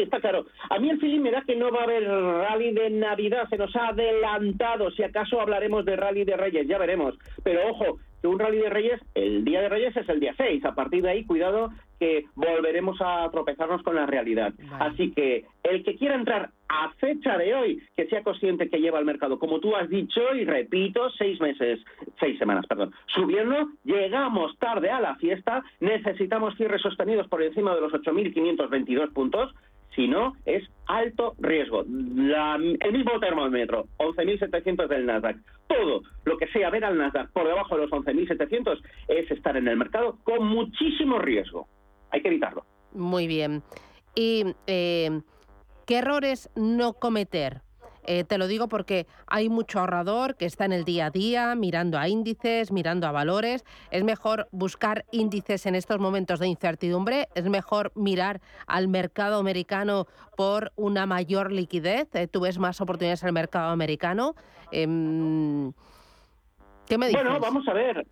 está 0.01 0.19
claro. 0.19 0.45
A 0.69 0.79
mí 0.79 0.89
el 0.89 0.99
feeling 0.99 1.21
me 1.21 1.31
da 1.31 1.41
que 1.41 1.55
no 1.55 1.71
va 1.71 1.81
a 1.81 1.83
haber 1.83 2.07
rally 2.07 2.73
de 2.73 2.89
Navidad, 2.89 3.47
se 3.49 3.57
nos 3.57 3.75
ha 3.75 3.89
adelantado. 3.89 4.91
Si 4.91 5.03
acaso 5.03 5.39
hablaremos 5.39 5.85
de 5.85 5.95
rally 5.95 6.23
de 6.23 6.37
Reyes, 6.37 6.67
ya 6.67 6.77
veremos. 6.77 7.15
Pero 7.43 7.69
ojo, 7.69 7.99
que 8.21 8.27
un 8.27 8.39
rally 8.39 8.57
de 8.57 8.69
Reyes, 8.69 9.01
el 9.13 9.43
día 9.45 9.61
de 9.61 9.69
Reyes 9.69 9.95
es 9.95 10.07
el 10.09 10.19
día 10.19 10.33
6. 10.37 10.65
A 10.65 10.75
partir 10.75 11.01
de 11.01 11.09
ahí, 11.09 11.25
cuidado 11.25 11.71
que 11.99 12.25
volveremos 12.35 12.97
a 13.01 13.29
tropezarnos 13.31 13.81
con 13.83 13.95
la 13.95 14.05
realidad. 14.05 14.53
Así 14.79 15.11
que 15.11 15.45
el 15.63 15.83
que 15.83 15.95
quiera 15.95 16.15
entrar 16.15 16.51
a 16.67 16.89
fecha 16.93 17.37
de 17.37 17.53
hoy, 17.53 17.81
que 17.95 18.07
sea 18.07 18.23
consciente 18.23 18.69
que 18.69 18.79
lleva 18.79 18.97
al 18.97 19.05
mercado, 19.05 19.39
como 19.39 19.59
tú 19.59 19.75
has 19.75 19.89
dicho, 19.89 20.21
y 20.35 20.45
repito, 20.45 21.09
seis 21.11 21.39
meses, 21.39 21.79
seis 22.19 22.37
semanas, 22.37 22.65
perdón, 22.67 22.91
subiendo, 23.07 23.69
llegamos 23.83 24.57
tarde 24.57 24.89
a 24.89 24.99
la 24.99 25.15
fiesta, 25.15 25.63
necesitamos 25.79 26.55
cierres 26.57 26.81
sostenidos 26.81 27.27
por 27.27 27.41
encima 27.41 27.73
de 27.75 27.81
los 27.81 27.93
8.522 27.93 29.13
puntos, 29.13 29.53
si 29.95 30.07
no, 30.07 30.35
es 30.45 30.63
alto 30.87 31.35
riesgo. 31.39 31.81
El 31.81 32.91
mismo 32.91 33.19
termómetro, 33.19 33.87
11.700 33.97 34.87
del 34.87 35.05
Nasdaq. 35.05 35.37
Todo 35.67 36.01
lo 36.25 36.37
que 36.37 36.47
sea 36.47 36.69
ver 36.69 36.85
al 36.85 36.97
Nasdaq 36.97 37.31
por 37.31 37.47
debajo 37.47 37.75
de 37.75 37.81
los 37.83 37.91
11.700 37.91 38.81
es 39.07 39.31
estar 39.31 39.57
en 39.57 39.67
el 39.67 39.77
mercado 39.77 40.17
con 40.23 40.47
muchísimo 40.47 41.19
riesgo. 41.19 41.67
Hay 42.11 42.21
que 42.21 42.27
evitarlo. 42.27 42.65
Muy 42.93 43.27
bien. 43.27 43.63
¿Y 44.15 44.45
eh, 44.67 45.21
qué 45.85 45.97
errores 45.97 46.49
no 46.55 46.93
cometer? 46.93 47.61
Eh, 48.07 48.23
te 48.23 48.37
lo 48.37 48.47
digo 48.47 48.67
porque 48.67 49.07
hay 49.27 49.49
mucho 49.49 49.79
ahorrador 49.79 50.35
que 50.35 50.45
está 50.45 50.65
en 50.65 50.73
el 50.73 50.85
día 50.85 51.07
a 51.07 51.09
día 51.09 51.55
mirando 51.55 51.97
a 51.97 52.07
índices, 52.07 52.71
mirando 52.71 53.07
a 53.07 53.11
valores. 53.11 53.65
Es 53.91 54.03
mejor 54.03 54.47
buscar 54.51 55.05
índices 55.11 55.65
en 55.65 55.75
estos 55.75 55.99
momentos 55.99 56.39
de 56.39 56.47
incertidumbre. 56.47 57.29
Es 57.35 57.45
mejor 57.49 57.91
mirar 57.95 58.41
al 58.67 58.87
mercado 58.87 59.39
americano 59.39 60.07
por 60.37 60.71
una 60.75 61.05
mayor 61.05 61.51
liquidez. 61.51 62.07
Eh, 62.13 62.27
Tú 62.27 62.41
ves 62.41 62.59
más 62.59 62.81
oportunidades 62.81 63.23
en 63.23 63.27
el 63.27 63.33
mercado 63.33 63.71
americano. 63.71 64.35
Em, 64.71 65.71
¿Qué 66.87 66.97
me 66.97 67.07
dices? 67.07 67.23
Bueno, 67.23 67.39
vamos 67.39 67.67
a 67.67 67.73
ver. 67.73 68.05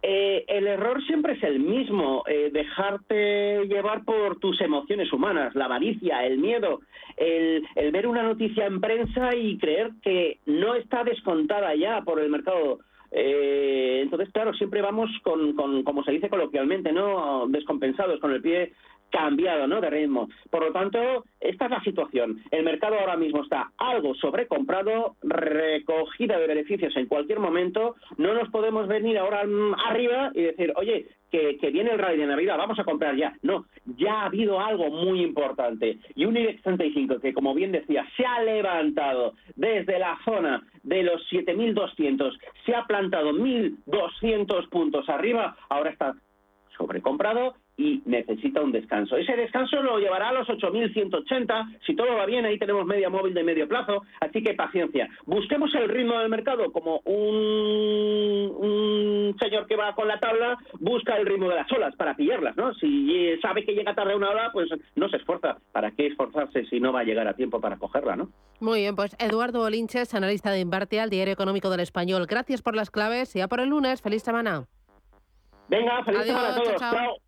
Eh, 0.00 0.44
el 0.46 0.66
error 0.68 1.02
siempre 1.04 1.32
es 1.32 1.42
el 1.42 1.58
mismo, 1.58 2.22
eh, 2.28 2.50
dejarte 2.52 3.66
llevar 3.66 4.04
por 4.04 4.38
tus 4.38 4.60
emociones 4.60 5.12
humanas, 5.12 5.54
la 5.56 5.64
avaricia, 5.64 6.24
el 6.24 6.38
miedo, 6.38 6.80
el, 7.16 7.66
el 7.74 7.90
ver 7.90 8.06
una 8.06 8.22
noticia 8.22 8.66
en 8.66 8.80
prensa 8.80 9.34
y 9.34 9.58
creer 9.58 9.90
que 10.02 10.38
no 10.46 10.74
está 10.74 11.02
descontada 11.02 11.74
ya 11.74 12.02
por 12.02 12.20
el 12.20 12.30
mercado. 12.30 12.78
Eh, 13.10 14.00
entonces, 14.02 14.28
claro, 14.32 14.52
siempre 14.54 14.82
vamos 14.82 15.10
con, 15.22 15.54
con, 15.54 15.82
como 15.82 16.04
se 16.04 16.12
dice 16.12 16.28
coloquialmente, 16.28 16.92
no 16.92 17.46
descompensados, 17.48 18.20
con 18.20 18.32
el 18.32 18.42
pie 18.42 18.72
cambiado 19.10 19.66
¿no? 19.66 19.80
de 19.80 19.90
ritmo. 19.90 20.28
Por 20.50 20.64
lo 20.64 20.72
tanto, 20.72 21.24
esta 21.40 21.66
es 21.66 21.70
la 21.70 21.82
situación. 21.82 22.42
El 22.50 22.64
mercado 22.64 22.98
ahora 22.98 23.16
mismo 23.16 23.42
está 23.42 23.70
algo 23.78 24.14
sobrecomprado, 24.14 25.16
recogida 25.22 26.38
de 26.38 26.46
beneficios 26.46 26.96
en 26.96 27.06
cualquier 27.06 27.38
momento. 27.40 27.96
No 28.16 28.34
nos 28.34 28.48
podemos 28.50 28.88
venir 28.88 29.18
ahora 29.18 29.44
arriba 29.86 30.30
y 30.34 30.42
decir, 30.42 30.72
oye, 30.76 31.06
que, 31.30 31.58
que 31.58 31.70
viene 31.70 31.90
el 31.90 31.98
rally 31.98 32.18
de 32.18 32.26
Navidad, 32.26 32.56
vamos 32.56 32.78
a 32.78 32.84
comprar 32.84 33.14
ya. 33.16 33.34
No, 33.42 33.66
ya 33.96 34.22
ha 34.22 34.26
habido 34.26 34.60
algo 34.60 34.90
muy 34.90 35.22
importante. 35.22 35.98
Y 36.14 36.24
un 36.24 36.36
IBEX 36.36 36.62
35 36.62 37.20
que, 37.20 37.34
como 37.34 37.54
bien 37.54 37.72
decía, 37.72 38.06
se 38.16 38.24
ha 38.24 38.42
levantado 38.42 39.34
desde 39.56 39.98
la 39.98 40.18
zona 40.24 40.66
de 40.82 41.02
los 41.02 41.22
7.200, 41.30 42.38
se 42.64 42.74
ha 42.74 42.84
plantado 42.86 43.32
1.200 43.32 44.68
puntos 44.70 45.08
arriba, 45.08 45.56
ahora 45.68 45.90
está 45.90 46.14
sobrecomprado 46.76 47.54
y 47.78 48.02
necesita 48.06 48.60
un 48.60 48.72
descanso. 48.72 49.16
Ese 49.16 49.36
descanso 49.36 49.80
lo 49.80 49.98
llevará 49.98 50.30
a 50.30 50.32
los 50.32 50.48
8.180. 50.48 51.78
Si 51.86 51.94
todo 51.94 52.16
va 52.16 52.26
bien, 52.26 52.44
ahí 52.44 52.58
tenemos 52.58 52.84
media 52.84 53.08
móvil 53.08 53.32
de 53.32 53.44
medio 53.44 53.68
plazo. 53.68 54.02
Así 54.20 54.42
que 54.42 54.54
paciencia. 54.54 55.08
Busquemos 55.26 55.72
el 55.76 55.88
ritmo 55.88 56.18
del 56.18 56.28
mercado 56.28 56.72
como 56.72 57.00
un, 57.04 58.52
un 58.58 59.36
señor 59.38 59.66
que 59.68 59.76
va 59.76 59.94
con 59.94 60.08
la 60.08 60.18
tabla, 60.18 60.58
busca 60.80 61.16
el 61.16 61.24
ritmo 61.26 61.48
de 61.48 61.54
las 61.54 61.70
olas 61.70 61.94
para 61.94 62.16
pillarlas, 62.16 62.56
¿no? 62.56 62.74
Si 62.74 63.38
sabe 63.40 63.64
que 63.64 63.74
llega 63.74 63.94
tarde 63.94 64.16
una 64.16 64.30
ola, 64.30 64.50
pues 64.52 64.68
no 64.96 65.08
se 65.08 65.18
esfuerza. 65.18 65.58
¿Para 65.70 65.92
qué 65.92 66.08
esforzarse 66.08 66.64
si 66.66 66.80
no 66.80 66.92
va 66.92 67.00
a 67.00 67.04
llegar 67.04 67.28
a 67.28 67.34
tiempo 67.34 67.60
para 67.60 67.76
cogerla, 67.76 68.16
no? 68.16 68.28
Muy 68.60 68.80
bien, 68.80 68.96
pues 68.96 69.14
Eduardo 69.20 69.62
Olinches, 69.62 70.14
analista 70.14 70.50
de 70.50 70.58
Invertia, 70.58 71.06
Diario 71.06 71.32
Económico 71.32 71.70
del 71.70 71.80
Español. 71.80 72.26
Gracias 72.28 72.60
por 72.60 72.74
las 72.74 72.90
claves 72.90 73.36
y 73.36 73.38
ya 73.38 73.46
por 73.46 73.60
el 73.60 73.68
lunes. 73.68 74.02
Feliz 74.02 74.24
semana. 74.24 74.64
Venga, 75.68 76.02
feliz 76.02 76.22
Adiós, 76.22 76.36
semana 76.36 76.48
a 76.48 76.54
todos. 76.56 76.68
chao, 76.68 76.78
chao. 76.78 76.92
Chao. 76.92 77.27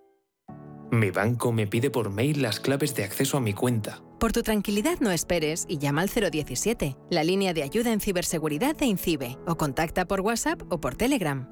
Mi 0.91 1.09
banco 1.09 1.53
me 1.53 1.67
pide 1.67 1.89
por 1.89 2.09
mail 2.11 2.41
las 2.41 2.59
claves 2.59 2.93
de 2.95 3.05
acceso 3.05 3.37
a 3.37 3.39
mi 3.39 3.53
cuenta. 3.53 4.01
Por 4.19 4.33
tu 4.33 4.43
tranquilidad 4.43 4.99
no 4.99 5.09
esperes 5.11 5.65
y 5.69 5.77
llama 5.77 6.01
al 6.01 6.09
017, 6.09 6.97
la 7.09 7.23
línea 7.23 7.53
de 7.53 7.63
ayuda 7.63 7.93
en 7.93 8.01
ciberseguridad 8.01 8.75
de 8.75 8.87
INCIBE, 8.87 9.37
o 9.47 9.55
contacta 9.55 10.05
por 10.05 10.19
WhatsApp 10.19 10.61
o 10.69 10.81
por 10.81 10.95
Telegram. 10.95 11.47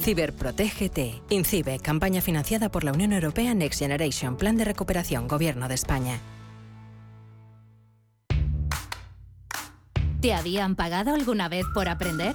Ciberprotégete. 0.00 1.22
INCIBE, 1.30 1.78
campaña 1.78 2.20
financiada 2.20 2.70
por 2.70 2.82
la 2.82 2.92
Unión 2.92 3.12
Europea 3.12 3.54
Next 3.54 3.78
Generation, 3.78 4.36
Plan 4.36 4.56
de 4.56 4.64
Recuperación, 4.64 5.28
Gobierno 5.28 5.68
de 5.68 5.74
España. 5.74 6.18
¿Te 10.20 10.34
habían 10.34 10.74
pagado 10.74 11.14
alguna 11.14 11.48
vez 11.48 11.64
por 11.72 11.88
aprender? 11.88 12.34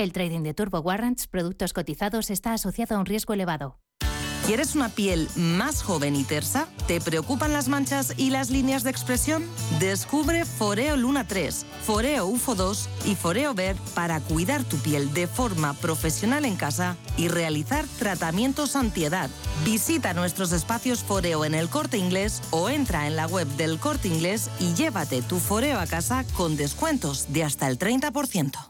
El 0.00 0.14
trading 0.14 0.40
de 0.42 0.54
Turbo 0.54 0.80
Warrants, 0.80 1.26
productos 1.26 1.74
cotizados, 1.74 2.30
está 2.30 2.54
asociado 2.54 2.96
a 2.96 3.00
un 3.00 3.04
riesgo 3.04 3.34
elevado. 3.34 3.78
¿Quieres 4.46 4.74
una 4.74 4.88
piel 4.88 5.28
más 5.36 5.82
joven 5.82 6.16
y 6.16 6.24
tersa? 6.24 6.68
¿Te 6.86 7.02
preocupan 7.02 7.52
las 7.52 7.68
manchas 7.68 8.14
y 8.16 8.30
las 8.30 8.48
líneas 8.48 8.82
de 8.82 8.88
expresión? 8.88 9.44
Descubre 9.78 10.46
Foreo 10.46 10.96
Luna 10.96 11.28
3, 11.28 11.66
Foreo 11.82 12.24
UFO 12.28 12.54
2 12.54 12.88
y 13.04 13.14
Foreo 13.14 13.52
Ver 13.52 13.76
para 13.94 14.20
cuidar 14.20 14.64
tu 14.64 14.78
piel 14.78 15.12
de 15.12 15.26
forma 15.26 15.74
profesional 15.74 16.46
en 16.46 16.56
casa 16.56 16.96
y 17.18 17.28
realizar 17.28 17.84
tratamientos 17.98 18.76
antiedad. 18.76 19.28
Visita 19.66 20.14
nuestros 20.14 20.52
espacios 20.52 21.04
Foreo 21.04 21.44
en 21.44 21.54
el 21.54 21.68
Corte 21.68 21.98
Inglés 21.98 22.40
o 22.52 22.70
entra 22.70 23.06
en 23.06 23.16
la 23.16 23.26
web 23.26 23.46
del 23.58 23.78
Corte 23.78 24.08
Inglés 24.08 24.48
y 24.60 24.72
llévate 24.72 25.20
tu 25.20 25.38
Foreo 25.38 25.78
a 25.78 25.86
casa 25.86 26.24
con 26.38 26.56
descuentos 26.56 27.30
de 27.34 27.44
hasta 27.44 27.68
el 27.68 27.78
30%. 27.78 28.69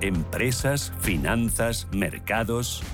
Empresas, 0.00 0.92
finanzas, 1.00 1.88
mercados. 1.90 2.84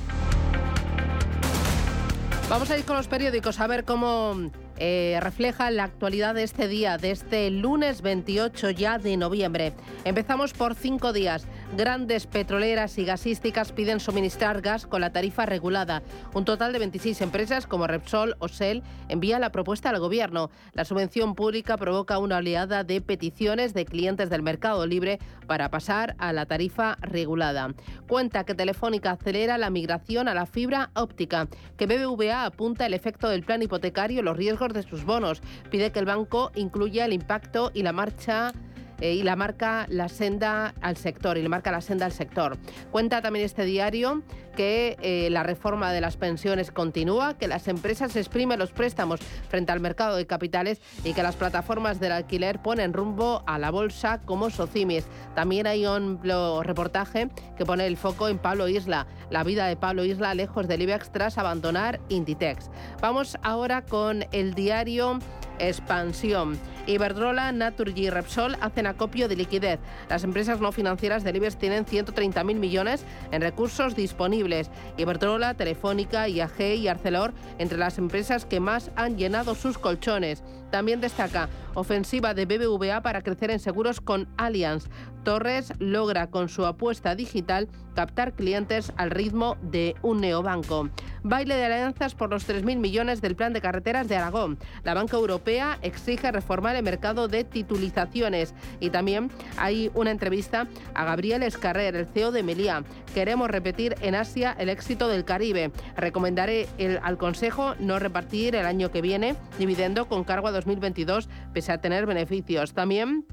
Vamos 2.48 2.70
a 2.70 2.78
ir 2.78 2.84
con 2.86 2.96
los 2.96 3.08
periódicos 3.08 3.60
a 3.60 3.66
ver 3.66 3.84
cómo 3.84 4.50
eh, 4.78 5.18
refleja 5.20 5.70
la 5.70 5.84
actualidad 5.84 6.34
de 6.34 6.44
este 6.44 6.66
día, 6.66 6.96
de 6.96 7.10
este 7.10 7.50
lunes 7.50 8.00
28 8.00 8.70
ya 8.70 8.98
de 8.98 9.18
noviembre. 9.18 9.74
Empezamos 10.04 10.54
por 10.54 10.74
cinco 10.74 11.12
días. 11.12 11.46
Grandes 11.72 12.26
petroleras 12.26 12.98
y 12.98 13.04
gasísticas 13.04 13.72
piden 13.72 13.98
suministrar 13.98 14.60
gas 14.60 14.86
con 14.86 15.00
la 15.00 15.10
tarifa 15.10 15.44
regulada. 15.44 16.02
Un 16.32 16.44
total 16.44 16.72
de 16.72 16.78
26 16.78 17.20
empresas 17.22 17.66
como 17.66 17.88
Repsol 17.88 18.36
o 18.38 18.46
Shell 18.46 18.82
envía 19.08 19.40
la 19.40 19.50
propuesta 19.50 19.90
al 19.90 19.98
gobierno. 19.98 20.50
La 20.72 20.84
subvención 20.84 21.34
pública 21.34 21.76
provoca 21.76 22.18
una 22.18 22.36
oleada 22.36 22.84
de 22.84 23.00
peticiones 23.00 23.74
de 23.74 23.86
clientes 23.86 24.30
del 24.30 24.42
mercado 24.42 24.86
libre 24.86 25.18
para 25.48 25.68
pasar 25.68 26.14
a 26.18 26.32
la 26.32 26.46
tarifa 26.46 26.96
regulada. 27.00 27.74
Cuenta 28.06 28.44
que 28.44 28.54
Telefónica 28.54 29.10
acelera 29.10 29.58
la 29.58 29.70
migración 29.70 30.28
a 30.28 30.34
la 30.34 30.46
fibra 30.46 30.90
óptica, 30.94 31.48
que 31.76 31.86
BBVA 31.86 32.44
apunta 32.44 32.86
el 32.86 32.94
efecto 32.94 33.28
del 33.28 33.42
plan 33.42 33.62
hipotecario 33.62 34.20
y 34.20 34.22
los 34.22 34.36
riesgos 34.36 34.72
de 34.72 34.84
sus 34.84 35.04
bonos. 35.04 35.42
Pide 35.70 35.90
que 35.90 35.98
el 35.98 36.06
banco 36.06 36.52
incluya 36.54 37.04
el 37.04 37.12
impacto 37.12 37.72
y 37.74 37.82
la 37.82 37.92
marcha 37.92 38.52
eh, 39.00 39.14
y 39.14 39.22
la 39.22 39.36
marca 39.36 39.86
la 39.88 40.08
senda 40.08 40.74
al 40.80 40.96
sector 40.96 41.38
y 41.38 41.48
marca 41.48 41.70
la 41.70 41.80
senda 41.80 42.06
al 42.06 42.12
sector. 42.12 42.56
Cuenta 42.90 43.22
también 43.22 43.44
este 43.44 43.64
diario 43.64 44.22
que 44.54 44.96
eh, 45.02 45.28
la 45.30 45.42
reforma 45.42 45.92
de 45.92 46.00
las 46.00 46.16
pensiones 46.16 46.70
continúa, 46.70 47.36
que 47.36 47.48
las 47.48 47.68
empresas 47.68 48.14
exprimen 48.16 48.58
los 48.58 48.70
préstamos 48.70 49.20
frente 49.48 49.72
al 49.72 49.80
mercado 49.80 50.16
de 50.16 50.26
capitales 50.26 50.80
y 51.04 51.12
que 51.12 51.22
las 51.22 51.36
plataformas 51.36 52.00
del 52.00 52.12
alquiler 52.12 52.62
ponen 52.62 52.92
rumbo 52.92 53.42
a 53.46 53.58
la 53.58 53.70
bolsa 53.70 54.20
como 54.24 54.50
Socimis. 54.50 55.06
También 55.34 55.66
hay 55.66 55.86
un 55.86 56.20
reportaje 56.62 57.30
que 57.56 57.66
pone 57.66 57.86
el 57.86 57.96
foco 57.96 58.28
en 58.28 58.38
Pablo 58.38 58.68
Isla, 58.68 59.06
la 59.30 59.44
vida 59.44 59.66
de 59.66 59.76
Pablo 59.76 60.04
Isla 60.04 60.34
lejos 60.34 60.68
del 60.68 60.82
IBEX 60.82 61.10
tras 61.10 61.38
abandonar 61.38 62.00
Inditex. 62.08 62.70
Vamos 63.00 63.36
ahora 63.42 63.82
con 63.82 64.24
el 64.32 64.54
diario 64.54 65.18
Expansión. 65.58 66.58
Iberdrola, 66.86 67.52
Naturgy 67.52 68.06
y 68.06 68.10
Repsol 68.10 68.56
hacen 68.60 68.86
acopio 68.86 69.28
de 69.28 69.36
liquidez. 69.36 69.80
Las 70.08 70.24
empresas 70.24 70.60
no 70.60 70.72
financieras 70.72 71.24
del 71.24 71.36
IBEX 71.36 71.56
tienen 71.56 71.86
130.000 71.86 72.54
millones 72.56 73.04
en 73.30 73.40
recursos 73.40 73.96
disponibles. 73.96 74.70
Iberdrola, 74.96 75.54
Telefónica, 75.54 76.28
IAG 76.28 76.60
y 76.60 76.88
Arcelor 76.88 77.32
entre 77.58 77.78
las 77.78 77.98
empresas 77.98 78.44
que 78.44 78.60
más 78.60 78.90
han 78.96 79.16
llenado 79.16 79.54
sus 79.54 79.78
colchones. 79.78 80.42
También 80.70 81.00
destaca 81.00 81.48
ofensiva 81.74 82.34
de 82.34 82.46
BBVA 82.46 83.00
para 83.02 83.22
crecer 83.22 83.50
en 83.50 83.60
seguros 83.60 84.00
con 84.00 84.28
Allianz. 84.36 84.86
Torres 85.24 85.72
logra 85.78 86.28
con 86.28 86.48
su 86.48 86.66
apuesta 86.66 87.14
digital 87.14 87.68
captar 87.94 88.32
clientes 88.32 88.92
al 88.96 89.10
ritmo 89.10 89.56
de 89.62 89.94
un 90.02 90.20
neobanco. 90.20 90.90
Baile 91.22 91.54
de 91.54 91.64
alianzas 91.64 92.14
por 92.14 92.28
los 92.28 92.46
3.000 92.46 92.76
millones 92.76 93.22
del 93.22 93.34
plan 93.34 93.54
de 93.54 93.62
carreteras 93.62 94.08
de 94.08 94.16
Aragón. 94.16 94.58
La 94.82 94.92
Banca 94.92 95.16
Europea 95.16 95.78
exige 95.80 96.30
reformar 96.30 96.76
el 96.76 96.82
mercado 96.82 97.28
de 97.28 97.44
titulizaciones. 97.44 98.54
Y 98.78 98.90
también 98.90 99.30
hay 99.56 99.90
una 99.94 100.10
entrevista 100.10 100.68
a 100.92 101.04
Gabriel 101.04 101.42
Escarrer, 101.42 101.96
el 101.96 102.06
CEO 102.06 102.30
de 102.30 102.42
Melia. 102.42 102.84
Queremos 103.14 103.50
repetir 103.50 103.94
en 104.02 104.14
Asia 104.14 104.54
el 104.58 104.68
éxito 104.68 105.08
del 105.08 105.24
Caribe. 105.24 105.72
Recomendaré 105.96 106.68
al 107.02 107.16
Consejo 107.16 107.74
no 107.78 107.98
repartir 107.98 108.54
el 108.54 108.66
año 108.66 108.90
que 108.90 109.00
viene 109.00 109.34
dividendo 109.58 110.06
con 110.08 110.24
cargo 110.24 110.48
a 110.48 110.52
2022 110.52 111.30
pese 111.54 111.72
a 111.72 111.78
tener 111.78 112.04
beneficios. 112.04 112.74
También 112.74 113.24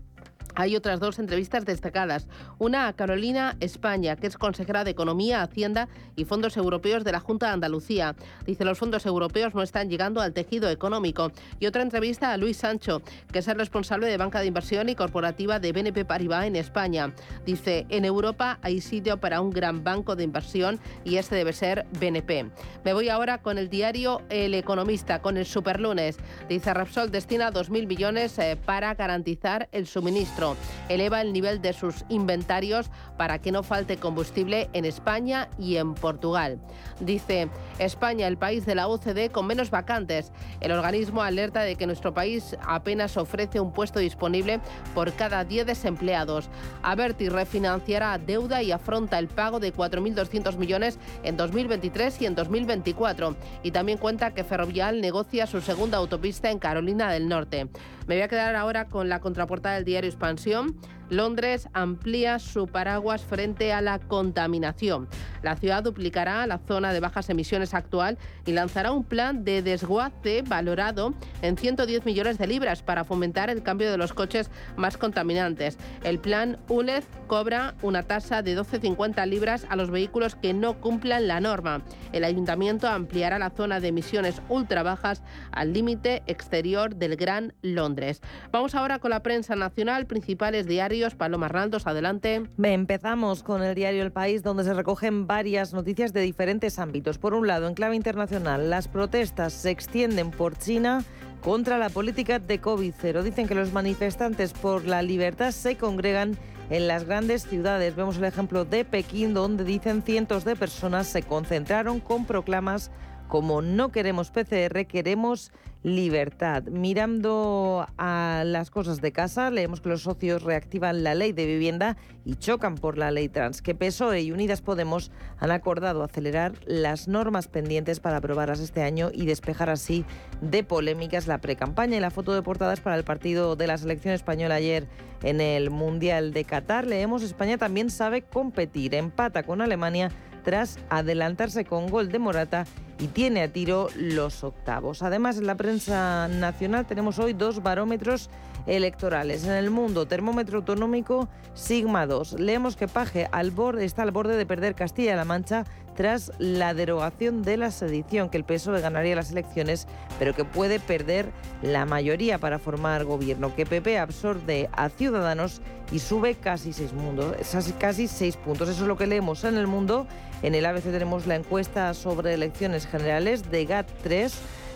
hay 0.56 0.76
otras 0.76 1.00
dos 1.00 1.20
entrevistas 1.20 1.66
destacadas. 1.66 2.28
Una 2.58 2.88
a 2.88 2.94
Carolina 2.94 3.56
España, 3.60 4.16
que 4.16 4.28
es 4.28 4.38
consejera 4.38 4.84
de 4.84 4.92
Economía, 4.92 5.42
Hacienda 5.42 5.88
y 6.16 6.26
Fondos 6.26 6.58
Europeos 6.58 7.04
de 7.04 7.12
la 7.12 7.20
Junta 7.20 7.48
de 7.48 7.54
Andalucía. 7.54 8.16
Dice 8.46 8.66
los 8.66 8.78
fondos 8.78 9.06
europeos 9.06 9.54
no 9.54 9.62
están 9.62 9.90
llegando 9.90 10.22
al 10.22 10.34
tejido 10.34 10.70
económico. 10.70 11.32
Y 11.60 11.68
otra 11.68 11.82
entrevista 11.82 12.32
a 12.32 12.38
Luis 12.38 12.58
Sancho, 12.58 13.02
que 13.32 13.40
es 13.40 13.48
el 13.48 13.58
responsable 13.58 14.08
de 14.08 14.18
banca 14.18 14.40
de 14.40 14.48
inversión 14.48 14.90
y 14.90 14.96
corporativa 14.96 15.60
de 15.60 15.72
BNP 15.72 16.06
Paribas 16.06 16.46
en 16.46 16.56
España. 16.56 17.14
Dice, 17.46 17.86
en 17.90 18.06
Europa 18.06 18.60
hay 18.62 18.82
sitio 18.82 19.20
para 19.20 19.42
un 19.42 19.52
gran 19.52 19.84
banco 19.84 20.16
de 20.16 20.24
inversión 20.24 20.80
y 21.04 21.18
este 21.18 21.36
debe 21.36 21.54
ser 21.54 21.86
BNP. 22.00 22.52
Me 22.84 22.94
voy 22.94 23.10
ahora 23.10 23.42
con 23.42 23.58
el 23.58 23.70
diario 23.70 24.22
El 24.30 24.54
Economista, 24.54 25.22
con 25.22 25.38
el 25.38 25.46
Superlunes. 25.46 26.18
Dice, 26.50 26.74
Repsol 26.74 27.12
destina 27.12 27.52
2.000 27.52 27.88
millones 27.88 28.38
eh, 28.40 28.58
para 28.66 28.94
garantizar 28.96 29.70
el 29.72 29.88
suministro 29.88 30.51
eleva 30.90 31.22
el 31.22 31.34
nivel 31.34 31.62
de 31.62 31.74
sus 31.74 32.06
inventarios 32.10 32.90
para 33.18 33.40
que 33.40 33.52
no 33.52 33.64
falte 33.64 33.98
combustible 33.98 34.70
en 34.74 34.86
España 34.86 35.50
y 35.58 35.78
en 35.78 35.94
Portugal. 35.94 36.60
Dice, 37.00 37.50
España, 37.82 38.28
el 38.28 38.38
país 38.38 38.66
de 38.66 38.76
la 38.76 38.88
OCDE 38.88 39.30
con 39.30 39.48
menos 39.48 39.72
vacantes. 39.72 40.32
El 40.60 40.72
organismo 40.72 41.24
alerta 41.24 41.62
de 41.62 41.76
que 41.76 41.88
nuestro 41.88 42.14
país 42.14 42.56
apenas 42.62 43.18
ofrece 43.18 43.60
un 43.60 43.74
puesto 43.74 44.00
disponible 44.00 44.60
por 44.94 45.14
cada 45.14 45.44
10 45.44 45.66
desempleados. 45.66 46.50
Averti 46.84 47.30
refinanciará 47.30 48.18
deuda 48.18 48.62
y 48.62 48.72
afronta 48.72 49.18
el 49.18 49.28
pago 49.28 49.60
de 49.60 49.74
4.200 49.74 50.58
millones 50.58 51.00
en 51.24 51.38
2023 51.38 52.22
y 52.22 52.26
en 52.28 52.36
2024. 52.36 53.36
Y 53.64 53.72
también 53.72 53.98
cuenta 53.98 54.34
que 54.34 54.44
Ferrovial 54.44 55.02
negocia 55.02 55.48
su 55.48 55.62
segunda 55.62 55.98
autopista 55.98 56.52
en 56.52 56.60
Carolina 56.60 57.12
del 57.12 57.28
Norte. 57.28 57.68
Me 58.08 58.16
voy 58.16 58.22
a 58.22 58.28
quedar 58.28 58.56
ahora 58.56 58.86
con 58.86 59.10
la 59.10 59.20
contraportada 59.20 59.76
del 59.76 59.86
diario 59.86 60.10
Expansión 60.10 60.78
Londres 61.12 61.68
amplía 61.74 62.40
su 62.40 62.68
paraguas 62.68 63.22
frente 63.22 63.74
a 63.74 63.82
la 63.82 64.00
contaminación. 64.00 65.10
La 65.44 65.58
ciudad 65.58 65.84
duplicará 65.84 66.48
la 66.48 66.60
zona 66.60 66.94
de 66.94 67.02
bajas 67.02 67.30
emisiones 67.30 67.74
actual 67.74 68.18
y 68.46 68.54
lanzará 68.54 68.94
un 68.94 69.04
plan 69.04 69.44
de 69.44 69.62
desguace 69.62 70.42
valorado 70.42 71.14
en 71.42 71.58
110 71.58 72.06
millones 72.06 72.38
de 72.38 72.48
libras 72.48 72.82
para 72.82 73.04
fomentar 73.04 73.50
el 73.50 73.62
cambio 73.62 73.92
de 73.92 73.98
los 73.98 74.14
coches 74.14 74.50
más 74.78 74.98
contaminantes. 74.98 75.78
El 76.06 76.18
plan 76.18 76.58
ULEZ 76.70 77.06
cobra 77.28 77.76
una 77.82 78.04
tasa 78.04 78.42
de 78.42 78.58
12,50 78.58 79.28
libras 79.28 79.68
a 79.70 79.76
los 79.76 79.92
vehículos 79.92 80.36
que 80.36 80.54
no 80.54 80.80
cumplan 80.80 81.28
la 81.28 81.42
norma. 81.42 81.82
El 82.14 82.24
ayuntamiento 82.24 82.88
ampliará 82.88 83.38
la 83.38 83.50
zona 83.50 83.82
de 83.82 83.90
emisiones 83.90 84.42
ultra 84.48 84.82
bajas 84.82 85.24
al 85.52 85.74
límite 85.74 86.24
exterior 86.28 86.96
del 86.96 87.18
Gran 87.18 87.54
Londres. 87.62 88.22
Vamos 88.54 88.76
ahora 88.76 89.00
con 89.00 89.10
la 89.10 89.24
prensa 89.24 89.58
nacional, 89.58 90.06
principales 90.06 90.68
diarios 90.68 91.01
Paloma 91.10 91.48
Raldos, 91.48 91.88
adelante. 91.88 92.44
Empezamos 92.62 93.42
con 93.42 93.64
el 93.64 93.74
diario 93.74 94.04
El 94.04 94.12
País, 94.12 94.44
donde 94.44 94.64
se 94.64 94.74
recogen 94.74 95.26
varias 95.26 95.74
noticias 95.74 96.14
de 96.14 96.22
diferentes 96.22 96.78
ámbitos. 96.78 97.18
Por 97.18 97.34
un 97.34 97.48
lado, 97.48 97.68
en 97.68 97.74
clave 97.74 97.96
internacional, 97.96 98.70
las 98.70 98.88
protestas 98.88 99.52
se 99.54 99.72
extienden 99.72 100.30
por 100.30 100.56
China 100.58 101.04
contra 101.42 101.80
la 101.80 101.90
política 101.90 102.38
de 102.38 102.62
COVID-0. 102.62 103.24
Dicen 103.24 103.48
que 103.48 103.56
los 103.56 103.74
manifestantes 103.74 104.54
por 104.54 104.86
la 104.86 105.02
libertad 105.02 105.52
se 105.52 105.76
congregan 105.76 106.38
en 106.70 106.88
las 106.88 107.06
grandes 107.06 107.48
ciudades. 107.48 107.96
Vemos 107.96 108.18
el 108.18 108.26
ejemplo 108.26 108.64
de 108.64 108.86
Pekín, 108.86 109.34
donde 109.34 109.64
dicen 109.64 110.04
cientos 110.04 110.46
de 110.46 110.56
personas 110.56 111.08
se 111.08 111.24
concentraron 111.24 112.00
con 112.00 112.26
proclamas 112.26 112.92
como 113.28 113.62
no 113.62 113.94
queremos 113.94 114.30
PCR, 114.30 114.86
queremos 114.86 115.52
libertad. 115.84 116.64
Mirando 116.64 117.88
a 117.98 118.44
las 118.46 118.70
cosas 118.70 119.02
de 119.02 119.12
casa, 119.12 119.50
leemos 119.50 119.82
que 119.82 119.90
los 119.90 120.04
socios 120.04 120.44
reactivan 120.44 121.04
la 121.04 121.16
ley 121.16 121.32
de 121.32 121.46
vivienda 121.46 121.98
y 122.24 122.36
chocan 122.36 122.76
por 122.76 122.98
la 122.98 123.10
ley 123.10 123.30
trans, 123.30 123.62
que 123.62 123.74
PSOE 123.74 124.22
y 124.22 124.32
Unidas 124.32 124.62
Podemos 124.62 125.12
han 125.40 125.52
acordado 125.52 126.04
acelerar 126.04 126.54
las 126.66 127.08
normas 127.08 127.48
pendientes 127.48 128.00
para 128.00 128.18
aprobarlas 128.18 128.60
este 128.60 128.84
año 128.84 129.10
y 129.12 129.26
despejar 129.26 129.70
así 129.70 130.06
de 130.42 130.64
polémicas 130.64 131.28
la 131.28 131.40
precampaña 131.40 131.98
y 131.98 132.00
la 132.00 132.12
foto 132.12 132.34
de 132.34 132.44
portadas 132.44 132.80
para 132.80 132.96
el 132.96 133.04
partido 133.04 133.56
de 133.56 133.68
la 133.68 133.78
selección 133.78 134.14
española 134.14 134.56
ayer 134.56 134.88
en 135.24 135.42
el 135.42 135.72
Mundial 135.72 136.34
de 136.34 136.44
Qatar. 136.44 136.86
Leemos 136.86 137.24
España 137.24 137.58
también 137.58 137.90
sabe 137.90 138.22
competir, 138.22 138.94
empata 138.94 139.44
con 139.44 139.62
Alemania 139.62 140.12
tras 140.44 140.80
adelantarse 140.90 141.66
con 141.66 141.88
gol 141.90 142.12
de 142.12 142.20
Morata 142.20 142.66
y 143.00 143.08
tiene 143.08 143.42
a 143.42 143.52
tiro 143.52 143.90
los 143.96 144.44
octavos. 144.44 145.02
Además, 145.02 145.38
en 145.38 145.48
la 145.48 145.56
prensa 145.56 146.28
nacional 146.28 146.86
tenemos 146.86 147.18
hoy 147.20 147.34
dos 147.34 147.64
barómetros 147.64 148.30
electorales. 148.68 149.46
En 149.46 149.54
el 149.54 149.72
mundo, 149.72 150.06
termómetro 150.06 150.60
autonómico 150.60 151.28
Sigma 151.54 152.06
2. 152.06 152.40
Leemos 152.40 152.76
que 152.76 152.88
Paje 152.88 153.28
al 153.32 153.52
borde, 153.52 153.86
está 153.86 154.04
al 154.04 154.12
borde 154.12 154.36
de 154.36 154.46
perder 154.46 154.76
Castilla-La 154.76 155.26
Mancha 155.26 155.66
tras 155.96 156.32
la 156.38 156.74
derogación 156.74 157.44
de 157.44 157.58
la 157.58 157.72
sedición, 157.72 158.30
que 158.30 158.38
el 158.38 158.44
PSOE 158.44 158.82
ganaría 158.82 159.16
las 159.16 159.32
elecciones, 159.32 159.88
pero 160.20 160.34
que 160.34 160.46
puede 160.46 160.80
perder 160.80 161.32
la 161.62 161.86
mayoría 161.86 162.38
para 162.38 162.60
formar 162.60 163.06
gobierno, 163.06 163.56
que 163.56 163.66
PP 163.66 163.98
absorbe 164.00 164.70
a 164.74 164.90
Ciudadanos 164.90 165.62
y 165.92 166.00
sube 166.00 166.36
casi 166.36 166.74
seis, 166.74 166.94
mundos, 166.94 167.36
casi 167.80 168.08
seis 168.08 168.38
puntos. 168.38 168.70
Eso 168.70 168.84
es 168.84 168.88
lo 168.88 168.98
que 168.98 169.08
leemos 169.08 169.44
en 169.44 169.58
el 169.58 169.68
mundo. 169.68 170.08
En 170.42 170.56
el 170.56 170.66
ABC 170.66 170.86
tenemos 170.86 171.28
la 171.28 171.36
encuesta 171.36 171.94
sobre 171.94 172.34
elecciones 172.34 172.88
generales 172.88 173.52
de 173.52 173.68
GAT3 173.68 174.32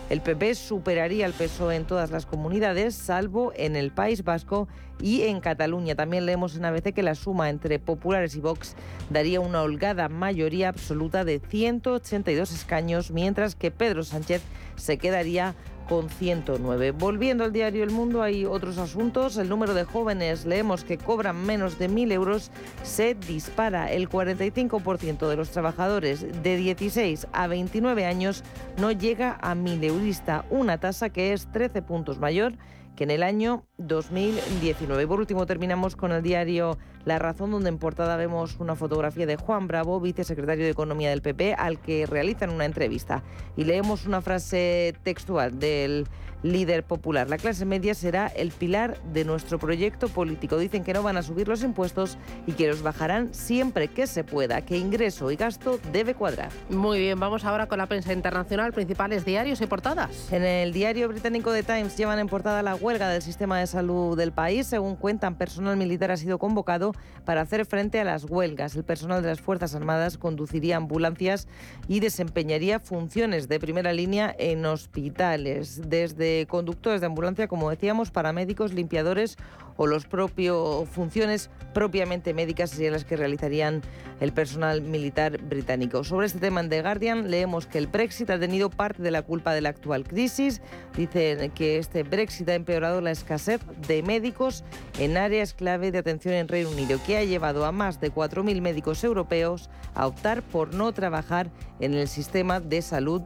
el 0.08 0.20
PP 0.20 0.54
superaría 0.54 1.26
al 1.26 1.32
PSOE 1.32 1.74
en 1.74 1.84
todas 1.84 2.10
las 2.10 2.26
comunidades, 2.26 2.94
salvo 2.94 3.52
en 3.56 3.74
el 3.74 3.90
País 3.90 4.22
Vasco 4.22 4.68
y 5.02 5.22
en 5.22 5.40
Cataluña. 5.40 5.96
También 5.96 6.26
leemos 6.26 6.56
en 6.56 6.64
ABC 6.64 6.94
que 6.94 7.02
la 7.02 7.16
suma 7.16 7.50
entre 7.50 7.78
populares 7.78 8.36
y 8.36 8.40
Vox 8.40 8.76
daría 9.10 9.40
una 9.40 9.62
holgada 9.62 10.08
mayoría 10.08 10.68
absoluta 10.68 11.24
de 11.24 11.40
182 11.40 12.52
escaños, 12.52 13.10
mientras 13.10 13.56
que 13.56 13.72
Pedro 13.72 14.04
Sánchez 14.04 14.42
se 14.76 14.96
quedaría 14.96 15.54
con 15.88 16.10
109. 16.10 16.92
Volviendo 16.92 17.44
al 17.44 17.52
diario 17.52 17.84
El 17.84 17.90
Mundo, 17.90 18.22
hay 18.22 18.44
otros 18.44 18.78
asuntos. 18.78 19.36
El 19.36 19.48
número 19.48 19.74
de 19.74 19.84
jóvenes, 19.84 20.44
leemos 20.44 20.84
que 20.84 20.98
cobran 20.98 21.44
menos 21.44 21.78
de 21.78 21.88
1.000 21.88 22.12
euros, 22.12 22.50
se 22.82 23.14
dispara. 23.14 23.90
El 23.92 24.08
45% 24.08 25.28
de 25.28 25.36
los 25.36 25.50
trabajadores 25.50 26.42
de 26.42 26.56
16 26.56 27.28
a 27.32 27.46
29 27.46 28.04
años 28.04 28.44
no 28.78 28.92
llega 28.92 29.38
a 29.40 29.54
1.000 29.54 29.84
eurista, 29.84 30.44
una 30.50 30.78
tasa 30.78 31.10
que 31.10 31.32
es 31.32 31.50
13 31.52 31.82
puntos 31.82 32.18
mayor 32.18 32.54
que 32.96 33.04
en 33.04 33.10
el 33.10 33.22
año 33.22 33.64
2019. 33.78 35.06
Por 35.06 35.20
último, 35.20 35.46
terminamos 35.46 35.94
con 35.94 36.12
el 36.12 36.22
diario 36.22 36.78
La 37.06 37.20
Razón, 37.20 37.52
donde 37.52 37.68
en 37.68 37.78
portada 37.78 38.16
vemos 38.16 38.56
una 38.58 38.74
fotografía 38.74 39.26
de 39.26 39.36
Juan 39.36 39.68
Bravo, 39.68 40.00
vicesecretario 40.00 40.64
de 40.64 40.72
Economía 40.72 41.10
del 41.10 41.22
PP, 41.22 41.54
al 41.54 41.78
que 41.78 42.04
realizan 42.04 42.50
una 42.50 42.64
entrevista. 42.64 43.22
Y 43.56 43.62
leemos 43.62 44.06
una 44.06 44.20
frase 44.20 44.92
textual 45.04 45.56
del 45.60 46.08
líder 46.42 46.84
popular. 46.84 47.28
La 47.28 47.38
clase 47.38 47.64
media 47.64 47.94
será 47.94 48.26
el 48.28 48.50
pilar 48.50 49.00
de 49.12 49.24
nuestro 49.24 49.58
proyecto 49.58 50.08
político. 50.08 50.58
Dicen 50.58 50.84
que 50.84 50.92
no 50.92 51.02
van 51.02 51.16
a 51.16 51.22
subir 51.22 51.48
los 51.48 51.62
impuestos 51.62 52.18
y 52.46 52.52
que 52.52 52.68
los 52.68 52.82
bajarán 52.82 53.32
siempre 53.34 53.88
que 53.88 54.06
se 54.06 54.24
pueda, 54.24 54.60
que 54.62 54.76
ingreso 54.76 55.30
y 55.30 55.36
gasto 55.36 55.78
debe 55.92 56.14
cuadrar. 56.14 56.50
Muy 56.70 56.98
bien, 56.98 57.18
vamos 57.18 57.44
ahora 57.44 57.66
con 57.66 57.78
la 57.78 57.86
prensa 57.86 58.12
internacional, 58.12 58.72
principales 58.72 59.24
diarios 59.24 59.60
y 59.60 59.66
portadas. 59.66 60.32
En 60.32 60.42
el 60.42 60.72
diario 60.72 61.08
británico 61.08 61.52
The 61.52 61.62
Times 61.62 61.96
llevan 61.96 62.18
en 62.18 62.28
portada 62.28 62.62
la 62.62 62.74
huelga 62.74 63.08
del 63.08 63.22
sistema 63.22 63.58
de 63.58 63.66
salud 63.66 64.16
del 64.16 64.32
país. 64.32 64.66
Según 64.66 64.96
cuentan, 64.96 65.36
personal 65.36 65.76
militar 65.76 66.10
ha 66.10 66.16
sido 66.16 66.38
convocado 66.38 66.92
para 67.24 67.42
hacer 67.42 67.66
frente 67.66 68.00
a 68.00 68.04
las 68.04 68.24
huelgas. 68.24 68.76
El 68.76 68.84
personal 68.84 69.22
de 69.22 69.28
las 69.28 69.40
Fuerzas 69.40 69.74
Armadas 69.74 70.16
conduciría 70.16 70.76
ambulancias 70.76 71.48
y 71.88 72.00
desempeñaría 72.00 72.80
funciones 72.80 73.48
de 73.48 73.60
primera 73.60 73.92
línea 73.92 74.34
en 74.38 74.64
hospitales. 74.64 75.82
Desde 75.88 76.46
conductores 76.46 77.00
de 77.00 77.06
ambulancia, 77.06 77.48
como 77.48 77.68
decíamos, 77.68 78.10
paramédicos, 78.10 78.72
limpiadores 78.72 79.36
o 79.76 79.86
los 79.86 80.06
propios 80.06 80.88
funciones 80.88 81.50
propiamente 81.74 82.32
médicas 82.32 82.70
serían 82.70 82.94
las 82.94 83.04
que 83.04 83.16
realizarían 83.16 83.82
el 84.20 84.32
personal 84.32 84.80
militar 84.80 85.38
británico. 85.42 86.04
Sobre 86.04 86.26
este 86.26 86.38
tema 86.38 86.60
en 86.60 86.70
The 86.70 86.80
Guardian 86.80 87.30
leemos 87.30 87.66
que 87.66 87.76
el 87.76 87.86
Brexit 87.86 88.30
ha 88.30 88.38
tenido 88.38 88.70
parte 88.70 89.02
de 89.02 89.10
la 89.10 89.22
culpa 89.22 89.52
de 89.52 89.60
la 89.60 89.68
actual 89.68 90.04
crisis. 90.04 90.62
Dicen 90.96 91.50
que 91.50 91.78
este 91.78 92.02
Brexit 92.02 92.48
ha 92.48 92.54
empeorado 92.54 93.02
la 93.02 93.10
escasez 93.10 93.60
de 93.86 94.02
médicos 94.02 94.64
en 94.98 95.18
áreas 95.18 95.52
clave 95.52 95.92
de 95.92 95.98
atención 95.98 96.34
en 96.34 96.48
Reino 96.48 96.70
Unido, 96.70 96.98
que 97.06 97.18
ha 97.18 97.24
llevado 97.24 97.66
a 97.66 97.72
más 97.72 98.00
de 98.00 98.10
4.000 98.10 98.62
médicos 98.62 99.04
europeos 99.04 99.68
a 99.94 100.06
optar 100.06 100.42
por 100.42 100.72
no 100.72 100.92
trabajar 100.92 101.50
en 101.80 101.92
el 101.92 102.08
sistema 102.08 102.60
de 102.60 102.80
salud 102.80 103.22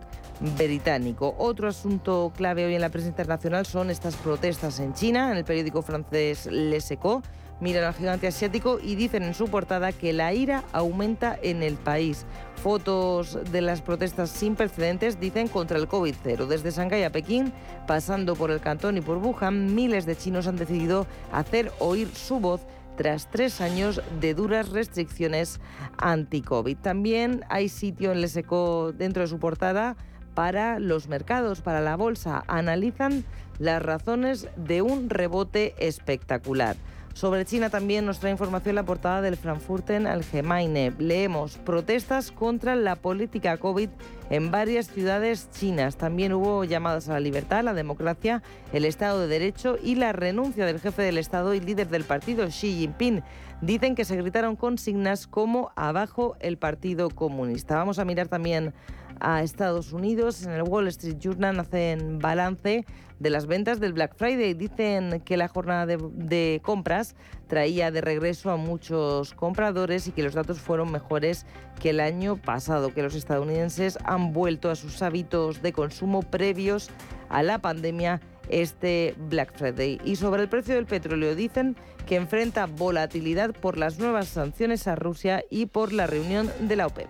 británico. 0.56 1.34
Otro 1.38 1.68
asunto 1.68 2.32
clave 2.36 2.64
hoy 2.64 2.74
en 2.74 2.80
la 2.80 2.88
prensa 2.88 3.08
internacional 3.08 3.66
son 3.66 3.90
estas 3.90 4.16
protestas 4.16 4.80
en 4.80 4.94
China. 4.94 5.30
En 5.30 5.36
el 5.36 5.44
periódico 5.44 5.82
francés 5.82 6.46
Le 6.46 6.80
Seco 6.80 7.22
miran 7.60 7.84
al 7.84 7.94
gigante 7.94 8.26
asiático 8.26 8.78
y 8.82 8.94
dicen 8.94 9.22
en 9.22 9.34
su 9.34 9.48
portada 9.48 9.92
que 9.92 10.12
la 10.12 10.32
ira 10.32 10.64
aumenta 10.72 11.38
en 11.42 11.62
el 11.62 11.76
país. 11.76 12.24
Fotos 12.56 13.38
de 13.52 13.60
las 13.60 13.82
protestas 13.82 14.30
sin 14.30 14.56
precedentes 14.56 15.20
dicen 15.20 15.48
contra 15.48 15.78
el 15.78 15.88
COVID-0. 15.88 16.46
Desde 16.46 16.70
Shanghái 16.70 17.04
a 17.04 17.12
Pekín, 17.12 17.52
pasando 17.86 18.34
por 18.34 18.50
el 18.50 18.60
Cantón 18.60 18.96
y 18.96 19.00
por 19.00 19.18
Wuhan, 19.18 19.74
miles 19.74 20.06
de 20.06 20.16
chinos 20.16 20.46
han 20.46 20.56
decidido 20.56 21.06
hacer 21.32 21.70
oír 21.78 22.08
su 22.14 22.40
voz 22.40 22.62
tras 22.96 23.30
tres 23.30 23.60
años 23.60 24.02
de 24.20 24.34
duras 24.34 24.70
restricciones 24.70 25.60
anti-COVID. 25.98 26.76
También 26.76 27.44
hay 27.48 27.68
sitio 27.68 28.12
en 28.12 28.20
Leseco 28.20 28.92
dentro 28.92 29.22
de 29.22 29.28
su 29.28 29.38
portada 29.38 29.96
para 30.40 30.78
los 30.78 31.06
mercados, 31.06 31.60
para 31.60 31.82
la 31.82 31.96
bolsa. 31.96 32.44
Analizan 32.46 33.26
las 33.58 33.82
razones 33.82 34.48
de 34.56 34.80
un 34.80 35.10
rebote 35.10 35.74
espectacular. 35.76 36.76
Sobre 37.12 37.44
China 37.44 37.68
también 37.68 38.06
nos 38.06 38.20
trae 38.20 38.32
información 38.32 38.74
la 38.74 38.84
portada 38.84 39.20
del 39.20 39.36
Frankfurten 39.36 40.06
Allgemeine. 40.06 40.94
Leemos 40.98 41.58
protestas 41.58 42.32
contra 42.32 42.74
la 42.74 42.96
política 42.96 43.58
COVID 43.58 43.90
en 44.30 44.50
varias 44.50 44.86
ciudades 44.86 45.50
chinas. 45.50 45.96
También 45.96 46.32
hubo 46.32 46.64
llamadas 46.64 47.10
a 47.10 47.12
la 47.12 47.20
libertad, 47.20 47.62
la 47.62 47.74
democracia, 47.74 48.42
el 48.72 48.86
Estado 48.86 49.20
de 49.20 49.28
Derecho 49.28 49.76
y 49.82 49.96
la 49.96 50.14
renuncia 50.14 50.64
del 50.64 50.80
jefe 50.80 51.02
del 51.02 51.18
Estado 51.18 51.52
y 51.52 51.60
líder 51.60 51.90
del 51.90 52.04
partido, 52.04 52.46
Xi 52.46 52.78
Jinping. 52.78 53.22
Dicen 53.60 53.94
que 53.94 54.06
se 54.06 54.16
gritaron 54.16 54.56
consignas 54.56 55.26
como 55.26 55.70
abajo 55.76 56.34
el 56.40 56.56
Partido 56.56 57.10
Comunista. 57.10 57.76
Vamos 57.76 57.98
a 57.98 58.06
mirar 58.06 58.28
también 58.28 58.72
a 59.20 59.42
Estados 59.42 59.92
Unidos. 59.92 60.42
En 60.42 60.52
el 60.52 60.62
Wall 60.62 60.88
Street 60.88 61.18
Journal 61.18 61.60
hacen 61.60 62.18
balance 62.18 62.84
de 63.18 63.30
las 63.30 63.46
ventas 63.46 63.78
del 63.78 63.92
Black 63.92 64.14
Friday. 64.16 64.54
Dicen 64.54 65.20
que 65.20 65.36
la 65.36 65.48
jornada 65.48 65.86
de, 65.86 66.60
compras 66.64 67.14
traía 67.46 67.90
de 67.90 68.00
regreso 68.00 68.50
a 68.50 68.56
muchos 68.56 69.34
compradores 69.34 70.08
y 70.08 70.12
que 70.12 70.22
los 70.22 70.34
datos 70.34 70.58
fueron 70.60 70.90
mejores 70.90 71.46
que 71.78 71.90
el 71.90 72.00
año 72.00 72.36
pasado, 72.36 72.92
que 72.92 73.02
los 73.02 73.14
estadounidenses 73.14 73.98
han 74.04 74.32
vuelto 74.32 74.70
a 74.70 74.76
sus 74.76 75.02
hábitos 75.02 75.62
de 75.62 75.72
consumo 75.72 76.22
previos 76.22 76.90
a 77.28 77.42
la 77.42 77.58
pandemia 77.58 78.20
este 78.48 79.14
Black 79.28 79.56
Friday. 79.56 80.00
Y 80.04 80.16
sobre 80.16 80.42
el 80.42 80.48
precio 80.48 80.74
del 80.74 80.86
petróleo 80.86 81.34
dicen 81.34 81.76
que 82.06 82.16
enfrenta 82.16 82.66
volatilidad 82.66 83.52
por 83.52 83.78
las 83.78 83.98
nuevas 83.98 84.28
sanciones 84.28 84.86
a 84.88 84.96
Rusia 84.96 85.44
y 85.50 85.66
por 85.66 85.92
la 85.92 86.06
reunión 86.06 86.50
de 86.60 86.76
la 86.76 86.86
OPEP. 86.86 87.08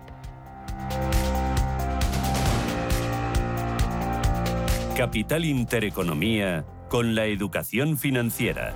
Capital 5.01 5.45
Intereconomía 5.45 6.63
con 6.87 7.15
la 7.15 7.25
educación 7.25 7.97
financiera. 7.97 8.75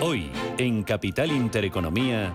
Hoy, 0.00 0.30
en 0.56 0.82
Capital 0.82 1.30
Intereconomía. 1.30 2.34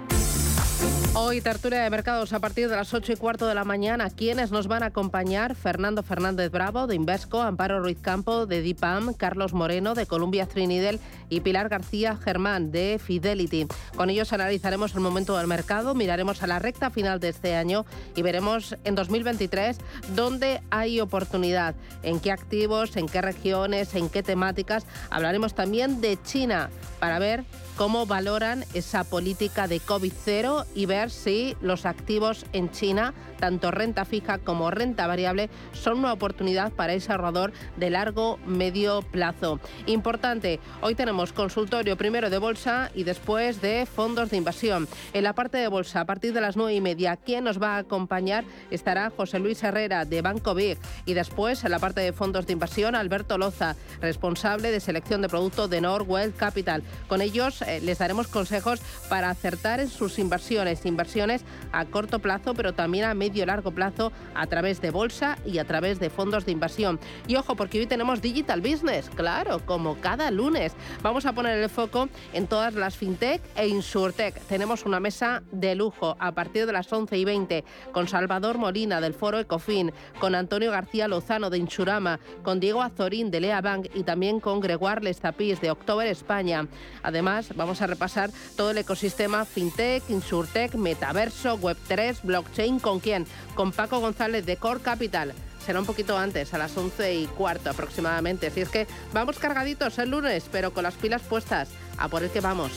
Hoy 1.18 1.40
tertulia 1.40 1.82
de 1.82 1.90
mercados 1.90 2.34
a 2.34 2.42
partir 2.42 2.68
de 2.68 2.76
las 2.76 2.94
8 2.94 3.14
y 3.14 3.16
cuarto 3.16 3.48
de 3.48 3.56
la 3.56 3.64
mañana. 3.64 4.10
¿Quiénes 4.10 4.52
nos 4.52 4.68
van 4.68 4.84
a 4.84 4.88
acompañar? 4.88 5.56
Fernando 5.56 6.04
Fernández 6.04 6.52
Bravo 6.52 6.88
de 6.88 6.96
Invesco, 6.96 7.42
Amparo 7.42 7.80
Ruiz 7.80 7.98
Campo 8.02 8.46
de 8.46 8.62
DIPAM, 8.62 9.14
Carlos 9.14 9.54
Moreno 9.54 9.96
de 9.96 10.08
Columbia 10.08 10.46
Trinidel 10.46 11.00
y 11.30 11.40
Pilar 11.40 11.70
García 11.70 12.18
Germán 12.18 12.70
de 12.70 13.00
Fidelity. 13.02 13.66
Con 13.96 14.10
ellos 14.10 14.34
analizaremos 14.34 14.94
el 14.94 15.00
momento 15.00 15.38
del 15.38 15.48
mercado, 15.48 15.96
miraremos 15.96 16.44
a 16.44 16.48
la 16.48 16.60
recta 16.60 16.90
final 16.90 17.22
de 17.22 17.30
este 17.30 17.56
año 17.56 17.86
y 18.14 18.22
veremos 18.22 18.76
en 18.84 18.96
2023 18.96 19.78
dónde 20.16 20.62
hay 20.70 21.00
oportunidad, 21.00 21.76
en 22.04 22.20
qué 22.20 22.34
activos, 22.34 22.98
en 22.98 23.08
qué 23.08 23.22
regiones, 23.22 23.96
en 23.96 24.10
qué 24.10 24.22
temáticas. 24.22 24.86
Hablaremos 25.12 25.56
también 25.56 26.02
de 26.02 26.22
China 26.24 26.70
para 27.00 27.20
ver 27.20 27.46
cómo 27.76 28.06
valoran 28.06 28.66
esa 28.74 29.04
política 29.04 29.68
de 29.68 29.82
COVID-0 29.82 30.66
y 30.76 30.86
ver 30.86 31.12
si 31.12 31.56
los 31.62 31.86
activos 31.86 32.46
en 32.54 32.72
China, 32.72 33.14
tanto 33.40 33.72
renta 33.72 34.06
fija 34.06 34.38
como 34.38 34.72
renta 34.72 35.08
variable, 35.08 35.50
son 35.74 36.00
una 36.00 36.14
oportunidad 36.14 36.72
para 36.72 36.94
ese 36.94 37.12
ahorrador 37.12 37.52
de 37.76 37.90
largo 37.90 38.40
medio 38.46 39.02
plazo. 39.02 39.60
Importante, 39.88 40.60
hoy 40.82 40.96
tenemos 40.96 41.34
consultorio 41.34 41.98
primero 41.98 42.30
de 42.30 42.38
bolsa 42.38 42.92
y 42.96 43.04
después 43.04 43.62
de 43.62 43.86
fondos 43.86 44.30
de 44.30 44.38
inversión. 44.38 44.88
En 45.14 45.24
la 45.24 45.34
parte 45.34 45.58
de 45.58 45.68
bolsa, 45.68 46.02
a 46.02 46.06
partir 46.06 46.34
de 46.34 46.42
las 46.42 46.56
nueve 46.56 46.76
y 46.76 46.82
media, 46.82 47.18
¿quién 47.18 47.44
nos 47.44 47.62
va 47.62 47.76
a 47.76 47.80
acompañar? 47.80 48.46
Estará 48.72 49.12
José 49.16 49.40
Luis 49.40 49.62
Herrera 49.64 50.06
de 50.06 50.22
Banco 50.22 50.56
Big 50.56 50.78
y 51.06 51.14
después 51.14 51.64
en 51.64 51.72
la 51.72 51.80
parte 51.80 52.02
de 52.02 52.14
fondos 52.14 52.48
de 52.48 52.54
inversión, 52.54 52.96
Alberto 52.96 53.38
Loza, 53.38 53.76
responsable 54.02 54.72
de 54.72 54.80
selección 54.80 55.22
de 55.22 55.30
producto 55.30 55.68
de 55.68 55.82
Norwell 55.82 56.34
Capital. 56.34 56.84
Con 57.08 57.22
ellos 57.22 57.65
eh, 57.68 57.80
les 57.82 57.98
daremos 57.98 58.28
consejos 58.28 58.82
para 59.10 59.30
acertar 59.30 59.80
en 59.80 59.90
sus 59.90 60.20
inversiones, 60.20 60.86
inversiones 60.86 61.44
a 61.72 61.86
corto 61.86 62.20
plazo, 62.20 62.54
pero 62.54 62.74
también 62.74 63.06
a 63.06 63.14
medio 63.14 63.44
y 63.44 63.46
largo 63.46 63.72
plazo 63.72 64.12
a 64.34 64.48
través 64.48 64.82
de 64.82 64.92
bolsa 64.92 65.38
y 65.46 65.58
a 65.60 65.66
través 65.66 66.00
de 66.00 66.10
fondos 66.10 66.46
de 66.46 66.52
inversión. 66.52 67.00
Y 67.28 67.36
ojo, 67.36 67.56
porque 67.56 67.80
hoy 67.80 67.86
tenemos 67.86 68.22
Digital 68.22 68.62
Business, 68.62 69.10
claro, 69.10 69.60
como 69.66 70.00
cada 70.00 70.32
lunes. 70.32 70.74
Vamos 71.02 71.26
a 71.26 71.34
poner 71.34 71.60
el 71.60 71.70
foco 71.70 72.10
en 72.34 72.48
todas 72.48 72.74
las 72.74 72.96
fintech 72.96 73.42
e 73.56 73.68
insurtech. 73.68 74.40
Tenemos 74.48 74.86
una 74.86 75.00
mesa 75.00 75.44
de 75.52 75.76
lujo 75.76 76.16
a 76.20 76.34
partir 76.34 76.66
de 76.66 76.74
las 76.74 76.92
11 76.92 77.18
y 77.18 77.26
20 77.26 77.64
con 77.92 78.08
Salvador 78.08 78.58
Molina 78.58 79.02
del 79.02 79.14
Foro 79.14 79.40
Ecofin, 79.40 79.92
con 80.20 80.36
Antonio 80.36 80.72
García 80.72 81.08
Lozano 81.08 81.50
de 81.50 81.58
Insurama, 81.58 82.20
con 82.44 82.60
Diego 82.60 82.82
Azorín 82.82 83.32
de 83.32 83.42
Lea 83.42 83.62
Bank 83.62 83.88
y 83.94 84.04
también 84.04 84.40
con 84.40 84.60
Gregoire 84.60 85.04
Lestapis 85.04 85.62
de 85.62 85.72
October 85.72 86.08
España. 86.08 86.68
Además, 87.04 87.55
Vamos 87.56 87.82
a 87.82 87.88
repasar 87.88 88.32
todo 88.56 88.72
el 88.72 88.78
ecosistema 88.78 89.46
FinTech, 89.46 90.10
Insurtech, 90.10 90.76
Metaverso, 90.76 91.58
Web3, 91.60 92.22
Blockchain. 92.24 92.80
¿Con 92.80 93.00
quién? 93.00 93.26
Con 93.56 93.72
Paco 93.72 94.00
González 94.00 94.46
de 94.46 94.58
Core 94.58 94.82
Capital 94.82 95.34
será 95.66 95.80
un 95.80 95.86
poquito 95.86 96.16
antes, 96.16 96.54
a 96.54 96.60
las 96.60 96.78
11 96.78 97.16
y 97.16 97.26
cuarto 97.26 97.72
aproximadamente. 97.72 98.52
Si 98.52 98.62
es 98.62 98.70
que 98.70 98.88
vamos 99.14 99.40
cargaditos 99.40 99.98
el 99.98 100.12
lunes, 100.12 100.46
pero 100.52 100.72
con 100.72 100.84
las 100.84 100.94
pilas 100.94 101.24
puestas, 101.24 101.70
a 101.98 102.08
por 102.08 102.24
el 102.24 102.30
que 102.30 102.40
vamos. 102.40 102.72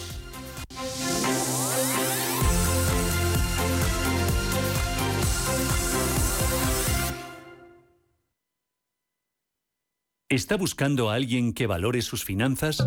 ¿Está 10.30 10.56
buscando 10.56 11.10
a 11.10 11.14
alguien 11.14 11.54
que 11.54 11.66
valore 11.66 12.02
sus 12.02 12.22
finanzas? 12.22 12.86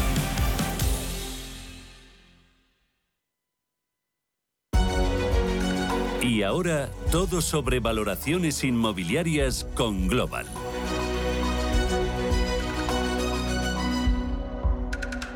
Y 6.21 6.43
ahora 6.43 6.87
todo 7.11 7.41
sobre 7.41 7.79
valoraciones 7.79 8.63
inmobiliarias 8.63 9.65
con 9.73 10.07
Global. 10.07 10.45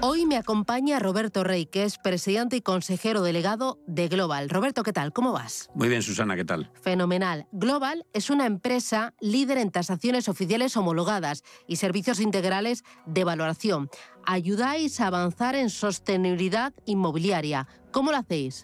Hoy 0.01 0.27
me 0.27 0.37
acompaña 0.37 0.99
Roberto 0.99 1.43
Rey, 1.43 1.65
que 1.65 1.83
es 1.83 1.97
presidente 1.97 2.57
y 2.57 2.61
consejero 2.61 3.23
delegado 3.23 3.79
de 3.87 4.07
Global. 4.07 4.47
Roberto, 4.49 4.83
¿qué 4.83 4.93
tal? 4.93 5.11
¿Cómo 5.11 5.31
vas? 5.31 5.71
Muy 5.73 5.89
bien, 5.89 6.03
Susana, 6.03 6.35
¿qué 6.35 6.45
tal? 6.45 6.69
Fenomenal. 6.83 7.47
Global 7.51 8.05
es 8.13 8.29
una 8.29 8.45
empresa 8.45 9.15
líder 9.19 9.57
en 9.57 9.71
tasaciones 9.71 10.29
oficiales 10.29 10.77
homologadas 10.77 11.43
y 11.65 11.77
servicios 11.77 12.19
integrales 12.19 12.83
de 13.07 13.23
valoración. 13.23 13.89
Ayudáis 14.23 15.01
a 15.01 15.07
avanzar 15.07 15.55
en 15.55 15.71
sostenibilidad 15.71 16.73
inmobiliaria. 16.85 17.67
¿Cómo 17.91 18.11
lo 18.11 18.17
hacéis? 18.17 18.63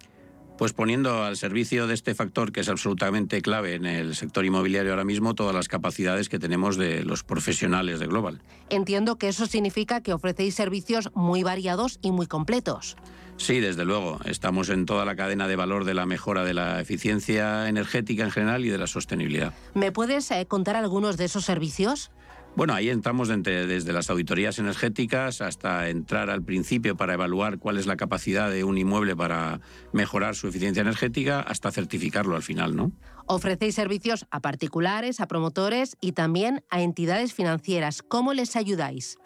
Pues 0.62 0.74
poniendo 0.74 1.24
al 1.24 1.38
servicio 1.38 1.88
de 1.88 1.96
este 1.96 2.14
factor 2.14 2.52
que 2.52 2.60
es 2.60 2.70
absolutamente 2.70 3.42
clave 3.42 3.74
en 3.74 3.88
el 3.88 4.16
sector 4.16 4.46
inmobiliario 4.46 4.92
ahora 4.92 5.04
mismo 5.04 5.34
todas 5.34 5.56
las 5.56 5.68
capacidades 5.68 6.30
que 6.30 6.38
tenemos 6.38 6.78
de 6.78 7.04
los 7.04 7.24
profesionales 7.24 8.00
de 8.00 8.06
Global. 8.06 8.44
Entiendo 8.70 9.16
que 9.16 9.28
eso 9.28 9.48
significa 9.48 10.02
que 10.02 10.14
ofrecéis 10.14 10.54
servicios 10.54 11.10
muy 11.16 11.42
variados 11.42 11.98
y 12.04 12.12
muy 12.12 12.28
completos. 12.28 12.96
Sí, 13.38 13.60
desde 13.60 13.86
luego. 13.86 14.20
Estamos 14.26 14.70
en 14.70 14.86
toda 14.86 15.04
la 15.04 15.16
cadena 15.16 15.48
de 15.48 15.56
valor 15.56 15.84
de 15.84 15.96
la 15.96 16.06
mejora 16.06 16.44
de 16.44 16.54
la 16.54 16.80
eficiencia 16.80 17.68
energética 17.68 18.24
en 18.24 18.30
general 18.30 18.64
y 18.64 18.70
de 18.70 18.78
la 18.78 18.86
sostenibilidad. 18.86 19.56
¿Me 19.74 19.92
puedes 19.92 20.30
eh, 20.30 20.46
contar 20.46 20.76
algunos 20.76 21.18
de 21.18 21.26
esos 21.26 21.44
servicios? 21.44 22.12
Bueno, 22.54 22.74
ahí 22.74 22.90
entramos 22.90 23.30
desde 23.30 23.94
las 23.94 24.10
auditorías 24.10 24.60
energéticas 24.60 25.42
hasta 25.42 25.90
entrar 25.90 26.30
al 26.30 26.44
principio 26.44 26.98
para 26.98 27.14
evaluar 27.14 27.60
cuál 27.60 27.78
es 27.78 27.88
la 27.88 27.96
capacidad 27.96 28.52
de 28.52 28.66
un 28.66 28.78
inmueble 28.78 29.16
para 29.16 29.62
mejorar 29.94 30.36
su 30.36 30.50
eficiencia 30.50 30.82
energética 30.82 31.40
hasta 31.40 31.72
certificarlo 31.72 32.36
al 32.36 32.44
final, 32.44 32.76
¿no? 32.76 32.92
Ofrecéis 33.26 33.76
servicios 33.76 34.26
a 34.32 34.42
particulares, 34.42 35.22
a 35.22 35.28
promotores 35.28 35.96
y 36.02 36.12
también 36.12 36.66
a 36.70 36.82
entidades 36.82 37.34
financieras. 37.34 38.02
¿Cómo 38.02 38.34
les 38.34 38.58
ayudáis? 38.58 39.18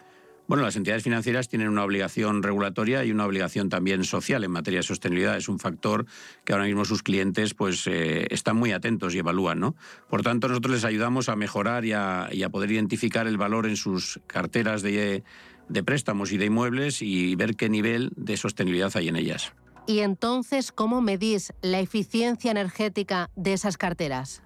Bueno, 0.48 0.62
las 0.62 0.76
entidades 0.76 1.02
financieras 1.02 1.48
tienen 1.48 1.68
una 1.68 1.82
obligación 1.82 2.42
regulatoria 2.42 3.04
y 3.04 3.10
una 3.10 3.26
obligación 3.26 3.68
también 3.68 4.04
social 4.04 4.44
en 4.44 4.52
materia 4.52 4.78
de 4.78 4.84
sostenibilidad. 4.84 5.36
Es 5.36 5.48
un 5.48 5.58
factor 5.58 6.06
que 6.44 6.52
ahora 6.52 6.66
mismo 6.66 6.84
sus 6.84 7.02
clientes 7.02 7.54
pues, 7.54 7.86
eh, 7.88 8.28
están 8.30 8.56
muy 8.56 8.70
atentos 8.70 9.14
y 9.14 9.18
evalúan. 9.18 9.58
¿no? 9.58 9.74
Por 10.08 10.22
tanto, 10.22 10.46
nosotros 10.46 10.74
les 10.74 10.84
ayudamos 10.84 11.28
a 11.28 11.34
mejorar 11.34 11.84
y 11.84 11.92
a, 11.92 12.28
poder 12.52 12.70
identificar 12.70 13.26
el 13.26 13.36
valor 13.36 13.66
en 13.66 13.76
sus 13.76 14.20
carteras 14.28 14.82
de, 14.82 15.24
de 15.68 15.82
préstamos 15.82 16.30
y 16.30 16.38
de 16.38 16.46
inmuebles 16.46 17.02
y 17.02 17.34
ver 17.34 17.56
qué 17.56 17.68
nivel 17.68 18.12
de 18.14 18.36
sostenibilidad 18.36 18.92
hay 18.94 19.08
en 19.08 19.16
ellas. 19.16 19.52
Y 19.88 20.00
entonces, 20.00 20.70
¿cómo 20.70 21.00
medís 21.00 21.52
la 21.60 21.80
eficiencia 21.80 22.52
energética 22.52 23.30
de 23.36 23.52
esas 23.52 23.76
carteras? 23.76 24.42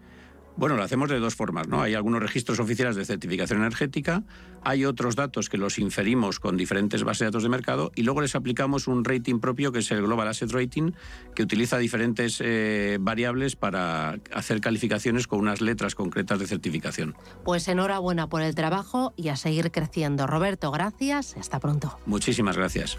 Bueno, 0.57 0.77
lo 0.77 0.83
hacemos 0.83 1.09
de 1.09 1.19
dos 1.19 1.35
formas, 1.35 1.69
¿no? 1.69 1.81
Hay 1.81 1.95
algunos 1.95 2.21
registros 2.21 2.61
oficiales 2.61 2.97
de 2.97 3.05
certificación 3.05 3.61
energética, 3.61 4.25
hay 4.63 4.85
otros 4.85 5.17
datos 5.17 5.49
que 5.49 5.57
los 5.57 5.79
inferimos 5.79 6.39
con 6.39 6.57
diferentes 6.57 7.03
bases 7.03 7.21
de 7.21 7.25
datos 7.27 7.43
de 7.43 7.49
mercado 7.49 7.93
y 7.95 8.03
luego 8.03 8.21
les 8.21 8.35
aplicamos 8.35 8.87
un 8.87 9.05
rating 9.05 9.41
propio 9.41 9.73
que 9.73 9.79
es 9.79 9.91
el 9.91 10.03
Global 10.03 10.29
Asset 10.29 10.51
Rating, 10.53 10.93
que 11.35 11.43
utiliza 11.43 11.79
diferentes 11.79 12.41
eh, 12.41 12.99
variables 13.01 13.57
para 13.57 14.19
hacer 14.33 14.61
calificaciones 14.61 15.27
con 15.27 15.39
unas 15.39 15.61
letras 15.61 15.95
concretas 15.95 16.39
de 16.39 16.47
certificación. 16.47 17.15
Pues 17.45 17.67
enhorabuena 17.69 18.29
por 18.29 18.43
el 18.43 18.55
trabajo 18.55 19.15
y 19.17 19.29
a 19.29 19.37
seguir 19.37 19.71
creciendo. 19.71 20.27
Roberto, 20.27 20.71
gracias. 20.71 21.37
Hasta 21.37 21.59
pronto. 21.61 21.99
Muchísimas 22.07 22.57
gracias. 22.57 22.99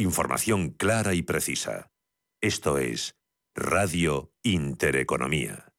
Información 0.00 0.70
clara 0.70 1.12
y 1.14 1.22
precisa. 1.22 1.90
Esto 2.40 2.78
es 2.78 3.16
Radio 3.52 4.32
Intereconomía. 4.44 5.72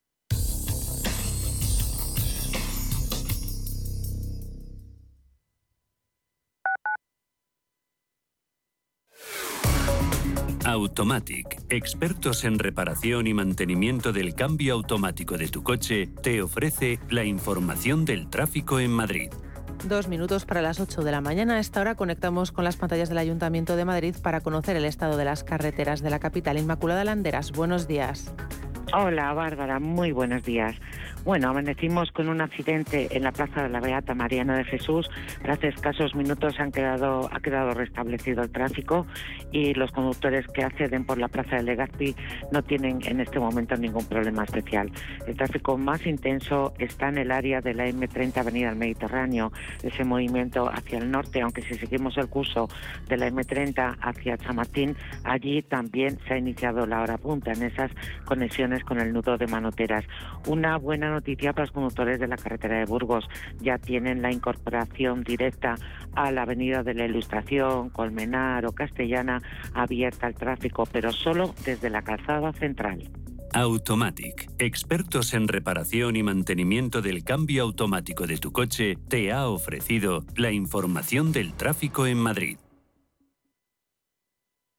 Automatic, 10.65 11.63
expertos 11.69 12.43
en 12.43 12.59
reparación 12.59 13.25
y 13.25 13.33
mantenimiento 13.33 14.11
del 14.11 14.35
cambio 14.35 14.73
automático 14.73 15.37
de 15.37 15.47
tu 15.47 15.63
coche, 15.63 16.07
te 16.07 16.41
ofrece 16.41 16.99
la 17.09 17.23
información 17.23 18.03
del 18.03 18.29
tráfico 18.29 18.81
en 18.81 18.91
Madrid. 18.91 19.31
Dos 19.85 20.09
minutos 20.09 20.45
para 20.45 20.61
las 20.61 20.79
8 20.79 21.03
de 21.03 21.11
la 21.11 21.21
mañana. 21.21 21.55
A 21.55 21.59
esta 21.59 21.79
hora 21.79 21.95
conectamos 21.95 22.51
con 22.51 22.65
las 22.65 22.75
pantallas 22.75 23.09
del 23.09 23.17
Ayuntamiento 23.17 23.75
de 23.75 23.85
Madrid 23.85 24.15
para 24.21 24.41
conocer 24.41 24.75
el 24.75 24.85
estado 24.85 25.17
de 25.17 25.25
las 25.25 25.43
carreteras 25.43 26.01
de 26.01 26.09
la 26.09 26.19
capital. 26.19 26.57
Inmaculada 26.57 27.03
Landeras, 27.05 27.53
buenos 27.53 27.87
días. 27.87 28.33
Hola 28.93 29.33
Bárbara, 29.33 29.79
muy 29.79 30.11
buenos 30.11 30.43
días. 30.43 30.75
Bueno, 31.25 31.49
amanecimos 31.49 32.11
con 32.13 32.29
un 32.29 32.39
accidente 32.39 33.09
en 33.11 33.23
la 33.23 33.33
Plaza 33.33 33.63
de 33.63 33.69
la 33.69 33.81
Beata 33.81 34.15
Mariana 34.15 34.55
de 34.55 34.63
Jesús. 34.63 35.09
Hace 35.47 35.67
escasos 35.67 36.15
minutos 36.15 36.57
han 36.59 36.71
quedado, 36.71 37.29
ha 37.31 37.39
quedado 37.41 37.73
restablecido 37.73 38.41
el 38.41 38.49
tráfico 38.49 39.05
y 39.51 39.73
los 39.73 39.91
conductores 39.91 40.47
que 40.47 40.63
acceden 40.63 41.05
por 41.05 41.17
la 41.17 41.27
Plaza 41.27 41.57
de 41.57 41.63
Legazpi 41.63 42.15
no 42.53 42.63
tienen 42.63 42.99
en 43.05 43.19
este 43.19 43.37
momento 43.37 43.75
ningún 43.75 44.05
problema 44.05 44.45
especial. 44.45 44.91
El 45.27 45.35
tráfico 45.35 45.77
más 45.77 46.05
intenso 46.05 46.73
está 46.79 47.09
en 47.09 47.17
el 47.17 47.31
área 47.31 47.59
de 47.59 47.73
la 47.73 47.87
M30 47.87 48.37
Avenida 48.37 48.69
del 48.69 48.77
Mediterráneo, 48.77 49.51
ese 49.83 50.05
movimiento 50.05 50.69
hacia 50.69 50.99
el 50.99 51.11
norte, 51.11 51.41
aunque 51.41 51.61
si 51.63 51.75
seguimos 51.75 52.17
el 52.17 52.29
curso 52.29 52.69
de 53.09 53.17
la 53.17 53.27
M30 53.29 53.97
hacia 54.01 54.37
Chamartín, 54.37 54.95
allí 55.25 55.61
también 55.63 56.17
se 56.27 56.35
ha 56.35 56.37
iniciado 56.37 56.85
la 56.85 57.01
hora 57.01 57.17
punta 57.17 57.51
en 57.51 57.63
esas 57.63 57.91
conexiones 58.23 58.83
con 58.85 58.99
el 58.99 59.11
nudo 59.11 59.37
de 59.37 59.47
Manoteras. 59.47 60.05
Una 60.47 60.77
noticia 61.09 61.53
para 61.53 61.65
los 61.65 61.71
conductores 61.71 62.19
de 62.19 62.27
la 62.27 62.37
carretera 62.37 62.79
de 62.79 62.85
Burgos. 62.85 63.27
Ya 63.59 63.77
tienen 63.77 64.21
la 64.21 64.31
incorporación 64.31 65.23
directa 65.23 65.75
a 66.15 66.31
la 66.31 66.43
avenida 66.43 66.83
de 66.83 66.93
la 66.93 67.05
Ilustración, 67.05 67.89
Colmenar 67.89 68.65
o 68.65 68.71
Castellana 68.71 69.41
abierta 69.73 70.27
al 70.27 70.35
tráfico, 70.35 70.85
pero 70.91 71.11
solo 71.11 71.53
desde 71.65 71.89
la 71.89 72.01
calzada 72.01 72.53
central. 72.53 73.09
Automatic, 73.53 74.51
expertos 74.59 75.33
en 75.33 75.47
reparación 75.47 76.15
y 76.15 76.23
mantenimiento 76.23 77.01
del 77.01 77.23
cambio 77.23 77.63
automático 77.63 78.27
de 78.27 78.37
tu 78.37 78.51
coche, 78.51 78.95
te 79.07 79.31
ha 79.31 79.47
ofrecido 79.47 80.23
la 80.35 80.51
información 80.51 81.31
del 81.31 81.53
tráfico 81.53 82.05
en 82.05 82.19
Madrid. 82.19 82.57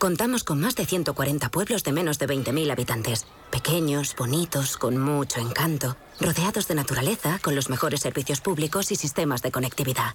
Contamos 0.00 0.44
con 0.44 0.58
más 0.58 0.76
de 0.76 0.86
140 0.86 1.50
pueblos 1.50 1.84
de 1.84 1.92
menos 1.92 2.18
de 2.18 2.26
20.000 2.26 2.72
habitantes. 2.72 3.26
Pequeños, 3.50 4.16
bonitos, 4.16 4.78
con 4.78 4.96
mucho 4.96 5.40
encanto, 5.40 5.94
rodeados 6.18 6.66
de 6.68 6.74
naturaleza, 6.74 7.38
con 7.42 7.54
los 7.54 7.68
mejores 7.68 8.00
servicios 8.00 8.40
públicos 8.40 8.90
y 8.92 8.96
sistemas 8.96 9.42
de 9.42 9.52
conectividad. 9.52 10.14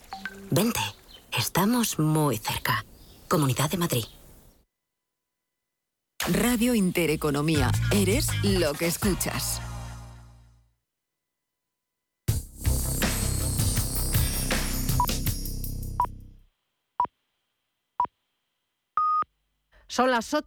Vente, 0.50 0.80
estamos 1.38 2.00
muy 2.00 2.40
cerca. 2.40 2.84
Comunidad 3.28 3.70
de 3.70 3.78
Madrid. 3.78 4.06
Radio 6.34 6.74
Intereconomía. 6.74 7.70
Eres 7.92 8.30
lo 8.42 8.74
que 8.74 8.88
escuchas. 8.88 9.62
Son 19.96 20.12
las 20.12 20.34
8. 20.34 20.44